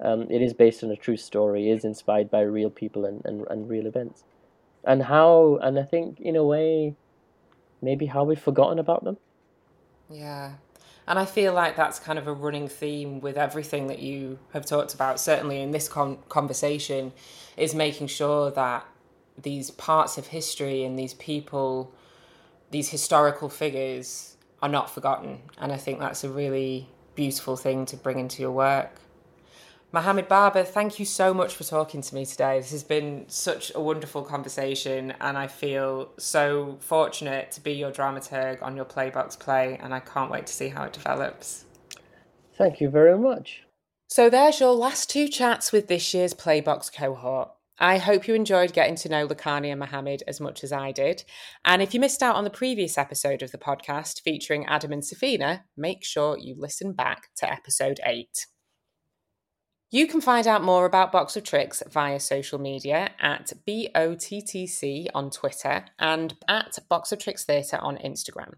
um, 0.00 0.22
it 0.30 0.42
is 0.42 0.52
based 0.52 0.82
on 0.82 0.90
a 0.90 0.96
true 0.96 1.16
story. 1.16 1.70
is 1.70 1.84
inspired 1.84 2.30
by 2.30 2.40
real 2.40 2.70
people 2.70 3.04
and, 3.04 3.24
and, 3.24 3.46
and 3.50 3.68
real 3.68 3.86
events. 3.86 4.24
And 4.84 5.04
how 5.04 5.58
and 5.62 5.78
I 5.78 5.84
think 5.84 6.20
in 6.20 6.34
a 6.34 6.44
way 6.44 6.96
maybe 7.80 8.06
how 8.06 8.24
we've 8.24 8.40
forgotten 8.40 8.78
about 8.78 9.04
them. 9.04 9.16
Yeah. 10.08 10.54
And 11.06 11.18
I 11.18 11.24
feel 11.24 11.52
like 11.52 11.76
that's 11.76 11.98
kind 11.98 12.18
of 12.18 12.28
a 12.28 12.32
running 12.32 12.68
theme 12.68 13.20
with 13.20 13.36
everything 13.36 13.88
that 13.88 13.98
you 13.98 14.38
have 14.52 14.64
talked 14.64 14.94
about, 14.94 15.18
certainly 15.18 15.60
in 15.60 15.72
this 15.72 15.88
con- 15.88 16.18
conversation, 16.28 17.12
is 17.56 17.74
making 17.74 18.06
sure 18.06 18.50
that 18.52 18.86
these 19.36 19.70
parts 19.72 20.16
of 20.16 20.28
history 20.28 20.84
and 20.84 20.96
these 20.96 21.14
people, 21.14 21.92
these 22.70 22.90
historical 22.90 23.48
figures, 23.48 24.36
are 24.62 24.68
not 24.68 24.88
forgotten. 24.88 25.40
And 25.58 25.72
I 25.72 25.76
think 25.76 25.98
that's 25.98 26.22
a 26.22 26.30
really 26.30 26.88
beautiful 27.16 27.56
thing 27.56 27.84
to 27.86 27.96
bring 27.96 28.20
into 28.20 28.40
your 28.40 28.52
work. 28.52 29.00
Mohammed 29.94 30.26
Barber, 30.26 30.64
thank 30.64 30.98
you 30.98 31.04
so 31.04 31.34
much 31.34 31.54
for 31.54 31.64
talking 31.64 32.00
to 32.00 32.14
me 32.14 32.24
today. 32.24 32.58
This 32.58 32.70
has 32.70 32.82
been 32.82 33.26
such 33.28 33.70
a 33.74 33.80
wonderful 33.80 34.22
conversation, 34.22 35.12
and 35.20 35.36
I 35.36 35.48
feel 35.48 36.12
so 36.16 36.78
fortunate 36.80 37.50
to 37.52 37.60
be 37.60 37.72
your 37.72 37.90
dramaturg 37.90 38.62
on 38.62 38.74
your 38.74 38.86
Playbox 38.86 39.38
play, 39.38 39.78
and 39.82 39.92
I 39.92 40.00
can't 40.00 40.30
wait 40.30 40.46
to 40.46 40.52
see 40.52 40.68
how 40.68 40.84
it 40.84 40.94
develops. 40.94 41.66
Thank 42.56 42.80
you 42.80 42.88
very 42.88 43.18
much. 43.18 43.64
So, 44.08 44.30
there's 44.30 44.60
your 44.60 44.72
last 44.72 45.10
two 45.10 45.28
chats 45.28 45.72
with 45.72 45.88
this 45.88 46.14
year's 46.14 46.32
Playbox 46.32 46.90
cohort. 46.90 47.50
I 47.78 47.98
hope 47.98 48.26
you 48.26 48.34
enjoyed 48.34 48.72
getting 48.72 48.96
to 48.96 49.10
know 49.10 49.28
Lekhani 49.28 49.68
and 49.68 49.80
Mohammed 49.80 50.22
as 50.26 50.40
much 50.40 50.64
as 50.64 50.72
I 50.72 50.92
did. 50.92 51.24
And 51.66 51.82
if 51.82 51.92
you 51.92 52.00
missed 52.00 52.22
out 52.22 52.36
on 52.36 52.44
the 52.44 52.50
previous 52.50 52.96
episode 52.96 53.42
of 53.42 53.50
the 53.50 53.58
podcast 53.58 54.22
featuring 54.22 54.64
Adam 54.66 54.92
and 54.92 55.02
Safina, 55.02 55.64
make 55.76 56.02
sure 56.02 56.38
you 56.38 56.54
listen 56.56 56.94
back 56.94 57.28
to 57.36 57.50
episode 57.50 58.00
8. 58.06 58.46
You 59.94 60.06
can 60.06 60.22
find 60.22 60.46
out 60.46 60.64
more 60.64 60.86
about 60.86 61.12
Box 61.12 61.36
of 61.36 61.44
Tricks 61.44 61.82
via 61.86 62.18
social 62.18 62.58
media 62.58 63.10
at 63.20 63.52
BOTTC 63.68 65.08
on 65.14 65.28
Twitter 65.28 65.84
and 65.98 66.32
at 66.48 66.78
Box 66.88 67.12
of 67.12 67.18
Tricks 67.18 67.44
Theatre 67.44 67.76
on 67.76 67.98
Instagram. 67.98 68.54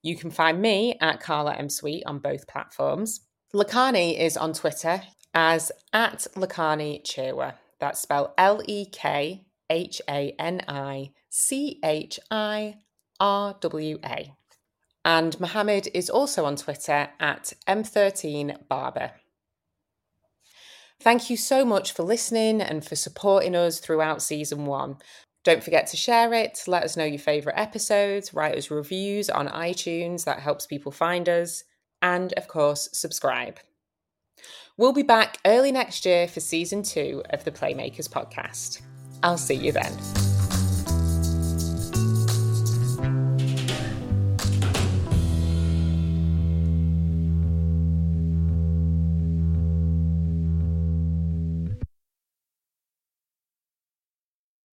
You 0.00 0.16
can 0.16 0.30
find 0.30 0.62
me 0.62 0.96
at 0.98 1.20
Karla 1.20 1.56
M. 1.56 1.68
Sweet 1.68 2.04
on 2.06 2.20
both 2.20 2.48
platforms. 2.48 3.20
Lekhani 3.54 4.18
is 4.18 4.38
on 4.38 4.54
Twitter 4.54 5.02
as 5.34 5.70
at 5.92 6.26
Lekhani 6.34 7.04
Chirwa. 7.04 7.52
That's 7.80 8.00
spelled 8.00 8.30
L 8.38 8.62
E 8.64 8.86
K 8.86 9.44
H 9.68 10.00
A 10.08 10.34
N 10.38 10.62
I 10.68 11.10
C 11.28 11.80
H 11.84 12.18
I 12.30 12.76
R 13.20 13.54
W 13.60 13.98
A. 14.02 14.32
And 15.04 15.38
Mohammed 15.38 15.88
is 15.92 16.08
also 16.08 16.46
on 16.46 16.56
Twitter 16.56 17.10
at 17.20 17.52
M13Barber. 17.68 19.10
Thank 21.00 21.30
you 21.30 21.36
so 21.36 21.64
much 21.64 21.92
for 21.92 22.02
listening 22.02 22.60
and 22.60 22.84
for 22.84 22.96
supporting 22.96 23.54
us 23.54 23.78
throughout 23.78 24.20
season 24.20 24.66
one. 24.66 24.96
Don't 25.44 25.62
forget 25.62 25.86
to 25.88 25.96
share 25.96 26.34
it, 26.34 26.62
let 26.66 26.82
us 26.82 26.96
know 26.96 27.04
your 27.04 27.18
favourite 27.18 27.58
episodes, 27.58 28.34
write 28.34 28.56
us 28.56 28.70
reviews 28.70 29.30
on 29.30 29.48
iTunes, 29.48 30.24
that 30.24 30.40
helps 30.40 30.66
people 30.66 30.92
find 30.92 31.28
us, 31.28 31.64
and 32.02 32.32
of 32.34 32.48
course, 32.48 32.88
subscribe. 32.92 33.58
We'll 34.76 34.92
be 34.92 35.02
back 35.02 35.38
early 35.46 35.72
next 35.72 36.04
year 36.04 36.28
for 36.28 36.40
season 36.40 36.82
two 36.82 37.22
of 37.30 37.44
the 37.44 37.52
Playmakers 37.52 38.08
podcast. 38.08 38.82
I'll 39.22 39.38
see 39.38 39.54
you 39.54 39.72
then. 39.72 40.27